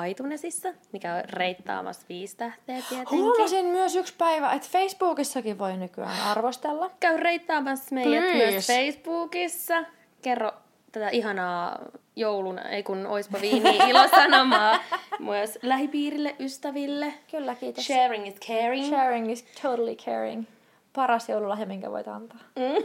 iTunesissa, 0.08 0.68
mikä 0.92 1.14
on 1.14 1.22
reittaamassa 1.30 2.06
viisi 2.08 2.36
tähteä 2.36 2.82
tietenkin. 2.88 3.18
Huomasin 3.18 3.66
myös 3.66 3.96
yksi 3.96 4.14
päivä, 4.18 4.52
että 4.52 4.68
Facebookissakin 4.72 5.58
voi 5.58 5.76
nykyään 5.76 6.26
arvostella. 6.26 6.90
Käy 7.00 7.16
reittaamassa 7.16 7.94
meidät 7.94 8.12
Please. 8.12 8.36
myös 8.36 8.66
Facebookissa. 8.66 9.84
Kerro 10.22 10.52
tätä 10.92 11.08
ihanaa 11.08 11.78
joulun, 12.20 12.58
ei 12.58 12.82
kun 12.82 13.06
oispa 13.06 13.38
viini 13.40 13.76
ilosanomaa 13.90 14.78
myös 15.18 15.58
lähipiirille, 15.62 16.36
ystäville. 16.40 17.14
Kyllä, 17.30 17.54
kiitos. 17.54 17.86
Sharing 17.86 18.28
is 18.28 18.34
caring. 18.34 18.88
Sharing 18.88 19.32
is 19.32 19.44
totally 19.62 19.94
caring. 19.96 20.44
Paras 20.92 21.28
joululahja, 21.28 21.66
minkä 21.66 21.90
voit 21.90 22.08
antaa. 22.08 22.38
Mm. 22.56 22.84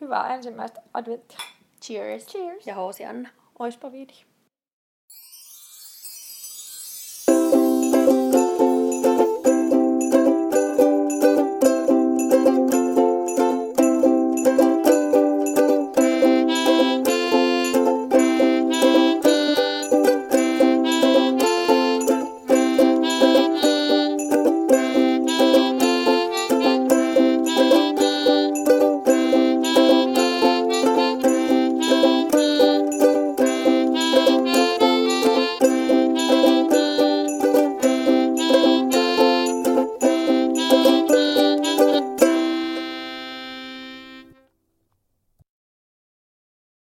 Hyvää 0.00 0.34
ensimmäistä 0.34 0.82
adventtia. 0.94 1.38
Cheers. 1.82 2.26
Cheers. 2.26 2.66
Ja 2.66 2.74
Housi 2.74 3.04
Anna. 3.04 3.28
Oispa 3.58 3.92
viini. 3.92 4.14